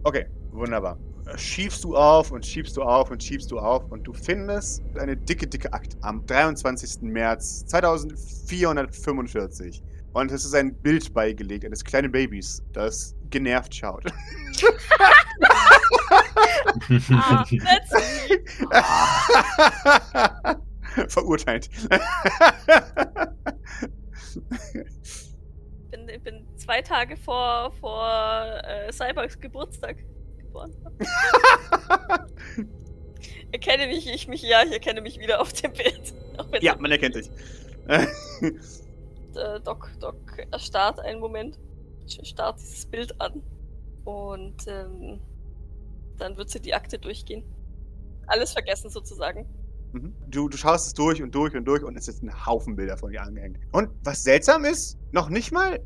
Okay, 0.04 0.26
wunderbar. 0.52 0.98
Äh, 1.26 1.38
Schiebst 1.38 1.84
du 1.84 1.96
auf 1.96 2.32
und 2.32 2.46
schiebst 2.46 2.76
du 2.78 2.82
auf 2.84 3.12
und 3.12 3.24
schiebst 3.24 3.52
du 3.52 3.60
auf 3.60 3.90
und 3.92 4.04
du 4.04 4.14
findest 4.14 4.82
eine 4.98 5.16
dicke, 5.16 5.48
dicke 5.48 5.72
Akt 5.74 5.96
am 6.02 6.26
23. 6.26 7.02
März 7.04 7.66
2445. 7.68 9.82
Und 10.14 10.32
es 10.32 10.44
ist 10.44 10.56
ein 10.56 10.74
Bild 10.76 11.14
beigelegt 11.14 11.66
eines 11.66 11.84
kleinen 11.84 12.12
Babys, 12.12 12.64
das 12.74 13.16
genervt 13.30 13.76
schaut. 13.76 14.04
Ah, 17.12 17.46
Verurteilt. 21.08 21.70
bin, 25.92 26.10
ich 26.10 26.22
bin 26.22 26.46
zwei 26.58 26.82
Tage 26.82 27.18
vor, 27.18 27.72
vor 27.80 28.62
äh, 28.64 28.92
Cybers 28.92 29.40
Geburtstag 29.40 29.98
geboren. 30.38 30.76
erkenne 33.52 33.88
mich, 33.88 34.08
ich 34.08 34.28
mich, 34.28 34.42
ja, 34.42 34.64
ich 34.64 34.72
erkenne 34.72 35.02
mich 35.02 35.20
wieder 35.20 35.42
auf 35.42 35.54
dem 35.54 35.74
Bild. 35.74 36.14
Auch 36.38 36.52
wenn 36.52 36.62
ja, 36.62 36.76
man 36.76 36.92
erkennt 36.92 37.16
dich. 37.16 37.30
äh, 37.88 39.60
Doc, 39.64 39.92
Doc 40.00 40.16
erstarrt 40.52 41.00
einen 41.00 41.20
Moment, 41.20 41.58
starrt 42.10 42.60
dieses 42.60 42.86
Bild 42.86 43.20
an 43.22 43.42
und 44.06 44.56
ähm, 44.68 45.20
dann 46.18 46.38
wird 46.38 46.50
sie 46.50 46.60
die 46.60 46.74
Akte 46.74 47.00
durchgehen. 47.00 47.44
Alles 48.28 48.54
vergessen 48.54 48.90
sozusagen. 48.90 49.46
Mhm. 49.94 50.14
Du, 50.28 50.50
du 50.50 50.58
schaust 50.58 50.88
es 50.88 50.94
durch 50.94 51.22
und 51.22 51.34
durch 51.34 51.56
und 51.56 51.66
durch 51.66 51.84
und 51.84 51.98
es 51.98 52.08
ist 52.08 52.22
ein 52.22 52.46
Haufen 52.46 52.76
Bilder 52.76 52.98
von 52.98 53.12
dir 53.12 53.24
angehängt. 53.24 53.58
Und 53.72 53.90
was 54.04 54.24
seltsam 54.24 54.66
ist, 54.66 54.98
noch 55.12 55.30
nicht 55.30 55.52
mal 55.52 55.80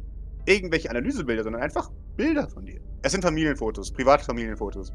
irgendwelche 0.45 0.89
Analysebilder, 0.89 1.43
sondern 1.43 1.61
einfach 1.61 1.89
Bilder 2.17 2.47
von 2.49 2.65
dir. 2.65 2.82
Es 3.01 3.11
sind 3.11 3.24
Familienfotos, 3.24 3.91
private 3.91 4.26
Familienfotos. 4.26 4.91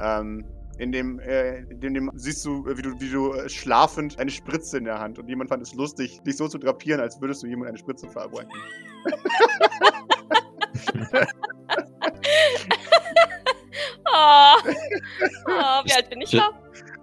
Ähm, 0.00 0.44
in 0.78 0.90
dem, 0.90 1.20
äh, 1.20 1.58
in 1.58 1.94
dem 1.94 2.10
siehst 2.14 2.44
du, 2.44 2.66
äh, 2.66 2.76
wie 2.76 2.82
du, 2.82 3.00
wie 3.00 3.10
du 3.10 3.32
äh, 3.32 3.48
schlafend 3.48 4.18
eine 4.18 4.30
Spritze 4.30 4.78
in 4.78 4.84
der 4.84 4.98
Hand 4.98 5.18
und 5.18 5.28
jemand 5.28 5.50
fand 5.50 5.62
es 5.62 5.72
lustig, 5.74 6.20
dich 6.22 6.36
so 6.36 6.48
zu 6.48 6.58
drapieren, 6.58 7.00
als 7.00 7.20
würdest 7.20 7.44
du 7.44 7.46
jemand 7.46 7.68
eine 7.68 7.78
Spritze 7.78 8.08
verabreichen. 8.08 8.50
Ah, 14.12 14.56
ah, 15.48 15.82
wie 15.84 15.92
alt 15.92 16.08
bin 16.10 16.20
ich 16.20 16.30
da? 16.30 16.50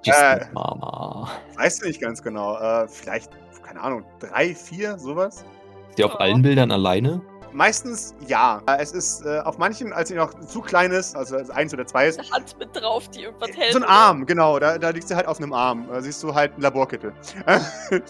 Äh. 0.06 0.46
Mama. 0.54 1.30
Weiß 1.58 1.82
nicht 1.82 2.02
ganz 2.02 2.22
genau. 2.24 2.58
Äh, 2.58 2.88
vielleicht, 2.88 3.32
keine 3.64 3.82
Ahnung, 3.82 4.06
drei, 4.20 4.56
vier, 4.56 4.98
sowas? 4.98 5.44
Ist 5.90 5.98
die 5.98 6.04
auf 6.06 6.14
Oh. 6.16 6.18
allen 6.20 6.42
Bildern 6.42 6.72
alleine? 6.72 7.22
Meistens 7.52 8.16
ja. 8.28 8.62
Äh, 8.68 8.78
Es 8.80 8.94
ist 8.94 9.26
äh, 9.26 9.40
auf 9.42 9.58
manchen, 9.58 9.92
als 9.94 10.08
sie 10.10 10.16
noch 10.16 10.34
zu 10.40 10.62
klein 10.62 10.92
ist, 10.92 11.16
also 11.16 11.36
als 11.36 11.50
eins 11.50 11.74
oder 11.74 11.86
zwei 11.86 12.08
ist, 12.08 12.20
Eine 12.20 12.30
Hand 12.32 12.58
mit 12.58 12.70
drauf, 12.76 13.10
die 13.10 13.24
irgendwas 13.24 13.50
hält. 13.56 13.74
so 13.74 13.80
ein 13.80 13.84
oder? 13.84 13.92
Arm, 13.92 14.26
genau. 14.26 14.58
Da, 14.60 14.78
da 14.78 14.90
liegt 14.90 15.08
sie 15.08 15.16
halt 15.16 15.28
auf 15.28 15.38
einem 15.38 15.52
Arm. 15.54 15.86
Da 15.90 16.02
siehst 16.02 16.24
du 16.24 16.34
halt 16.34 16.54
einen 16.54 16.62
Laborkittel. 16.62 17.14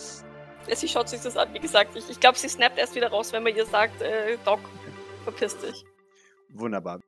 Sie 0.73 0.87
schaut 0.87 1.09
sich 1.09 1.19
das 1.21 1.35
an, 1.35 1.49
wie 1.53 1.59
gesagt. 1.59 1.95
Ich, 1.95 2.07
ich 2.09 2.19
glaube, 2.19 2.37
sie 2.37 2.47
snappt 2.47 2.77
erst 2.77 2.93
wieder 2.95 3.09
raus, 3.09 3.33
wenn 3.33 3.41
man 3.43 3.53
ihr 3.55 3.65
sagt, 3.65 3.99
äh, 4.01 4.37
Doc, 4.45 4.59
verpiss 5.23 5.57
dich. 5.57 5.85
Wunderbar. 6.49 6.99